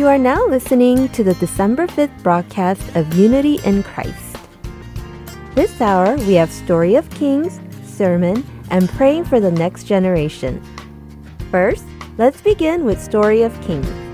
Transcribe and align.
You 0.00 0.06
are 0.06 0.16
now 0.16 0.46
listening 0.46 1.10
to 1.10 1.22
the 1.22 1.34
December 1.34 1.86
5th 1.86 2.22
broadcast 2.22 2.96
of 2.96 3.12
Unity 3.18 3.60
in 3.66 3.82
Christ. 3.82 4.38
This 5.54 5.78
hour, 5.78 6.16
we 6.16 6.32
have 6.36 6.50
Story 6.50 6.94
of 6.94 7.10
Kings, 7.10 7.60
Sermon, 7.84 8.42
and 8.70 8.88
Praying 8.88 9.26
for 9.26 9.40
the 9.40 9.50
Next 9.50 9.84
Generation. 9.84 10.62
First, 11.50 11.84
let's 12.16 12.40
begin 12.40 12.86
with 12.86 12.98
Story 12.98 13.42
of 13.42 13.52
Kings. 13.60 14.09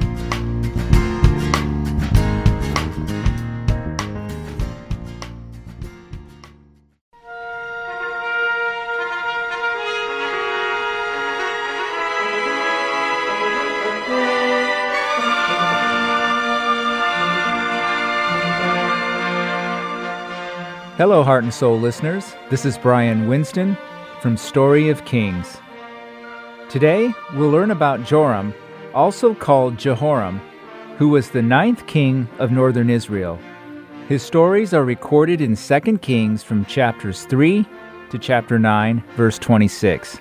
Hello, 21.07 21.23
Heart 21.23 21.45
and 21.45 21.55
Soul 21.55 21.79
listeners. 21.79 22.35
This 22.51 22.65
is 22.65 22.77
Brian 22.77 23.29
Winston 23.29 23.79
from 24.21 24.37
Story 24.37 24.89
of 24.89 25.05
Kings. 25.05 25.59
Today, 26.69 27.15
we'll 27.35 27.51
learn 27.51 27.71
about 27.71 28.03
Joram, 28.03 28.53
also 28.93 29.33
called 29.33 29.79
Jehoram, 29.79 30.41
who 30.99 31.09
was 31.11 31.31
the 31.31 31.43
ninth 31.43 31.87
king 31.87 32.29
of 32.41 32.51
northern 32.51 32.91
Israel. 32.91 33.39
His 34.09 34.25
stories 34.25 34.75
are 34.75 34.85
recorded 34.85 35.41
in 35.41 35.55
2 35.55 35.99
Kings 35.99 36.43
from 36.43 36.65
chapters 36.65 37.23
3 37.27 37.65
to 38.11 38.19
chapter 38.19 38.59
9, 38.59 39.01
verse 39.15 39.39
26. 39.39 40.19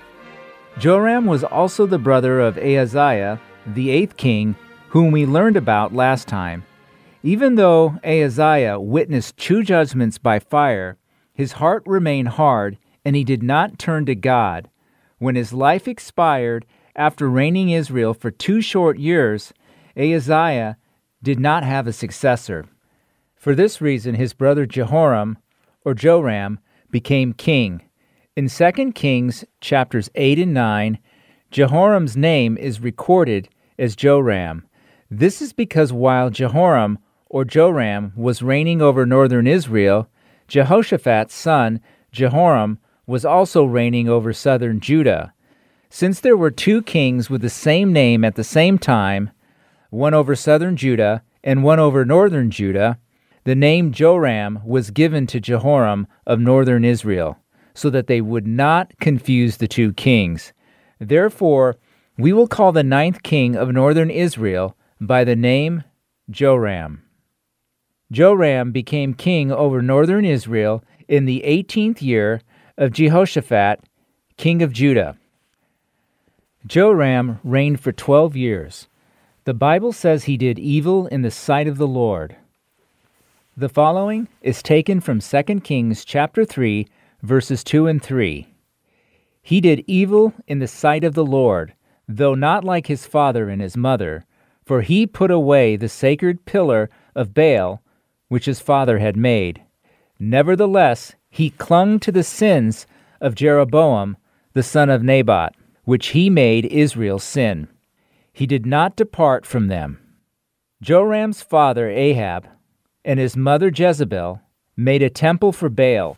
Joram 0.77 1.25
was 1.25 1.44
also 1.44 1.88
the 1.88 1.97
brother 1.97 2.39
of 2.39 2.59
Ahaziah, 2.59 3.42
the 3.66 3.89
eighth 3.89 4.17
king, 4.17 4.55
whom 4.89 5.11
we 5.11 5.25
learned 5.25 5.58
about 5.58 5.95
last 5.95 6.27
time. 6.27 6.64
Even 7.26 7.56
though 7.56 7.98
Ahaziah 8.04 8.80
witnessed 8.80 9.36
two 9.36 9.64
judgments 9.64 10.20
by 10.20 10.38
fire, 10.38 11.00
his 11.34 11.54
heart 11.54 11.82
remained 11.88 12.28
hard 12.28 12.78
and 13.04 13.16
he 13.16 13.23
did 13.23 13.42
not 13.42 13.80
turn 13.80 14.06
to 14.06 14.14
God. 14.14 14.70
When 15.17 15.34
his 15.34 15.52
life 15.52 15.88
expired 15.88 16.67
after 16.95 17.28
reigning 17.28 17.72
Israel 17.72 18.14
for 18.14 18.30
two 18.30 18.62
short 18.62 19.00
years, 19.00 19.54
Ahaziah 19.98 20.78
did 21.23 21.40
not 21.40 21.64
have 21.64 21.88
a 21.88 21.94
successor. 21.94 22.67
For 23.36 23.56
this 23.56 23.82
reason, 23.82 24.14
his 24.14 24.34
brother 24.34 24.67
Jehoram, 24.67 25.39
or 25.84 25.95
Joram, 25.95 26.60
became 26.92 27.34
king. 27.34 27.82
In 28.36 28.50
2 28.50 28.92
Kings 28.92 29.44
chapters 29.62 30.12
8 30.14 30.38
and 30.38 30.54
9, 30.54 31.00
Jehoram's 31.50 32.16
name 32.16 32.56
is 32.56 32.82
recorded 32.82 33.50
as 33.80 33.95
Joram. 33.95 34.67
This 35.10 35.42
is 35.42 35.54
because 35.54 35.92
while 35.92 36.30
Jehoram 36.30 37.00
or 37.36 37.44
Joram, 37.44 38.14
was 38.16 38.41
reigning 38.41 38.81
over 38.81 39.05
northern 39.05 39.45
Israel, 39.45 40.08
Jehoshaphat's 40.47 41.36
son, 41.36 41.81
Jehoram, 42.09 42.80
was 43.05 43.25
also 43.25 43.66
reigning 43.66 44.08
over 44.08 44.31
southern 44.31 44.80
Judah. 44.80 45.33
Since 45.89 46.22
there 46.22 46.38
were 46.38 46.50
two 46.50 46.81
kings 46.81 47.30
with 47.30 47.42
the 47.42 47.50
same 47.50 47.92
name 47.92 48.23
at 48.23 48.36
the 48.36 48.44
same 48.45 48.77
time, 48.77 49.31
one 49.89 50.14
over 50.14 50.33
southern 50.33 50.77
Judah 50.77 51.23
and 51.44 51.61
one 51.61 51.77
over 51.77 52.05
northern 52.05 52.52
Judah, 52.52 53.00
the 53.44 53.53
name 53.53 53.92
Joram 53.92 54.61
was 54.64 54.89
given 54.89 55.27
to 55.27 55.42
Jehoram 55.42 56.08
of 56.25 56.39
northern 56.39 56.86
Israel, 56.86 57.38
so 57.73 57.89
that 57.89 58.08
they 58.08 58.22
would 58.22 58.47
not 58.47 58.97
confuse 59.02 59.58
the 59.58 59.67
two 59.67 59.92
kings. 59.92 60.53
Therefore, 60.99 61.75
we 62.17 62.31
will 62.31 62.47
call 62.47 62.72
the 62.72 62.81
ninth 62.81 63.23
king 63.23 63.58
of 63.58 63.73
northern 63.73 64.09
Israel 64.09 64.77
by 65.02 65.25
the 65.25 65.36
name 65.36 65.83
Joram. 66.30 67.02
Joram 68.15 68.71
became 68.71 69.14
king 69.14 69.52
over 69.52 69.81
northern 69.81 70.23
Israel 70.23 70.81
in 71.05 71.26
the 71.26 71.43
18th 71.45 72.02
year 72.02 72.39
of 72.77 72.93
Jehoshaphat, 72.93 73.81
king 74.37 74.61
of 74.61 74.71
Judah. 74.71 75.17
Joram 76.65 77.42
reigned 77.43 77.81
for 77.81 77.92
12 77.92 78.37
years. 78.37 78.87
The 79.43 79.54
Bible 79.54 79.92
says 79.92 80.23
he 80.23 80.37
did 80.37 80.58
evil 80.58 81.08
in 81.08 81.23
the 81.23 81.30
sight 81.30 81.67
of 81.67 81.77
the 81.77 81.89
Lord. 81.89 82.37
The 83.58 83.67
following 83.67 84.30
is 84.42 84.64
taken 84.64 85.02
from 85.02 85.20
2 85.20 85.59
Kings 85.59 86.05
chapter 86.05 86.45
3 86.45 86.87
verses 87.21 87.65
2 87.65 87.86
and 87.87 88.02
3. 88.02 88.48
He 89.42 89.59
did 89.59 89.83
evil 89.87 90.31
in 90.48 90.59
the 90.59 90.70
sight 90.70 91.04
of 91.04 91.15
the 91.15 91.25
Lord, 91.25 91.73
though 92.08 92.33
not 92.33 92.64
like 92.64 92.87
his 92.87 93.05
father 93.05 93.49
and 93.49 93.61
his 93.61 93.75
mother, 93.75 94.23
for 94.64 94.83
he 94.83 95.05
put 95.05 95.31
away 95.31 95.75
the 95.75 95.89
sacred 95.89 96.45
pillar 96.45 96.89
of 97.14 97.33
Baal 97.33 97.81
which 98.27 98.45
his 98.45 98.59
father 98.59 98.99
had 98.99 99.15
made. 99.15 99.61
Nevertheless, 100.19 101.15
he 101.30 101.49
clung 101.49 101.99
to 101.99 102.11
the 102.11 102.23
sins 102.23 102.87
of 103.19 103.36
Jeroboam, 103.36 104.17
the 104.53 104.63
son 104.63 104.89
of 104.89 105.03
Nebat, 105.03 105.55
which 105.83 106.08
he 106.08 106.30
made 106.30 106.65
Israel 106.65 107.19
sin. 107.19 107.67
He 108.31 108.45
did 108.45 108.65
not 108.65 108.95
depart 108.95 109.45
from 109.45 109.67
them. 109.67 109.99
Joram's 110.81 111.41
father 111.41 111.89
Ahab 111.89 112.47
and 113.03 113.19
his 113.19 113.37
mother 113.37 113.71
Jezebel 113.73 114.42
made 114.75 115.02
a 115.02 115.09
temple 115.09 115.52
for 115.52 115.69
Baal. 115.69 116.17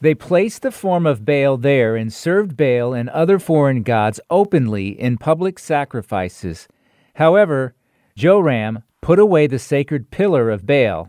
They 0.00 0.14
placed 0.14 0.62
the 0.62 0.70
form 0.70 1.06
of 1.06 1.24
Baal 1.24 1.56
there 1.56 1.96
and 1.96 2.12
served 2.12 2.56
Baal 2.56 2.92
and 2.92 3.08
other 3.10 3.38
foreign 3.38 3.82
gods 3.82 4.20
openly 4.28 4.88
in 4.88 5.16
public 5.16 5.58
sacrifices. 5.58 6.68
However, 7.14 7.74
Joram 8.14 8.82
put 9.06 9.20
away 9.20 9.46
the 9.46 9.56
sacred 9.56 10.10
pillar 10.10 10.50
of 10.50 10.66
Baal. 10.66 11.08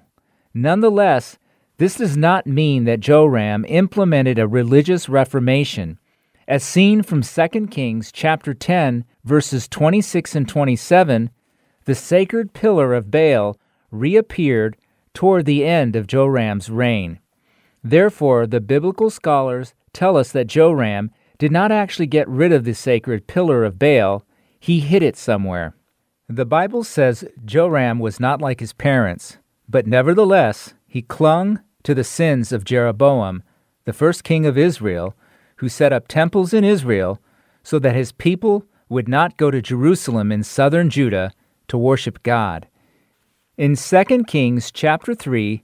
Nonetheless, 0.54 1.40
this 1.80 1.96
does 1.96 2.16
not 2.16 2.46
mean 2.46 2.84
that 2.84 3.00
Joram 3.00 3.66
implemented 3.68 4.38
a 4.38 4.48
religious 4.48 5.10
reformation. 5.10 5.98
As 6.48 6.64
seen 6.64 7.02
from 7.02 7.24
2 7.24 7.66
Kings 7.72 8.12
chapter 8.12 8.54
10 8.54 9.04
verses 9.24 9.68
26 9.68 10.36
and 10.36 10.48
27, 10.48 11.32
the 11.86 11.96
sacred 11.96 12.54
pillar 12.54 12.94
of 12.94 13.10
Baal 13.10 13.60
reappeared 13.90 14.78
toward 15.16 15.48
the 15.48 15.66
end 15.66 15.96
of 15.96 16.06
Joram's 16.06 16.70
reign. 16.70 17.18
Therefore, 17.84 18.46
the 18.46 18.62
biblical 18.62 19.10
scholars 19.10 19.74
tell 19.92 20.18
us 20.18 20.32
that 20.34 20.46
Joram 20.46 21.10
did 21.40 21.52
not 21.52 21.72
actually 21.72 22.06
get 22.06 22.30
rid 22.30 22.52
of 22.52 22.64
the 22.64 22.76
sacred 22.76 23.26
pillar 23.26 23.64
of 23.66 23.80
Baal, 23.80 24.24
he 24.60 24.82
hid 24.82 25.02
it 25.02 25.18
somewhere. 25.18 25.74
The 26.30 26.46
Bible 26.46 26.84
says 26.84 27.24
Joram 27.46 28.00
was 28.00 28.20
not 28.20 28.42
like 28.42 28.60
his 28.60 28.74
parents, 28.74 29.38
but 29.70 29.88
nevertheless 29.88 30.74
he 30.86 31.02
clung 31.02 31.62
to 31.84 31.96
the 31.96 32.04
sins 32.04 32.52
of 32.52 32.66
Jeroboam, 32.66 33.44
the 33.86 33.94
first 33.94 34.26
king 34.26 34.46
of 34.46 34.58
Israel, 34.58 35.16
who 35.58 35.70
set 35.70 35.94
up 35.94 36.10
temples 36.10 36.54
in 36.54 36.66
Israel 36.66 37.22
so 37.64 37.80
that 37.80 37.96
his 37.96 38.12
people 38.12 38.66
would 38.90 39.08
not 39.08 39.38
go 39.38 39.50
to 39.50 39.62
Jerusalem 39.62 40.30
in 40.34 40.44
southern 40.44 40.90
Judah 40.90 41.32
to 41.70 41.78
worship 41.78 42.22
God. 42.24 42.68
In 43.58 43.78
2 43.78 44.26
Kings 44.26 44.70
chapter 44.70 45.16
3, 45.16 45.64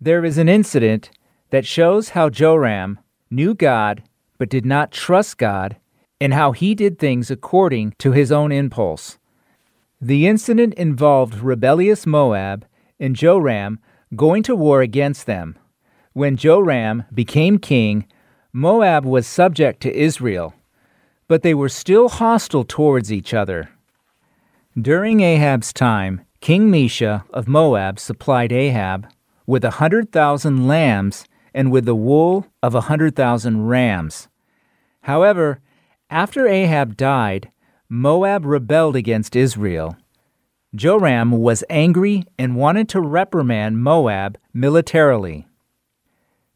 there 0.00 0.24
is 0.24 0.38
an 0.38 0.48
incident 0.48 1.10
that 1.50 1.66
shows 1.66 2.10
how 2.10 2.30
Joram 2.30 3.00
knew 3.28 3.54
God 3.54 4.04
but 4.38 4.50
did 4.50 4.64
not 4.64 4.92
trust 4.92 5.36
God 5.36 5.78
and 6.20 6.32
how 6.32 6.52
he 6.52 6.76
did 6.76 7.00
things 7.00 7.28
according 7.28 7.94
to 7.98 8.12
his 8.12 8.30
own 8.30 8.52
impulse. 8.52 9.18
The 10.00 10.26
incident 10.26 10.74
involved 10.74 11.38
rebellious 11.38 12.06
Moab 12.06 12.66
and 13.00 13.16
Joram 13.16 13.78
going 14.14 14.42
to 14.42 14.54
war 14.54 14.82
against 14.82 15.26
them. 15.26 15.58
When 16.12 16.36
Joram 16.36 17.04
became 17.12 17.58
king, 17.58 18.06
Moab 18.52 19.04
was 19.04 19.26
subject 19.26 19.80
to 19.82 19.94
Israel, 19.94 20.54
but 21.28 21.42
they 21.42 21.54
were 21.54 21.68
still 21.68 22.08
hostile 22.08 22.64
towards 22.64 23.12
each 23.12 23.32
other. 23.32 23.70
During 24.80 25.20
Ahab's 25.20 25.72
time, 25.72 26.22
King 26.40 26.70
Mesha 26.70 27.24
of 27.30 27.48
Moab 27.48 27.98
supplied 27.98 28.52
Ahab 28.52 29.08
with 29.46 29.64
a 29.64 29.72
hundred 29.72 30.12
thousand 30.12 30.68
lambs 30.68 31.26
and 31.54 31.72
with 31.72 31.86
the 31.86 31.94
wool 31.94 32.46
of 32.62 32.74
a 32.74 32.82
hundred 32.82 33.16
thousand 33.16 33.66
rams. 33.66 34.28
However, 35.02 35.60
after 36.10 36.46
Ahab 36.46 36.96
died, 36.96 37.50
Moab 37.88 38.44
rebelled 38.44 38.96
against 38.96 39.36
Israel. 39.36 39.96
Joram 40.74 41.30
was 41.30 41.64
angry 41.70 42.24
and 42.38 42.56
wanted 42.56 42.88
to 42.90 43.00
reprimand 43.00 43.82
Moab 43.82 44.38
militarily. 44.52 45.46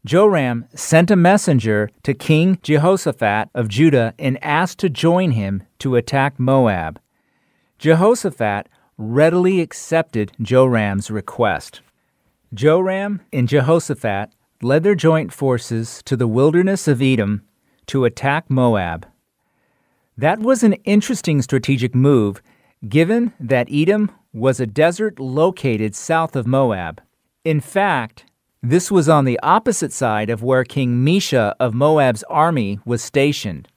Joram 0.03 0.65
sent 0.75 1.11
a 1.11 1.15
messenger 1.15 1.89
to 2.03 2.13
King 2.13 2.59
Jehoshaphat 2.63 3.49
of 3.53 3.67
Judah 3.67 4.13
and 4.17 4.43
asked 4.43 4.79
to 4.79 4.89
join 4.89 5.31
him 5.31 5.63
to 5.79 5.95
attack 5.95 6.39
Moab. 6.39 6.99
Jehoshaphat 7.77 8.67
readily 8.97 9.61
accepted 9.61 10.31
Joram's 10.41 11.09
request. 11.09 11.81
Joram 12.53 13.21
and 13.31 13.47
Jehoshaphat 13.47 14.31
led 14.61 14.83
their 14.83 14.95
joint 14.95 15.31
forces 15.31 16.01
to 16.05 16.15
the 16.15 16.27
wilderness 16.27 16.87
of 16.87 17.01
Edom 17.01 17.43
to 17.87 18.05
attack 18.05 18.49
Moab. 18.49 19.07
That 20.21 20.39
was 20.39 20.61
an 20.61 20.73
interesting 20.83 21.41
strategic 21.41 21.95
move, 21.95 22.43
given 22.87 23.33
that 23.39 23.67
Edom 23.71 24.11
was 24.31 24.59
a 24.59 24.67
desert 24.67 25.19
located 25.19 25.95
south 25.95 26.35
of 26.35 26.45
Moab. 26.45 27.01
In 27.43 27.59
fact, 27.59 28.25
this 28.61 28.91
was 28.91 29.09
on 29.09 29.25
the 29.25 29.39
opposite 29.41 29.91
side 29.91 30.29
of 30.29 30.43
where 30.43 30.63
King 30.63 31.03
Mesha 31.03 31.55
of 31.59 31.73
Moab's 31.73 32.21
army 32.29 32.79
was 32.85 33.01
stationed. 33.01 33.67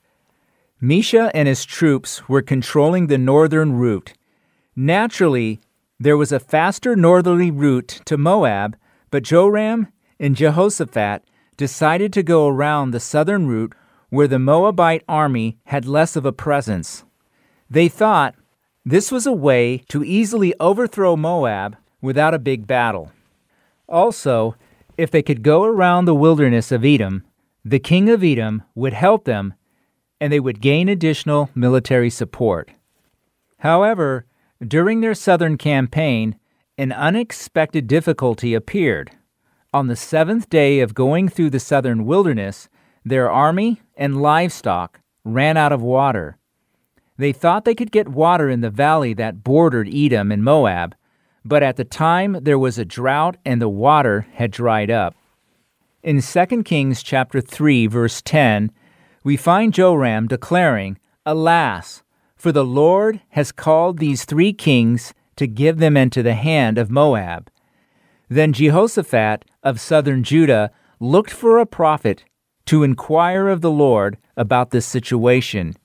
Mesha 0.79 1.31
and 1.33 1.47
his 1.47 1.65
troops 1.65 2.29
were 2.29 2.43
controlling 2.43 3.07
the 3.07 3.17
northern 3.17 3.73
route. 3.73 4.13
Naturally, 4.75 5.59
there 5.99 6.15
was 6.15 6.31
a 6.31 6.39
faster 6.39 6.95
northerly 6.95 7.49
route 7.49 8.01
to 8.05 8.19
Moab, 8.19 8.77
but 9.09 9.23
Joram 9.23 9.87
and 10.19 10.35
Jehoshaphat 10.35 11.23
decided 11.57 12.13
to 12.13 12.21
go 12.21 12.47
around 12.47 12.91
the 12.91 12.99
southern 12.99 13.47
route 13.47 13.73
where 14.15 14.27
the 14.29 14.39
Moabite 14.39 15.03
army 15.09 15.57
had 15.65 15.85
less 15.85 16.15
of 16.15 16.25
a 16.25 16.31
presence. 16.31 17.03
They 17.69 17.89
thought 17.89 18.35
this 18.85 19.11
was 19.11 19.27
a 19.27 19.33
way 19.33 19.83
to 19.89 20.05
easily 20.05 20.53
overthrow 20.59 21.17
Moab 21.17 21.75
without 22.01 22.33
a 22.33 22.39
big 22.39 22.65
battle. 22.65 23.11
Also, 23.89 24.55
if 24.97 25.11
they 25.11 25.21
could 25.21 25.43
go 25.43 25.65
around 25.65 26.05
the 26.05 26.15
wilderness 26.15 26.71
of 26.71 26.85
Edom, 26.85 27.25
the 27.65 27.79
king 27.79 28.09
of 28.09 28.23
Edom 28.23 28.63
would 28.73 28.93
help 28.93 29.25
them 29.25 29.53
and 30.21 30.31
they 30.31 30.39
would 30.39 30.61
gain 30.61 30.87
additional 30.87 31.49
military 31.53 32.09
support. 32.09 32.71
However, 33.59 34.25
during 34.65 35.01
their 35.01 35.13
southern 35.13 35.57
campaign, 35.57 36.39
an 36.77 36.93
unexpected 36.93 37.87
difficulty 37.87 38.53
appeared. 38.53 39.11
On 39.73 39.87
the 39.87 39.95
seventh 39.97 40.49
day 40.49 40.79
of 40.79 40.93
going 40.93 41.27
through 41.27 41.49
the 41.49 41.59
southern 41.59 42.05
wilderness, 42.05 42.69
their 43.03 43.29
army 43.29 43.81
and 43.97 44.21
livestock 44.21 44.99
ran 45.23 45.57
out 45.57 45.71
of 45.71 45.81
water. 45.81 46.37
They 47.17 47.31
thought 47.31 47.65
they 47.65 47.75
could 47.75 47.91
get 47.91 48.09
water 48.09 48.49
in 48.49 48.61
the 48.61 48.69
valley 48.69 49.13
that 49.13 49.43
bordered 49.43 49.89
Edom 49.93 50.31
and 50.31 50.43
Moab, 50.43 50.95
but 51.45 51.63
at 51.63 51.77
the 51.77 51.85
time 51.85 52.37
there 52.41 52.59
was 52.59 52.77
a 52.77 52.85
drought 52.85 53.37
and 53.45 53.61
the 53.61 53.69
water 53.69 54.27
had 54.33 54.51
dried 54.51 54.91
up. 54.91 55.15
In 56.03 56.21
2 56.21 56.63
Kings 56.63 57.01
chapter 57.01 57.41
3 57.41 57.87
verse 57.87 58.21
10, 58.21 58.71
we 59.23 59.37
find 59.37 59.73
Joram 59.73 60.27
declaring, 60.27 60.99
"Alas, 61.25 62.03
for 62.35 62.51
the 62.51 62.65
Lord 62.65 63.21
has 63.29 63.51
called 63.51 63.97
these 63.97 64.25
three 64.25 64.53
kings 64.53 65.13
to 65.35 65.47
give 65.47 65.77
them 65.77 65.97
into 65.97 66.21
the 66.21 66.35
hand 66.35 66.77
of 66.77 66.91
Moab." 66.91 67.49
Then 68.29 68.53
Jehoshaphat 68.53 69.45
of 69.63 69.79
southern 69.79 70.23
Judah 70.23 70.71
looked 70.99 71.31
for 71.31 71.57
a 71.57 71.65
prophet 71.65 72.25
to 72.65 72.83
inquire 72.83 73.47
of 73.47 73.61
the 73.61 73.71
Lord 73.71 74.17
about 74.35 74.71
this 74.71 74.85
situation. 74.85 75.75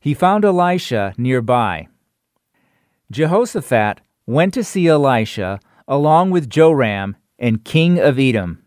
He 0.00 0.14
found 0.14 0.44
Elisha 0.44 1.14
nearby. 1.16 1.88
Jehoshaphat 3.10 4.00
went 4.26 4.54
to 4.54 4.64
see 4.64 4.86
Elisha 4.88 5.60
along 5.86 6.30
with 6.30 6.50
Joram 6.50 7.16
and 7.38 7.64
king 7.64 7.98
of 7.98 8.18
Edom. 8.18 8.62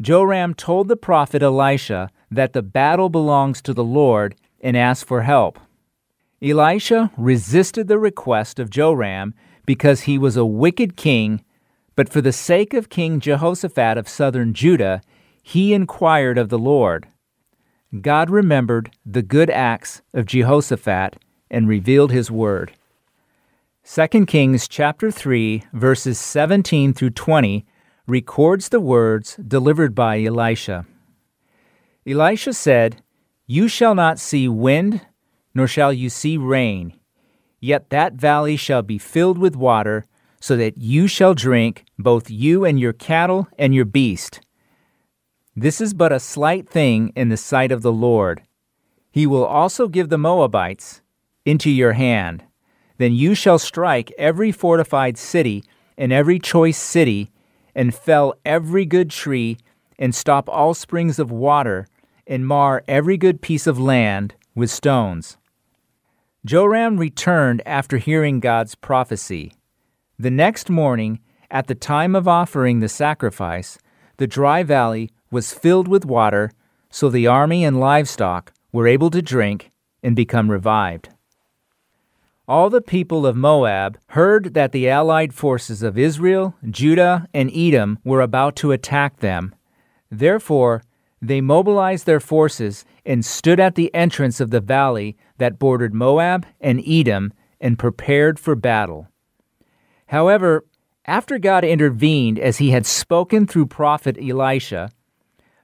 Joram 0.00 0.54
told 0.54 0.88
the 0.88 0.96
prophet 0.96 1.42
Elisha 1.42 2.10
that 2.30 2.52
the 2.52 2.62
battle 2.62 3.08
belongs 3.08 3.62
to 3.62 3.72
the 3.72 3.84
Lord 3.84 4.34
and 4.60 4.76
asked 4.76 5.06
for 5.06 5.22
help. 5.22 5.58
Elisha 6.42 7.10
resisted 7.16 7.88
the 7.88 7.98
request 7.98 8.58
of 8.58 8.70
Joram 8.70 9.34
because 9.64 10.02
he 10.02 10.18
was 10.18 10.36
a 10.36 10.44
wicked 10.44 10.96
king 10.96 11.42
but 11.96 12.10
for 12.10 12.20
the 12.20 12.32
sake 12.32 12.74
of 12.74 12.90
King 12.90 13.18
Jehoshaphat 13.20 13.96
of 13.96 14.08
southern 14.08 14.52
Judah, 14.52 15.00
he 15.48 15.72
inquired 15.72 16.36
of 16.38 16.48
the 16.48 16.58
Lord. 16.58 17.06
God 18.00 18.30
remembered 18.30 18.90
the 19.06 19.22
good 19.22 19.48
acts 19.48 20.02
of 20.12 20.26
Jehoshaphat 20.26 21.22
and 21.48 21.68
revealed 21.68 22.10
his 22.10 22.32
word. 22.32 22.72
2 23.84 24.26
Kings 24.26 24.66
chapter 24.66 25.12
3 25.12 25.62
verses 25.72 26.18
17 26.18 26.92
through 26.92 27.10
20 27.10 27.64
records 28.08 28.70
the 28.70 28.80
words 28.80 29.36
delivered 29.36 29.94
by 29.94 30.20
Elisha. 30.20 30.84
Elisha 32.04 32.52
said, 32.52 33.00
You 33.46 33.68
shall 33.68 33.94
not 33.94 34.18
see 34.18 34.48
wind, 34.48 35.06
nor 35.54 35.68
shall 35.68 35.92
you 35.92 36.10
see 36.10 36.36
rain, 36.36 36.92
yet 37.60 37.90
that 37.90 38.14
valley 38.14 38.56
shall 38.56 38.82
be 38.82 38.98
filled 38.98 39.38
with 39.38 39.54
water, 39.54 40.06
so 40.40 40.56
that 40.56 40.78
you 40.78 41.06
shall 41.06 41.34
drink, 41.34 41.84
both 42.00 42.28
you 42.28 42.64
and 42.64 42.80
your 42.80 42.92
cattle 42.92 43.46
and 43.56 43.72
your 43.72 43.84
beast. 43.84 44.40
This 45.58 45.80
is 45.80 45.94
but 45.94 46.12
a 46.12 46.20
slight 46.20 46.68
thing 46.68 47.14
in 47.16 47.30
the 47.30 47.38
sight 47.38 47.72
of 47.72 47.80
the 47.80 47.92
Lord. 47.92 48.42
He 49.10 49.26
will 49.26 49.46
also 49.46 49.88
give 49.88 50.10
the 50.10 50.18
Moabites 50.18 51.00
into 51.46 51.70
your 51.70 51.94
hand. 51.94 52.44
Then 52.98 53.14
you 53.14 53.34
shall 53.34 53.58
strike 53.58 54.12
every 54.18 54.52
fortified 54.52 55.16
city 55.16 55.64
and 55.96 56.12
every 56.12 56.38
choice 56.38 56.76
city, 56.76 57.30
and 57.74 57.94
fell 57.94 58.34
every 58.44 58.84
good 58.84 59.08
tree, 59.08 59.56
and 59.98 60.14
stop 60.14 60.46
all 60.46 60.74
springs 60.74 61.18
of 61.18 61.30
water, 61.30 61.86
and 62.26 62.46
mar 62.46 62.84
every 62.86 63.16
good 63.16 63.40
piece 63.40 63.66
of 63.66 63.78
land 63.78 64.34
with 64.54 64.70
stones. 64.70 65.38
Joram 66.44 66.98
returned 66.98 67.62
after 67.64 67.96
hearing 67.96 68.40
God's 68.40 68.74
prophecy. 68.74 69.54
The 70.18 70.30
next 70.30 70.68
morning, 70.68 71.20
at 71.50 71.66
the 71.66 71.74
time 71.74 72.14
of 72.14 72.28
offering 72.28 72.80
the 72.80 72.90
sacrifice, 72.90 73.78
the 74.18 74.26
dry 74.26 74.62
valley 74.62 75.10
was 75.30 75.52
filled 75.52 75.88
with 75.88 76.04
water, 76.04 76.50
so 76.90 77.08
the 77.08 77.26
army 77.26 77.64
and 77.64 77.80
livestock 77.80 78.52
were 78.72 78.86
able 78.86 79.10
to 79.10 79.22
drink 79.22 79.70
and 80.02 80.14
become 80.14 80.50
revived. 80.50 81.08
All 82.48 82.70
the 82.70 82.80
people 82.80 83.26
of 83.26 83.36
Moab 83.36 83.98
heard 84.10 84.54
that 84.54 84.70
the 84.70 84.88
allied 84.88 85.34
forces 85.34 85.82
of 85.82 85.98
Israel, 85.98 86.54
Judah, 86.70 87.26
and 87.34 87.50
Edom 87.52 87.98
were 88.04 88.20
about 88.20 88.54
to 88.56 88.70
attack 88.70 89.18
them. 89.18 89.54
Therefore, 90.10 90.82
they 91.20 91.40
mobilized 91.40 92.06
their 92.06 92.20
forces 92.20 92.84
and 93.04 93.24
stood 93.24 93.58
at 93.58 93.74
the 93.74 93.92
entrance 93.92 94.40
of 94.40 94.50
the 94.50 94.60
valley 94.60 95.16
that 95.38 95.58
bordered 95.58 95.92
Moab 95.92 96.46
and 96.60 96.80
Edom 96.86 97.32
and 97.60 97.78
prepared 97.78 98.38
for 98.38 98.54
battle. 98.54 99.08
However, 100.06 100.64
after 101.04 101.38
God 101.38 101.64
intervened 101.64 102.38
as 102.38 102.58
he 102.58 102.70
had 102.70 102.86
spoken 102.86 103.46
through 103.46 103.66
prophet 103.66 104.16
Elisha, 104.20 104.90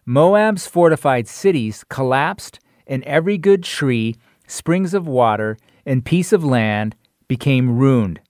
Moab's 0.04 0.66
fortified 0.66 1.28
cities 1.28 1.84
collapsed, 1.88 2.58
and 2.86 3.04
every 3.04 3.38
good 3.38 3.62
tree, 3.62 4.16
springs 4.46 4.94
of 4.94 5.06
water, 5.06 5.56
and 5.86 6.04
piece 6.04 6.32
of 6.32 6.44
land 6.44 6.96
became 7.28 7.78
ruined. 7.78 8.20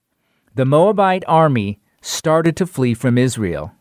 The 0.54 0.66
Moabite 0.66 1.24
army 1.26 1.80
started 2.02 2.56
to 2.56 2.66
flee 2.66 2.92
from 2.92 3.16
Israel. 3.16 3.72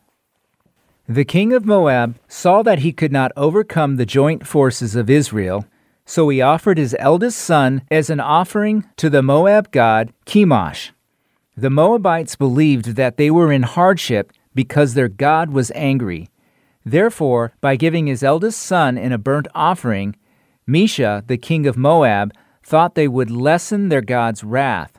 The 1.06 1.24
king 1.24 1.52
of 1.52 1.66
Moab 1.66 2.18
saw 2.28 2.62
that 2.62 2.78
he 2.78 2.92
could 2.92 3.12
not 3.12 3.32
overcome 3.36 3.96
the 3.96 4.06
joint 4.06 4.46
forces 4.46 4.96
of 4.96 5.10
Israel, 5.10 5.66
so 6.06 6.28
he 6.30 6.40
offered 6.40 6.78
his 6.78 6.96
eldest 6.98 7.38
son 7.38 7.82
as 7.90 8.08
an 8.08 8.20
offering 8.20 8.84
to 8.96 9.10
the 9.10 9.22
Moab 9.22 9.70
god 9.70 10.14
Chemosh. 10.24 10.92
The 11.54 11.70
Moabites 11.70 12.36
believed 12.36 12.96
that 12.96 13.18
they 13.18 13.30
were 13.30 13.52
in 13.52 13.64
hardship 13.64 14.32
because 14.54 14.94
their 14.94 15.08
God 15.08 15.50
was 15.50 15.70
angry. 15.74 16.30
Therefore, 16.84 17.52
by 17.60 17.76
giving 17.76 18.06
his 18.06 18.22
eldest 18.22 18.60
son 18.60 18.98
in 18.98 19.12
a 19.12 19.18
burnt 19.18 19.48
offering, 19.54 20.16
Mesha, 20.68 21.26
the 21.26 21.36
king 21.36 21.66
of 21.66 21.76
Moab, 21.76 22.32
thought 22.62 22.94
they 22.94 23.08
would 23.08 23.30
lessen 23.30 23.88
their 23.88 24.00
God's 24.00 24.44
wrath. 24.44 24.98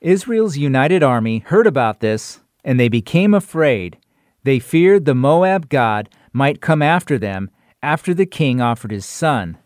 Israel's 0.00 0.56
united 0.56 1.02
army 1.02 1.38
heard 1.38 1.66
about 1.66 2.00
this, 2.00 2.40
and 2.64 2.78
they 2.78 2.88
became 2.88 3.34
afraid. 3.34 3.98
They 4.44 4.58
feared 4.58 5.04
the 5.04 5.14
Moab 5.14 5.68
God 5.68 6.08
might 6.32 6.60
come 6.60 6.82
after 6.82 7.18
them 7.18 7.50
after 7.82 8.14
the 8.14 8.26
king 8.26 8.60
offered 8.60 8.90
his 8.90 9.06
son. 9.06 9.58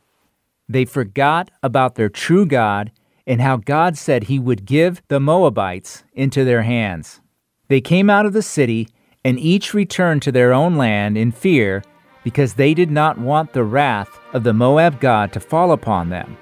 They 0.69 0.85
forgot 0.85 1.51
about 1.63 1.97
their 1.97 2.09
true 2.09 2.47
God 2.47 2.93
and 3.27 3.41
how 3.41 3.57
God 3.57 3.97
said 3.97 4.25
he 4.25 4.39
would 4.39 4.65
give 4.65 5.03
the 5.09 5.21
Moabites 5.21 6.05
into 6.15 6.45
their 6.45 6.63
hands. 6.63 7.21
They 7.69 7.81
came 7.81 8.11
out 8.11 8.27
of 8.27 8.33
the 8.33 8.43
city 8.43 8.89
and 9.25 9.39
each 9.39 9.75
returned 9.75 10.23
to 10.23 10.33
their 10.33 10.53
own 10.53 10.77
land 10.77 11.17
in 11.17 11.33
fear 11.33 11.83
because 12.25 12.55
they 12.55 12.75
did 12.75 12.91
not 12.91 13.19
want 13.19 13.53
the 13.53 13.65
wrath 13.65 14.19
of 14.33 14.45
the 14.45 14.53
Moab 14.53 15.01
God 15.01 15.33
to 15.33 15.41
fall 15.41 15.73
upon 15.73 16.09
them. 16.09 16.37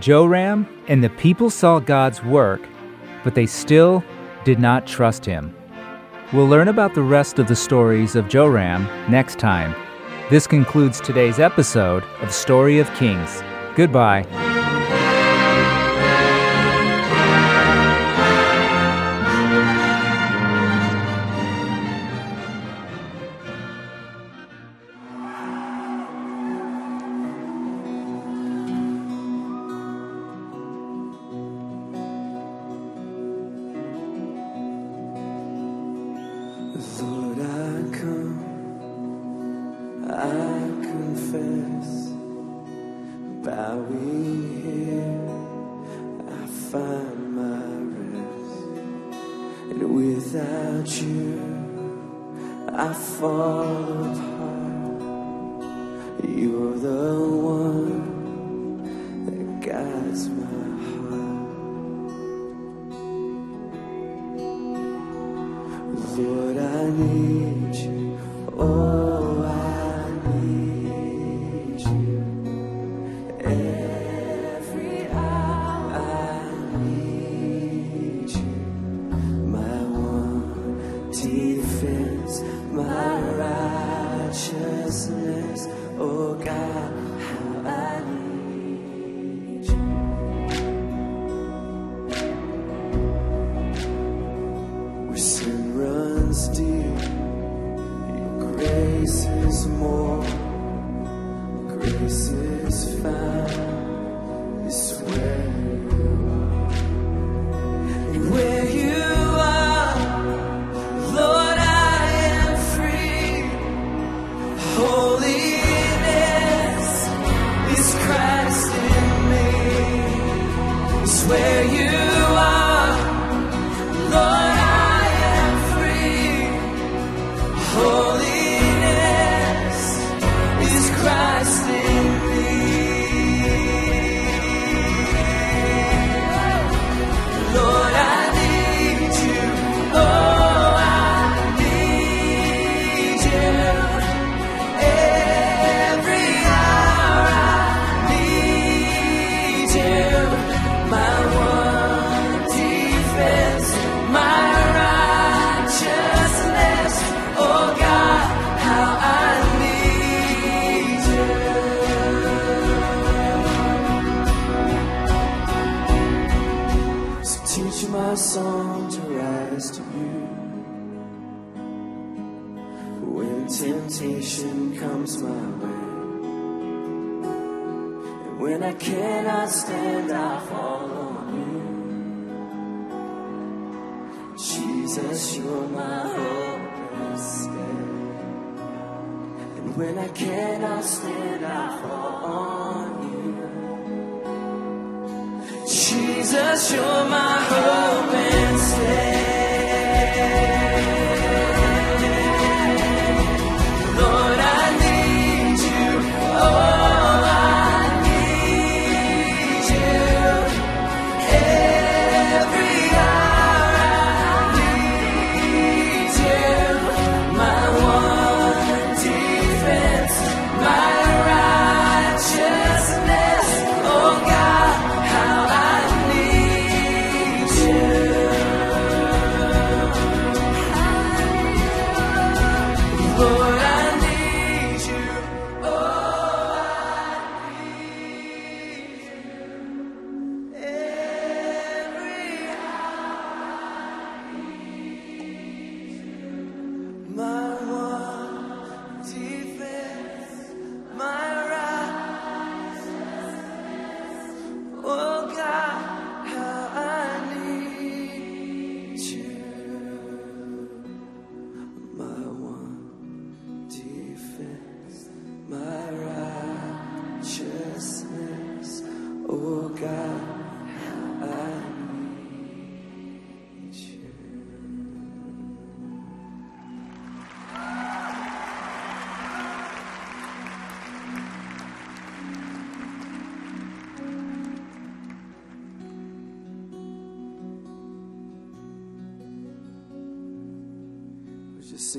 Joram 0.00 0.66
and 0.88 1.02
the 1.02 1.10
people 1.10 1.50
saw 1.50 1.78
God's 1.78 2.22
work, 2.22 2.60
but 3.24 3.34
they 3.34 3.46
still 3.46 4.04
did 4.44 4.58
not 4.58 4.86
trust 4.86 5.24
him. 5.24 5.54
We'll 6.32 6.46
learn 6.46 6.68
about 6.68 6.94
the 6.94 7.02
rest 7.02 7.38
of 7.38 7.48
the 7.48 7.56
stories 7.56 8.14
of 8.14 8.28
Joram 8.28 8.84
next 9.10 9.38
time. 9.38 9.74
This 10.30 10.46
concludes 10.46 11.00
today's 11.00 11.38
episode 11.38 12.04
of 12.20 12.32
Story 12.32 12.78
of 12.78 12.92
Kings. 12.94 13.42
Goodbye. 13.74 14.57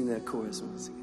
that 0.10 0.25
chorus 0.25 0.62
once 0.62 0.88
again. 0.88 0.99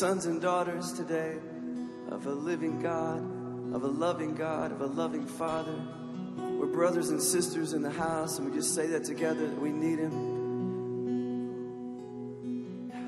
sons 0.00 0.24
and 0.24 0.40
daughters 0.40 0.94
today 0.94 1.36
of 2.10 2.24
a 2.24 2.30
living 2.30 2.80
God, 2.80 3.18
of 3.74 3.82
a 3.82 3.86
loving 3.86 4.34
God, 4.34 4.72
of 4.72 4.80
a 4.80 4.86
loving 4.86 5.26
Father. 5.26 5.78
We're 6.38 6.68
brothers 6.68 7.10
and 7.10 7.20
sisters 7.22 7.74
in 7.74 7.82
the 7.82 7.90
house, 7.90 8.38
and 8.38 8.50
we 8.50 8.56
just 8.56 8.74
say 8.74 8.86
that 8.86 9.04
together 9.04 9.46
that 9.46 9.60
we 9.60 9.68
need 9.72 9.98
Him. 9.98 10.40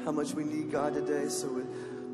How 0.05 0.13
much 0.13 0.35
we 0.35 0.45
need 0.45 0.71
God 0.71 0.93
today. 0.93 1.31
So, 1.31 1.51
with, 1.51 1.67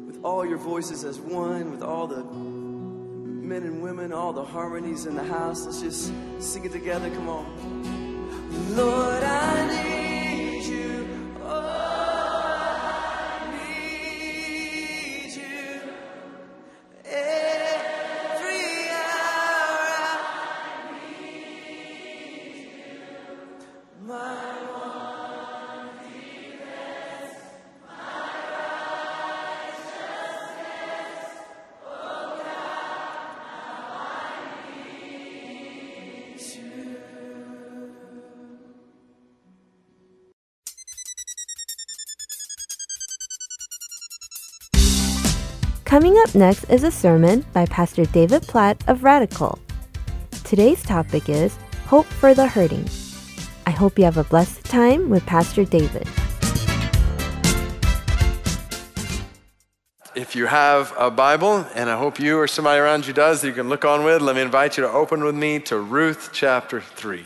with 0.07 0.21
all 0.25 0.47
your 0.47 0.59
voices 0.59 1.03
as 1.03 1.19
one, 1.19 1.73
with 1.73 1.83
all 1.83 2.07
the 2.07 2.23
men 2.23 3.65
and 3.65 3.83
women, 3.83 4.13
all 4.13 4.33
the 4.33 4.45
harmonies 4.45 5.07
in 5.07 5.17
the 5.17 5.25
house, 5.25 5.67
let's 5.67 5.81
just 5.81 6.13
sing 6.39 6.65
it 6.65 6.71
together. 6.71 7.11
Come 7.11 7.29
on. 7.29 8.77
Lord, 8.77 9.25
I 9.25 9.67
need. 9.67 9.98
Coming 45.99 46.19
up 46.19 46.33
next 46.33 46.63
is 46.71 46.85
a 46.85 46.93
sermon 46.93 47.45
by 47.53 47.67
Pastor 47.67 48.05
David 48.05 48.43
Platt 48.43 48.85
of 48.87 49.03
Radical. 49.03 49.59
Today's 50.45 50.81
topic 50.81 51.29
is 51.29 51.59
Hope 51.87 52.07
for 52.07 52.35
the 52.35 52.47
Hurting. 52.47 52.89
I 53.67 53.73
hope 53.73 53.99
you 53.99 54.05
have 54.05 54.17
a 54.17 54.23
blessed 54.23 54.65
time 54.65 55.11
with 55.11 55.27
Pastor 55.27 55.65
David. 55.65 56.07
If 60.15 60.37
you 60.37 60.47
have 60.47 60.95
a 60.97 61.11
Bible, 61.11 61.67
and 61.75 61.91
I 61.91 61.99
hope 61.99 62.21
you 62.21 62.39
or 62.39 62.47
somebody 62.47 62.79
around 62.79 63.09
you 63.09 63.13
does 63.13 63.41
that 63.41 63.49
you 63.49 63.53
can 63.53 63.69
look 63.69 63.85
on 63.85 64.05
with, 64.05 64.23
let 64.23 64.37
me 64.37 64.43
invite 64.43 64.77
you 64.77 64.85
to 64.85 64.91
open 64.93 65.25
with 65.25 65.35
me 65.35 65.59
to 65.63 65.81
Ruth 65.81 66.31
chapter 66.33 66.81
3. 66.81 67.25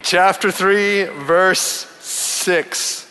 Chapter 0.00 0.50
3, 0.50 1.04
verse 1.04 1.62
6. 2.00 3.06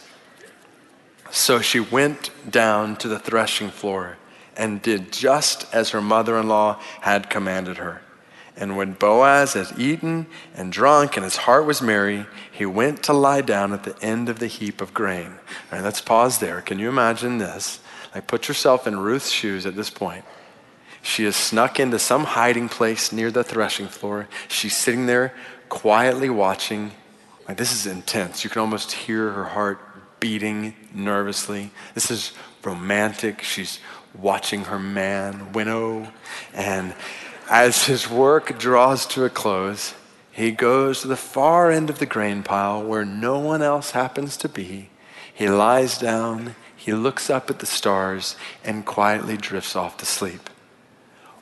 So 1.31 1.61
she 1.61 1.79
went 1.79 2.29
down 2.51 2.95
to 2.97 3.07
the 3.07 3.17
threshing 3.17 3.69
floor 3.69 4.18
and 4.59 4.81
did 4.81 5.11
just 5.11 5.73
as 5.73 5.91
her 5.91 6.01
mother 6.01 6.37
in 6.37 6.47
law 6.47 6.77
had 7.01 7.29
commanded 7.29 7.77
her. 7.77 8.01
And 8.57 8.75
when 8.75 8.91
Boaz 8.91 9.53
had 9.53 9.79
eaten 9.79 10.27
and 10.53 10.69
drunk 10.69 11.15
and 11.15 11.23
his 11.23 11.37
heart 11.37 11.65
was 11.65 11.81
merry, 11.81 12.27
he 12.51 12.65
went 12.65 13.01
to 13.03 13.13
lie 13.13 13.39
down 13.39 13.71
at 13.71 13.85
the 13.85 13.97
end 14.03 14.27
of 14.27 14.39
the 14.39 14.47
heap 14.47 14.81
of 14.81 14.93
grain. 14.93 15.27
All 15.27 15.77
right, 15.77 15.83
let's 15.83 16.01
pause 16.01 16.39
there. 16.39 16.59
Can 16.59 16.77
you 16.77 16.89
imagine 16.89 17.37
this? 17.37 17.79
Like, 18.13 18.27
put 18.27 18.49
yourself 18.49 18.85
in 18.85 18.99
Ruth's 18.99 19.31
shoes 19.31 19.65
at 19.65 19.77
this 19.77 19.89
point. 19.89 20.25
She 21.01 21.23
has 21.23 21.37
snuck 21.37 21.79
into 21.79 21.97
some 21.97 22.25
hiding 22.25 22.67
place 22.67 23.13
near 23.13 23.31
the 23.31 23.45
threshing 23.45 23.87
floor. 23.87 24.27
She's 24.49 24.75
sitting 24.75 25.05
there 25.05 25.33
quietly 25.69 26.29
watching. 26.29 26.91
Like, 27.47 27.55
this 27.55 27.71
is 27.71 27.87
intense. 27.87 28.43
You 28.43 28.49
can 28.49 28.59
almost 28.59 28.91
hear 28.91 29.31
her 29.31 29.45
heart 29.45 29.79
beating 30.19 30.73
nervously. 30.93 31.71
This 31.93 32.11
is 32.11 32.33
romantic. 32.63 33.41
She's 33.41 33.79
watching 34.17 34.65
her 34.65 34.79
man 34.79 35.51
winnow. 35.53 36.11
And 36.53 36.93
as 37.49 37.85
his 37.85 38.09
work 38.09 38.57
draws 38.59 39.05
to 39.07 39.25
a 39.25 39.29
close, 39.29 39.93
he 40.31 40.51
goes 40.51 41.01
to 41.01 41.07
the 41.07 41.17
far 41.17 41.71
end 41.71 41.89
of 41.89 41.99
the 41.99 42.05
grain 42.05 42.43
pile 42.43 42.83
where 42.83 43.05
no 43.05 43.39
one 43.39 43.61
else 43.61 43.91
happens 43.91 44.37
to 44.37 44.49
be. 44.49 44.89
He 45.33 45.49
lies 45.49 45.97
down, 45.97 46.55
he 46.75 46.93
looks 46.93 47.29
up 47.29 47.49
at 47.49 47.59
the 47.59 47.65
stars, 47.65 48.35
and 48.63 48.85
quietly 48.85 49.37
drifts 49.37 49.75
off 49.75 49.97
to 49.97 50.05
sleep. 50.05 50.49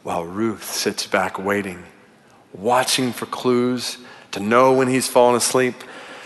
While 0.03 0.25
Ruth 0.25 0.63
sits 0.63 1.05
back 1.05 1.37
waiting, 1.37 1.83
watching 2.53 3.11
for 3.11 3.25
clues 3.25 3.97
to 4.31 4.39
know 4.39 4.71
when 4.73 4.87
he's 4.87 5.07
fallen 5.07 5.35
asleep. 5.35 5.75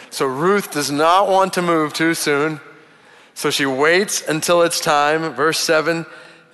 So 0.09 0.25
Ruth 0.25 0.71
does 0.71 0.91
not 0.91 1.27
want 1.27 1.53
to 1.53 1.61
move 1.61 1.93
too 1.93 2.13
soon. 2.13 2.59
So 3.33 3.49
she 3.49 3.65
waits 3.65 4.21
until 4.27 4.61
it's 4.61 4.79
time. 4.79 5.33
Verse 5.33 5.59
7 5.59 6.05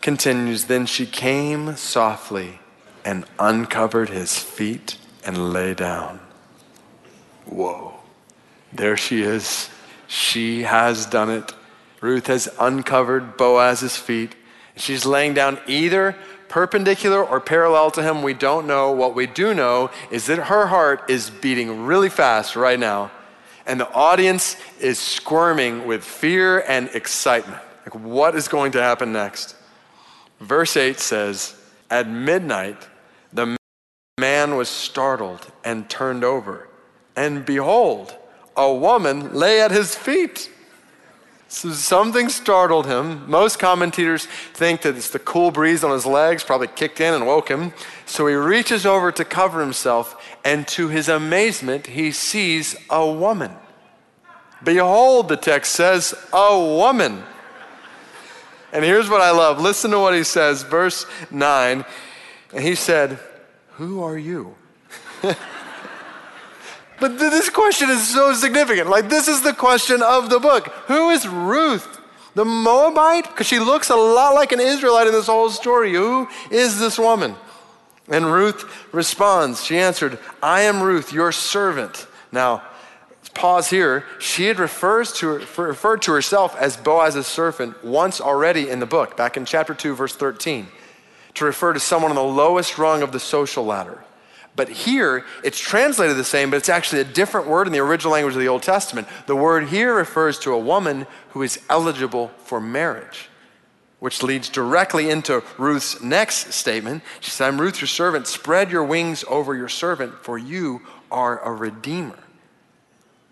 continues 0.01 0.65
Then 0.65 0.85
she 0.85 1.05
came 1.05 1.75
softly 1.75 2.59
and 3.03 3.25
uncovered 3.39 4.09
his 4.09 4.37
feet 4.37 4.97
and 5.23 5.51
lay 5.53 5.73
down. 5.73 6.19
Whoa. 7.45 7.93
There 8.73 8.97
she 8.97 9.21
is. 9.21 9.69
She 10.07 10.63
has 10.63 11.05
done 11.05 11.29
it. 11.29 11.53
Ruth 12.01 12.27
has 12.27 12.47
uncovered 12.59 13.37
Boaz's 13.37 13.97
feet. 13.97 14.35
She's 14.75 15.05
laying 15.05 15.33
down 15.33 15.59
either 15.67 16.15
perpendicular 16.47 17.23
or 17.23 17.39
parallel 17.39 17.91
to 17.91 18.03
him. 18.03 18.21
We 18.21 18.33
don't 18.33 18.67
know. 18.67 18.91
What 18.91 19.15
we 19.15 19.27
do 19.27 19.53
know 19.53 19.89
is 20.11 20.27
that 20.27 20.37
her 20.37 20.67
heart 20.67 21.09
is 21.09 21.29
beating 21.29 21.85
really 21.85 22.09
fast 22.09 22.55
right 22.55 22.79
now. 22.79 23.11
And 23.65 23.79
the 23.79 23.91
audience 23.91 24.55
is 24.79 24.97
squirming 24.97 25.85
with 25.85 26.03
fear 26.03 26.61
and 26.61 26.89
excitement. 26.93 27.61
Like, 27.85 27.95
what 27.95 28.35
is 28.35 28.47
going 28.47 28.71
to 28.73 28.81
happen 28.81 29.11
next? 29.11 29.56
Verse 30.39 30.77
8 30.77 30.99
says, 30.99 31.55
At 31.89 32.07
midnight, 32.07 32.87
the 33.33 33.57
man 34.19 34.55
was 34.55 34.69
startled 34.69 35.51
and 35.63 35.89
turned 35.89 36.23
over. 36.23 36.67
And 37.15 37.45
behold, 37.45 38.15
a 38.55 38.73
woman 38.73 39.33
lay 39.33 39.61
at 39.61 39.71
his 39.71 39.95
feet. 39.95 40.51
So 41.49 41.71
something 41.71 42.27
startled 42.27 42.87
him. 42.87 43.29
Most 43.29 43.57
commentators 43.57 44.25
think 44.53 44.81
that 44.81 44.95
it's 44.97 45.09
the 45.09 45.19
cool 45.19 45.49
breeze 45.49 45.83
on 45.83 45.91
his 45.91 46.05
legs, 46.05 46.43
probably 46.43 46.67
kicked 46.67 46.99
in 46.99 47.13
and 47.13 47.25
woke 47.25 47.49
him. 47.49 47.73
So 48.05 48.27
he 48.27 48.35
reaches 48.35 48.85
over 48.85 49.11
to 49.13 49.23
cover 49.23 49.61
himself, 49.61 50.37
and 50.43 50.67
to 50.69 50.89
his 50.89 51.07
amazement, 51.07 51.87
he 51.87 52.11
sees 52.11 52.75
a 52.89 53.09
woman. 53.09 53.51
Behold, 54.63 55.29
the 55.29 55.37
text 55.37 55.73
says, 55.73 56.13
a 56.33 56.59
woman. 56.59 57.23
And 58.77 58.85
here's 58.85 59.09
what 59.09 59.21
I 59.21 59.31
love. 59.31 59.59
Listen 59.59 59.89
to 59.89 59.97
what 59.97 60.13
he 60.13 60.23
says, 60.23 60.61
verse 60.61 61.07
9. 61.31 61.83
And 62.53 62.63
he 62.63 62.75
said, 62.75 63.17
Who 63.77 64.03
are 64.03 64.15
you? 64.15 64.53
But 66.99 67.19
th- 67.19 67.31
this 67.31 67.49
question 67.49 67.89
is 67.91 68.07
so 68.07 68.33
significant. 68.33 68.89
Like, 68.89 69.07
this 69.07 69.27
is 69.27 69.41
the 69.41 69.53
question 69.53 70.01
of 70.01 70.31
the 70.31 70.39
book. 70.39 70.67
Who 70.87 71.11
is 71.11 71.27
Ruth? 71.27 71.99
The 72.33 72.43
Moabite? 72.43 73.25
Because 73.25 73.45
she 73.45 73.59
looks 73.59 73.91
a 73.91 73.95
lot 73.95 74.33
like 74.33 74.51
an 74.51 74.59
Israelite 74.59 75.05
in 75.05 75.13
this 75.13 75.27
whole 75.27 75.51
story. 75.51 75.93
Who 75.93 76.27
is 76.49 76.79
this 76.79 76.97
woman? 76.97 77.35
And 78.09 78.31
Ruth 78.31 78.65
responds. 78.91 79.63
She 79.63 79.77
answered, 79.77 80.17
I 80.41 80.61
am 80.61 80.81
Ruth, 80.81 81.13
your 81.13 81.31
servant. 81.31 82.07
Now, 82.31 82.63
pause 83.37 83.69
here. 83.69 84.03
She 84.19 84.45
had 84.45 84.59
refers 84.59 85.13
to, 85.13 85.27
referred 85.57 86.01
to 86.01 86.11
herself 86.11 86.55
as 86.57 86.75
Boaz's 86.75 87.27
servant 87.27 87.83
once 87.83 88.19
already 88.19 88.69
in 88.69 88.79
the 88.79 88.85
book, 88.85 89.15
back 89.15 89.37
in 89.37 89.45
chapter 89.45 89.73
2, 89.73 89.95
verse 89.95 90.15
13, 90.15 90.67
to 91.35 91.45
refer 91.45 91.71
to 91.71 91.79
someone 91.79 92.11
on 92.11 92.15
the 92.15 92.23
lowest 92.23 92.77
rung 92.77 93.03
of 93.03 93.11
the 93.11 93.19
social 93.19 93.63
ladder. 93.63 94.03
But 94.55 94.69
here, 94.69 95.23
it's 95.43 95.59
translated 95.59 96.17
the 96.17 96.23
same, 96.23 96.49
but 96.49 96.57
it's 96.57 96.67
actually 96.67 97.01
a 97.01 97.05
different 97.05 97.47
word 97.47 97.67
in 97.67 97.73
the 97.73 97.79
original 97.79 98.13
language 98.13 98.33
of 98.33 98.41
the 98.41 98.47
Old 98.47 98.63
Testament. 98.63 99.07
The 99.27 99.35
word 99.35 99.67
here 99.67 99.93
refers 99.93 100.39
to 100.39 100.53
a 100.53 100.59
woman 100.59 101.05
who 101.29 101.43
is 101.43 101.59
eligible 101.69 102.31
for 102.39 102.59
marriage, 102.59 103.29
which 103.99 104.23
leads 104.23 104.49
directly 104.49 105.11
into 105.11 105.43
Ruth's 105.59 106.01
next 106.01 106.53
statement. 106.53 107.03
She 107.19 107.29
said, 107.29 107.49
I'm 107.49 107.61
Ruth, 107.61 107.79
your 107.79 107.87
servant. 107.87 108.25
Spread 108.25 108.71
your 108.71 108.83
wings 108.83 109.23
over 109.29 109.55
your 109.55 109.69
servant, 109.69 110.15
for 110.23 110.39
you 110.39 110.81
are 111.11 111.39
a 111.39 111.51
redeemer. 111.51 112.17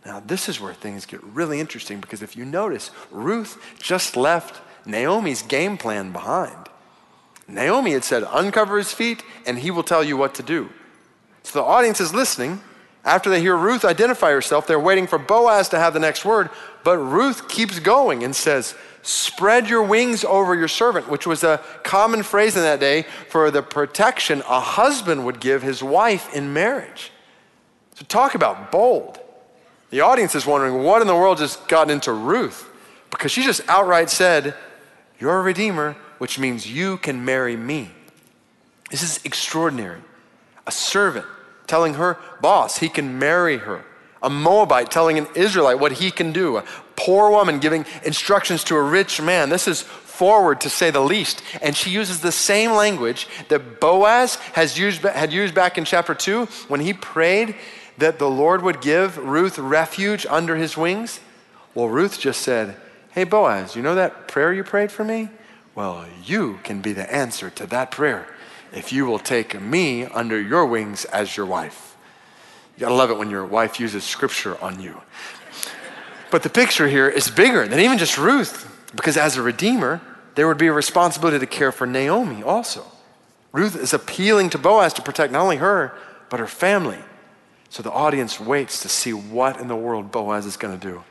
Now, 0.06 0.20
this 0.20 0.48
is 0.48 0.62
where 0.62 0.74
things 0.74 1.06
get 1.06 1.24
really 1.24 1.60
interesting 1.60 2.00
because 2.00 2.22
if 2.22 2.38
you 2.38 2.46
notice, 2.46 2.92
Ruth 3.10 3.62
just 3.82 4.16
left 4.16 4.62
Naomi's 4.86 5.42
game 5.42 5.78
plan 5.78 6.12
behind. 6.12 6.70
Naomi 7.48 7.94
had 7.94 8.04
said, 8.04 8.24
Uncover 8.32 8.78
his 8.78 8.92
feet, 8.92 9.24
and 9.48 9.58
he 9.58 9.72
will 9.72 9.84
tell 9.84 10.04
you 10.04 10.16
what 10.16 10.36
to 10.36 10.44
do. 10.44 10.70
So 11.44 11.60
the 11.60 11.66
audience 11.66 12.00
is 12.00 12.14
listening. 12.14 12.62
After 13.04 13.30
they 13.30 13.40
hear 13.40 13.56
Ruth 13.56 13.86
identify 13.86 14.32
herself, 14.32 14.66
they're 14.66 14.80
waiting 14.80 15.06
for 15.06 15.20
Boaz 15.20 15.70
to 15.70 15.80
have 15.80 15.94
the 15.94 16.00
next 16.00 16.26
word. 16.26 16.50
But 16.84 16.98
Ruth 16.98 17.48
keeps 17.48 17.80
going 17.80 18.24
and 18.24 18.36
says, 18.36 18.76
Spread 19.04 19.70
your 19.70 19.84
wings 19.84 20.24
over 20.24 20.56
your 20.56 20.68
servant, 20.68 21.08
which 21.08 21.28
was 21.28 21.44
a 21.44 21.64
common 21.84 22.24
phrase 22.24 22.56
in 22.56 22.64
that 22.64 22.80
day 22.80 23.04
for 23.30 23.52
the 23.52 23.62
protection 23.62 24.42
a 24.50 24.60
husband 24.60 25.26
would 25.26 25.40
give 25.40 25.62
his 25.62 25.84
wife 25.84 26.34
in 26.34 26.54
marriage. 26.54 27.12
So, 27.94 28.06
talk 28.06 28.34
about 28.34 28.72
bold. 28.72 29.20
The 29.90 30.02
audience 30.02 30.36
is 30.36 30.46
wondering 30.46 30.84
what 30.84 31.02
in 31.02 31.08
the 31.08 31.16
world 31.16 31.38
just 31.38 31.68
got 31.68 31.90
into 31.90 32.12
Ruth? 32.12 32.70
Because 33.12 33.32
she 33.32 33.44
just 33.44 33.62
outright 33.68 34.10
said, 34.10 34.56
You're 35.20 35.40
a 35.40 35.42
redeemer, 35.42 35.96
which 36.18 36.40
means 36.40 36.70
you 36.70 36.98
can 36.98 37.24
marry 37.24 37.56
me. 37.56 37.92
This 38.92 39.04
is 39.04 39.20
extraordinary. 39.24 40.02
A 40.68 40.72
servant 40.72 41.26
telling 41.68 41.96
her 41.96 42.18
boss 42.42 42.78
he 42.78 42.90
can 42.90 43.20
marry 43.20 43.58
her. 43.58 43.84
A 44.22 44.30
Moabite 44.30 44.90
telling 44.90 45.18
an 45.18 45.28
Israelite 45.36 45.80
what 45.80 45.94
he 45.94 46.10
can 46.10 46.32
do. 46.32 46.58
A 46.58 46.64
poor 46.96 47.30
woman 47.30 47.60
giving 47.60 47.86
instructions 48.04 48.64
to 48.66 48.76
a 48.76 48.82
rich 48.82 49.22
man. 49.22 49.50
This 49.50 49.68
is 49.68 49.82
forward 49.82 50.62
to 50.62 50.70
say 50.70 50.90
the 50.90 51.02
least. 51.02 51.44
And 51.62 51.76
she 51.76 51.90
uses 51.90 52.22
the 52.22 52.32
same 52.32 52.72
language 52.72 53.28
that 53.50 53.80
Boaz 53.80 54.36
has 54.54 54.80
used, 54.80 55.02
had 55.04 55.32
used 55.32 55.54
back 55.54 55.78
in 55.78 55.86
chapter 55.86 56.16
2 56.16 56.46
when 56.68 56.80
he 56.80 56.94
prayed 56.94 57.56
that 57.98 58.20
the 58.20 58.30
Lord 58.30 58.62
would 58.62 58.82
give 58.82 59.18
Ruth 59.18 59.58
refuge 59.58 60.26
under 60.30 60.56
his 60.56 60.78
wings. 60.78 61.20
Well, 61.74 61.90
Ruth 61.90 62.20
just 62.20 62.42
said, 62.42 62.76
Hey, 63.12 63.24
Boaz, 63.24 63.76
you 63.76 63.82
know 63.82 63.96
that 63.96 64.28
prayer 64.28 64.54
you 64.54 64.64
prayed 64.64 64.92
for 64.92 65.04
me? 65.04 65.30
Well, 65.74 66.06
you 66.24 66.60
can 66.64 66.82
be 66.82 66.94
the 66.94 67.12
answer 67.14 67.50
to 67.52 67.66
that 67.68 67.92
prayer 67.92 68.28
if 68.74 68.92
you 68.92 69.06
will 69.06 69.20
take 69.20 69.60
me 69.60 70.06
under 70.06 70.40
your 70.40 70.66
wings 70.66 71.06
as 71.06 71.38
your 71.38 71.46
wife. 71.46 71.96
You 72.76 72.82
gotta 72.82 72.96
love 72.96 73.10
it 73.10 73.18
when 73.18 73.30
your 73.30 73.46
wife 73.46 73.80
uses 73.80 74.04
scripture 74.04 74.62
on 74.62 74.82
you. 74.82 75.02
But 76.30 76.44
the 76.44 76.50
picture 76.50 76.88
here 76.88 77.08
is 77.08 77.30
bigger 77.30 77.68
than 77.68 77.80
even 77.80 77.98
just 77.98 78.18
Ruth, 78.18 78.70
because 78.94 79.16
as 79.16 79.38
a 79.38 79.42
redeemer, 79.42 80.02
there 80.36 80.48
would 80.48 80.58
be 80.58 80.68
a 80.68 80.74
responsibility 80.74 81.40
to 81.40 81.46
care 81.46 81.72
for 81.72 81.88
Naomi 81.88 82.44
also. 82.44 82.86
Ruth 83.54 83.78
is 83.78 83.94
appealing 83.94 84.50
to 84.50 84.58
Boaz 84.58 84.92
to 84.94 85.02
protect 85.02 85.32
not 85.32 85.42
only 85.42 85.58
her, 85.58 85.98
but 86.30 86.42
her 86.42 86.48
family. 86.48 87.00
So 87.76 87.84
the 87.84 87.92
audience 87.92 88.40
waits 88.40 88.84
to 88.84 88.88
see 88.88 89.12
what 89.12 89.60
in 89.60 89.68
the 89.68 89.76
world 89.76 90.10
Boaz 90.10 90.46
is 90.46 90.56
going 90.56 90.80
to 90.80 90.88
do. 90.88 91.04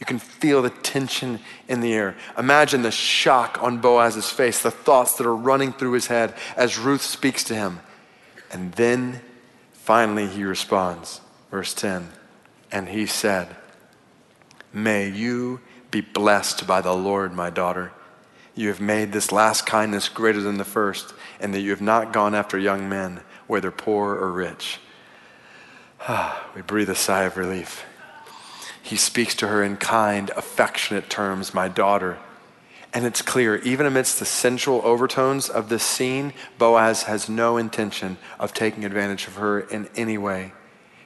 You 0.00 0.06
can 0.06 0.18
feel 0.18 0.62
the 0.62 0.70
tension 0.70 1.40
in 1.68 1.82
the 1.82 1.92
air. 1.92 2.16
Imagine 2.38 2.80
the 2.80 2.90
shock 2.90 3.62
on 3.62 3.82
Boaz's 3.82 4.30
face, 4.30 4.62
the 4.62 4.70
thoughts 4.70 5.16
that 5.16 5.26
are 5.26 5.36
running 5.36 5.74
through 5.74 5.92
his 5.92 6.06
head 6.06 6.32
as 6.56 6.78
Ruth 6.78 7.02
speaks 7.02 7.44
to 7.44 7.54
him. 7.54 7.80
And 8.50 8.72
then 8.72 9.20
finally 9.74 10.26
he 10.26 10.42
responds. 10.44 11.20
Verse 11.50 11.74
10 11.74 12.08
And 12.72 12.88
he 12.88 13.04
said, 13.04 13.54
May 14.72 15.10
you 15.10 15.60
be 15.90 16.00
blessed 16.00 16.66
by 16.66 16.80
the 16.80 16.94
Lord, 16.94 17.34
my 17.34 17.50
daughter. 17.50 17.92
You 18.54 18.68
have 18.68 18.80
made 18.80 19.12
this 19.12 19.32
last 19.32 19.66
kindness 19.66 20.08
greater 20.08 20.40
than 20.40 20.56
the 20.56 20.64
first, 20.64 21.12
and 21.40 21.52
that 21.52 21.60
you 21.60 21.68
have 21.68 21.82
not 21.82 22.14
gone 22.14 22.34
after 22.34 22.58
young 22.58 22.88
men, 22.88 23.20
whether 23.46 23.70
poor 23.70 24.14
or 24.14 24.32
rich. 24.32 24.78
we 26.54 26.62
breathe 26.62 26.90
a 26.90 26.94
sigh 26.94 27.24
of 27.24 27.36
relief. 27.36 27.84
He 28.82 28.96
speaks 28.96 29.34
to 29.36 29.48
her 29.48 29.62
in 29.62 29.76
kind, 29.76 30.30
affectionate 30.36 31.10
terms, 31.10 31.52
my 31.52 31.68
daughter. 31.68 32.18
And 32.94 33.04
it's 33.04 33.20
clear, 33.20 33.56
even 33.56 33.84
amidst 33.84 34.18
the 34.18 34.24
sensual 34.24 34.80
overtones 34.84 35.48
of 35.48 35.68
this 35.68 35.82
scene, 35.82 36.32
Boaz 36.58 37.04
has 37.04 37.28
no 37.28 37.56
intention 37.56 38.16
of 38.38 38.54
taking 38.54 38.84
advantage 38.84 39.26
of 39.26 39.34
her 39.34 39.60
in 39.60 39.88
any 39.96 40.16
way. 40.16 40.52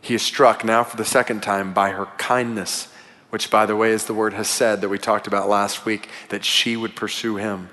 He 0.00 0.14
is 0.14 0.22
struck 0.22 0.64
now 0.64 0.84
for 0.84 0.96
the 0.96 1.04
second 1.04 1.42
time 1.42 1.72
by 1.72 1.90
her 1.90 2.06
kindness 2.18 2.88
which, 3.30 3.50
by 3.50 3.64
the 3.64 3.76
way, 3.76 3.92
is 3.92 4.04
the 4.04 4.14
word 4.14 4.34
hesed 4.34 4.80
that 4.80 4.88
we 4.88 4.98
talked 4.98 5.26
about 5.26 5.48
last 5.48 5.86
week, 5.86 6.08
that 6.28 6.44
she 6.44 6.76
would 6.76 6.94
pursue 6.94 7.36
him. 7.36 7.70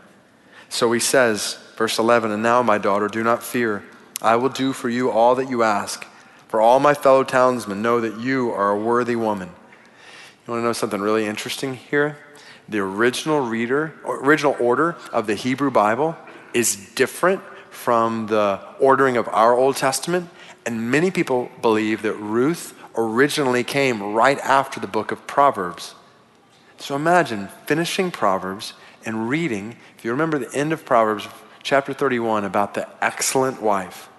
So 0.70 0.92
he 0.92 1.00
says, 1.00 1.58
verse 1.76 1.98
11, 1.98 2.32
And 2.32 2.44
now, 2.44 2.62
my 2.62 2.78
daughter, 2.78 3.08
do 3.08 3.24
not 3.24 3.44
fear. 3.44 3.84
I 4.22 4.36
will 4.36 4.50
do 4.50 4.72
for 4.72 4.90
you 4.90 5.10
all 5.10 5.36
that 5.36 5.50
you 5.50 5.64
ask. 5.64 6.06
For 6.48 6.62
all 6.62 6.80
my 6.80 6.94
fellow 6.94 7.24
townsmen 7.24 7.82
know 7.82 8.00
that 8.00 8.20
you 8.20 8.52
are 8.52 8.72
a 8.72 8.80
worthy 8.80 9.16
woman. 9.16 9.50
You 10.46 10.54
want 10.54 10.62
to 10.62 10.66
know 10.66 10.74
something 10.74 11.02
really 11.02 11.26
interesting 11.26 11.76
here? 11.76 12.18
The 12.70 12.80
original 12.80 13.42
reader, 13.42 13.94
original 14.06 14.56
order 14.60 14.96
of 15.12 15.28
the 15.28 15.36
Hebrew 15.36 15.72
Bible 15.72 16.16
is 16.54 16.76
different 16.96 17.42
from 17.70 18.28
the 18.28 18.60
ordering 18.80 19.18
of 19.18 19.28
our 19.30 19.54
Old 19.54 19.76
Testament. 19.76 20.30
And 20.66 20.90
many 20.90 21.12
people 21.12 21.50
believe 21.62 22.02
that 22.02 22.14
Ruth 22.14 22.74
originally 22.96 23.64
came 23.64 24.14
right 24.14 24.40
after 24.40 24.80
the 24.80 24.88
book 24.88 25.12
of 25.12 25.28
Proverbs. 25.28 25.96
So 26.78 26.96
imagine 26.96 27.50
finishing 27.66 28.12
Proverbs 28.12 28.74
and 29.06 29.30
reading, 29.30 29.78
if 29.98 30.06
you 30.06 30.12
remember 30.12 30.40
the 30.40 30.54
end 30.54 30.74
of 30.74 30.86
Proverbs, 30.86 31.28
chapter 31.64 31.94
31, 31.94 32.46
about 32.46 32.74
the 32.74 32.88
excellent 33.02 33.62
wife, 33.62 34.10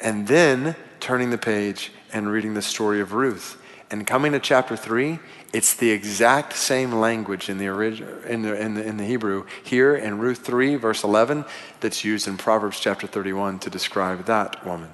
and 0.00 0.26
then 0.28 0.76
turning 1.06 1.30
the 1.30 1.38
page 1.38 1.92
and 2.12 2.28
reading 2.28 2.54
the 2.54 2.60
story 2.60 3.00
of 3.00 3.12
Ruth. 3.12 3.62
And 3.92 4.04
coming 4.04 4.32
to 4.32 4.40
chapter 4.40 4.74
3, 4.74 5.20
it's 5.52 5.72
the 5.74 5.92
exact 5.92 6.54
same 6.54 6.90
language 6.90 7.48
in 7.48 7.58
the, 7.58 7.68
original, 7.68 8.12
in, 8.24 8.42
the, 8.42 8.60
in, 8.60 8.74
the, 8.74 8.84
in 8.84 8.96
the 8.96 9.04
Hebrew 9.04 9.46
here 9.62 9.94
in 9.94 10.18
Ruth 10.18 10.38
3, 10.38 10.74
verse 10.74 11.04
11, 11.04 11.44
that's 11.78 12.04
used 12.04 12.26
in 12.26 12.36
Proverbs 12.36 12.80
chapter 12.80 13.06
31 13.06 13.60
to 13.60 13.70
describe 13.70 14.24
that 14.24 14.66
woman. 14.66 14.90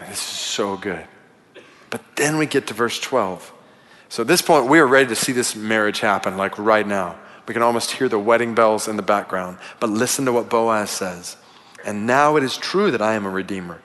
This 0.00 0.10
is 0.10 0.18
so 0.18 0.76
good. 0.76 1.06
But 1.88 2.02
then 2.16 2.36
we 2.36 2.44
get 2.44 2.66
to 2.66 2.74
verse 2.74 3.00
12. 3.00 3.54
So 4.10 4.20
at 4.20 4.26
this 4.26 4.42
point, 4.42 4.66
we 4.66 4.80
are 4.80 4.86
ready 4.86 5.08
to 5.08 5.16
see 5.16 5.32
this 5.32 5.56
marriage 5.56 6.00
happen, 6.00 6.36
like 6.36 6.58
right 6.58 6.86
now. 6.86 7.18
We 7.48 7.54
can 7.54 7.62
almost 7.62 7.92
hear 7.92 8.10
the 8.10 8.18
wedding 8.18 8.54
bells 8.54 8.86
in 8.86 8.96
the 8.96 9.02
background. 9.02 9.56
But 9.80 9.88
listen 9.88 10.26
to 10.26 10.32
what 10.32 10.50
Boaz 10.50 10.90
says. 10.90 11.38
And 11.86 12.06
now 12.06 12.36
it 12.36 12.42
is 12.42 12.58
true 12.58 12.90
that 12.90 13.00
I 13.00 13.14
am 13.14 13.24
a 13.24 13.30
redeemer. 13.30 13.80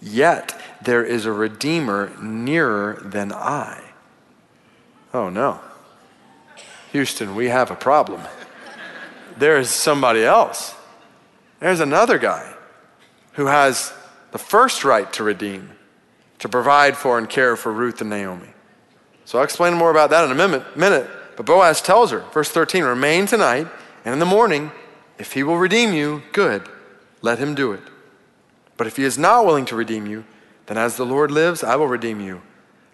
Yet 0.00 0.60
there 0.82 1.04
is 1.04 1.26
a 1.26 1.32
redeemer 1.32 2.12
nearer 2.20 3.00
than 3.02 3.32
I. 3.32 3.82
Oh 5.14 5.28
no. 5.28 5.60
Houston, 6.92 7.34
we 7.34 7.48
have 7.48 7.70
a 7.70 7.76
problem. 7.76 8.22
There 9.38 9.58
is 9.58 9.70
somebody 9.70 10.24
else. 10.24 10.74
There's 11.60 11.80
another 11.80 12.18
guy 12.18 12.54
who 13.32 13.46
has 13.46 13.92
the 14.32 14.38
first 14.38 14.84
right 14.84 15.10
to 15.14 15.24
redeem 15.24 15.70
to 16.38 16.48
provide 16.48 16.96
for 16.96 17.18
and 17.18 17.28
care 17.28 17.56
for 17.56 17.72
Ruth 17.72 18.00
and 18.00 18.10
Naomi. 18.10 18.48
So 19.24 19.38
I'll 19.38 19.44
explain 19.44 19.74
more 19.74 19.90
about 19.90 20.10
that 20.10 20.24
in 20.24 20.30
a 20.30 20.76
minute. 20.76 21.10
But 21.36 21.46
Boaz 21.46 21.82
tells 21.82 22.10
her, 22.12 22.20
verse 22.32 22.50
13, 22.50 22.84
remain 22.84 23.26
tonight, 23.26 23.66
and 24.04 24.12
in 24.12 24.18
the 24.18 24.26
morning, 24.26 24.70
if 25.18 25.32
he 25.32 25.42
will 25.42 25.58
redeem 25.58 25.92
you, 25.92 26.22
good, 26.32 26.66
let 27.22 27.38
him 27.38 27.54
do 27.54 27.72
it. 27.72 27.80
But 28.76 28.86
if 28.86 28.96
he 28.96 29.04
is 29.04 29.18
not 29.18 29.46
willing 29.46 29.64
to 29.66 29.76
redeem 29.76 30.06
you, 30.06 30.24
then 30.66 30.76
as 30.78 30.96
the 30.96 31.06
Lord 31.06 31.30
lives, 31.30 31.62
I 31.62 31.76
will 31.76 31.88
redeem 31.88 32.20
you. 32.20 32.42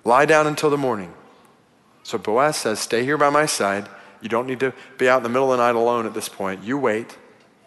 Lie 0.04 0.26
down 0.26 0.46
until 0.46 0.70
the 0.70 0.78
morning. 0.78 1.12
So 2.02 2.18
Boaz 2.18 2.56
says, 2.56 2.78
Stay 2.78 3.04
here 3.04 3.16
by 3.16 3.30
my 3.30 3.46
side. 3.46 3.88
You 4.20 4.28
don't 4.28 4.46
need 4.46 4.60
to 4.60 4.72
be 4.98 5.08
out 5.08 5.18
in 5.18 5.22
the 5.22 5.28
middle 5.28 5.52
of 5.52 5.58
the 5.58 5.64
night 5.64 5.74
alone 5.74 6.06
at 6.06 6.14
this 6.14 6.28
point. 6.28 6.62
You 6.62 6.78
wait. 6.78 7.16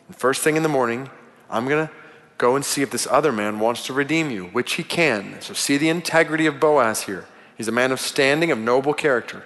And 0.07 0.15
first 0.15 0.41
thing 0.41 0.55
in 0.55 0.63
the 0.63 0.69
morning, 0.69 1.09
I'm 1.49 1.67
going 1.67 1.87
to 1.87 1.93
Go 2.37 2.55
and 2.55 2.65
see 2.65 2.81
if 2.81 2.91
this 2.91 3.07
other 3.07 3.31
man 3.31 3.59
wants 3.59 3.85
to 3.85 3.93
redeem 3.93 4.29
you, 4.29 4.45
which 4.47 4.73
he 4.73 4.83
can. 4.83 5.39
So 5.41 5.53
see 5.53 5.77
the 5.77 5.89
integrity 5.89 6.45
of 6.45 6.59
Boaz 6.59 7.03
here. 7.03 7.25
He's 7.57 7.69
a 7.69 7.71
man 7.71 7.91
of 7.91 7.99
standing, 7.99 8.51
of 8.51 8.57
noble 8.57 8.93
character. 8.93 9.43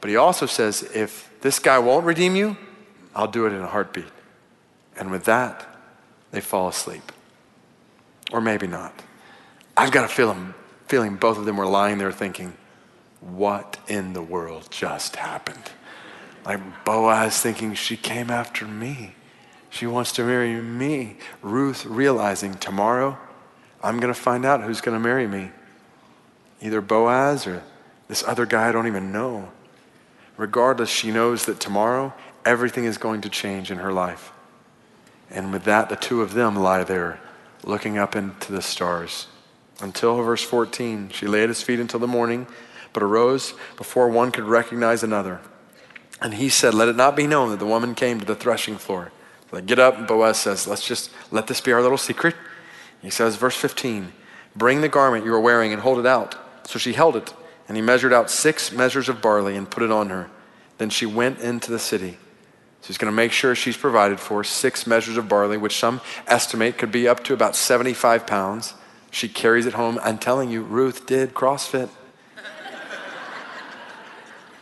But 0.00 0.10
he 0.10 0.16
also 0.16 0.46
says, 0.46 0.82
if 0.94 1.30
this 1.40 1.58
guy 1.58 1.78
won't 1.78 2.06
redeem 2.06 2.36
you, 2.36 2.56
I'll 3.16 3.26
do 3.26 3.46
it 3.46 3.52
in 3.52 3.60
a 3.60 3.66
heartbeat. 3.66 4.06
And 4.96 5.10
with 5.10 5.24
that, 5.24 5.66
they 6.30 6.40
fall 6.40 6.68
asleep. 6.68 7.10
Or 8.32 8.40
maybe 8.40 8.66
not. 8.66 9.02
I've 9.76 9.92
got 9.92 10.04
a 10.04 10.08
feeling, 10.08 10.54
feeling 10.86 11.16
both 11.16 11.38
of 11.38 11.44
them 11.44 11.56
were 11.56 11.66
lying 11.66 11.98
there 11.98 12.12
thinking, 12.12 12.54
what 13.20 13.78
in 13.88 14.12
the 14.12 14.22
world 14.22 14.68
just 14.70 15.16
happened? 15.16 15.70
Like 16.44 16.84
Boaz 16.84 17.40
thinking 17.40 17.74
she 17.74 17.96
came 17.96 18.30
after 18.30 18.66
me. 18.66 19.14
She 19.70 19.86
wants 19.86 20.12
to 20.12 20.24
marry 20.24 20.60
me. 20.60 21.16
Ruth 21.42 21.84
realizing 21.86 22.54
tomorrow 22.54 23.18
I'm 23.82 23.98
going 23.98 24.12
to 24.12 24.18
find 24.18 24.44
out 24.44 24.62
who's 24.62 24.80
going 24.80 24.96
to 24.96 25.02
marry 25.02 25.26
me. 25.26 25.50
Either 26.60 26.80
Boaz 26.80 27.46
or 27.46 27.62
this 28.08 28.22
other 28.22 28.46
guy 28.46 28.68
I 28.68 28.72
don't 28.72 28.86
even 28.86 29.10
know. 29.10 29.50
Regardless, 30.36 30.90
she 30.90 31.10
knows 31.10 31.46
that 31.46 31.60
tomorrow 31.60 32.12
everything 32.44 32.84
is 32.84 32.98
going 32.98 33.20
to 33.22 33.28
change 33.28 33.70
in 33.70 33.78
her 33.78 33.92
life. 33.92 34.32
And 35.30 35.52
with 35.52 35.64
that, 35.64 35.88
the 35.88 35.96
two 35.96 36.22
of 36.22 36.34
them 36.34 36.56
lie 36.56 36.84
there 36.84 37.20
looking 37.64 37.98
up 37.98 38.14
into 38.14 38.52
the 38.52 38.62
stars. 38.62 39.26
Until 39.80 40.22
verse 40.22 40.42
14, 40.42 41.10
she 41.10 41.26
lay 41.26 41.42
at 41.42 41.48
his 41.48 41.62
feet 41.62 41.80
until 41.80 42.00
the 42.00 42.06
morning, 42.06 42.46
but 42.92 43.02
arose 43.02 43.54
before 43.76 44.08
one 44.08 44.30
could 44.30 44.44
recognize 44.44 45.02
another. 45.02 45.40
And 46.20 46.34
he 46.34 46.48
said, 46.48 46.74
Let 46.74 46.88
it 46.88 46.96
not 46.96 47.16
be 47.16 47.26
known 47.26 47.50
that 47.50 47.58
the 47.58 47.66
woman 47.66 47.94
came 47.94 48.20
to 48.20 48.24
the 48.24 48.36
threshing 48.36 48.78
floor. 48.78 49.10
They 49.50 49.62
get 49.62 49.78
up, 49.78 49.98
and 49.98 50.06
Boaz 50.06 50.38
says, 50.38 50.66
Let's 50.66 50.86
just 50.86 51.10
let 51.30 51.46
this 51.46 51.60
be 51.60 51.72
our 51.72 51.82
little 51.82 51.98
secret. 51.98 52.34
He 53.02 53.10
says, 53.10 53.36
verse 53.36 53.56
15, 53.56 54.12
Bring 54.56 54.80
the 54.80 54.88
garment 54.88 55.24
you 55.24 55.34
are 55.34 55.40
wearing 55.40 55.72
and 55.72 55.82
hold 55.82 55.98
it 55.98 56.06
out. 56.06 56.36
So 56.66 56.78
she 56.78 56.94
held 56.94 57.16
it, 57.16 57.34
and 57.68 57.76
he 57.76 57.82
measured 57.82 58.12
out 58.12 58.30
six 58.30 58.72
measures 58.72 59.08
of 59.08 59.20
barley 59.20 59.56
and 59.56 59.70
put 59.70 59.82
it 59.82 59.90
on 59.90 60.08
her. 60.08 60.30
Then 60.78 60.90
she 60.90 61.06
went 61.06 61.40
into 61.40 61.70
the 61.70 61.78
city. 61.78 62.18
So 62.84 62.88
he's 62.88 62.98
going 62.98 63.10
to 63.10 63.16
make 63.16 63.32
sure 63.32 63.54
she's 63.54 63.78
provided 63.78 64.20
for 64.20 64.44
six 64.44 64.86
measures 64.86 65.16
of 65.16 65.26
barley, 65.26 65.56
which 65.56 65.78
some 65.78 66.02
estimate 66.26 66.76
could 66.76 66.92
be 66.92 67.08
up 67.08 67.24
to 67.24 67.32
about 67.32 67.56
75 67.56 68.26
pounds. 68.26 68.74
She 69.10 69.26
carries 69.26 69.64
it 69.64 69.72
home. 69.72 69.98
I'm 70.02 70.18
telling 70.18 70.50
you, 70.50 70.60
Ruth 70.60 71.06
did 71.06 71.32
CrossFit. 71.32 71.88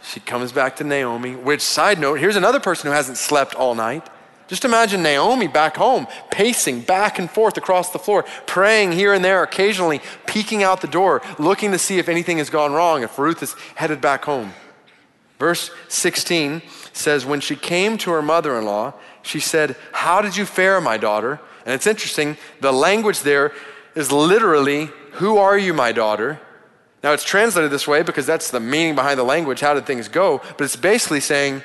she 0.05 0.21
comes 0.21 0.53
back 0.53 0.77
to 0.77 0.85
Naomi, 0.85 1.35
which, 1.35 1.63
side 1.63 1.99
note, 1.99 2.21
here's 2.21 2.37
another 2.37 2.61
person 2.61 2.87
who 2.87 2.95
hasn't 2.95 3.19
slept 3.19 3.57
all 3.57 3.75
night. 3.75 4.09
Just 4.47 4.65
imagine 4.65 5.03
Naomi 5.03 5.49
back 5.49 5.77
home, 5.77 6.07
pacing 6.31 6.83
back 6.83 7.19
and 7.19 7.29
forth 7.29 7.57
across 7.57 7.91
the 7.91 7.99
floor, 7.99 8.25
praying 8.47 8.93
here 8.93 9.15
and 9.15 9.25
there, 9.25 9.43
occasionally 9.43 10.01
peeking 10.29 10.63
out 10.63 10.81
the 10.81 10.87
door, 10.87 11.23
looking 11.41 11.73
to 11.73 11.79
see 11.79 11.99
if 11.99 12.09
anything 12.09 12.39
has 12.39 12.51
gone 12.51 12.73
wrong, 12.73 13.03
if 13.03 13.19
Ruth 13.19 13.43
is 13.43 13.55
headed 13.75 14.01
back 14.01 14.27
home. 14.27 14.53
Verse 15.41 15.73
16 15.89 16.63
says, 16.93 17.25
When 17.25 17.41
she 17.41 17.57
came 17.57 17.99
to 17.99 18.11
her 18.13 18.23
mother 18.23 18.59
in 18.59 18.65
law, 18.65 18.95
she 19.23 19.41
said, 19.41 19.77
How 19.93 20.21
did 20.21 20.37
you 20.37 20.47
fare, 20.47 20.81
my 20.81 20.97
daughter? 20.97 21.41
And 21.65 21.75
it's 21.75 21.87
interesting, 21.87 22.37
the 22.61 22.73
language 22.73 23.21
there 23.21 23.53
is 23.95 24.11
literally, 24.11 24.91
Who 25.13 25.39
are 25.39 25.59
you, 25.59 25.75
my 25.75 25.93
daughter? 25.93 26.41
Now 27.03 27.13
it's 27.13 27.25
translated 27.25 27.71
this 27.71 27.89
way 27.89 28.03
because 28.03 28.27
that's 28.27 28.51
the 28.51 28.61
meaning 28.61 28.95
behind 28.95 29.19
the 29.19 29.25
language. 29.25 29.61
How 29.61 29.75
did 29.75 29.87
things 29.87 30.09
go? 30.09 30.41
But 30.57 30.65
it's 30.65 30.77
basically 30.77 31.21
saying, 31.21 31.63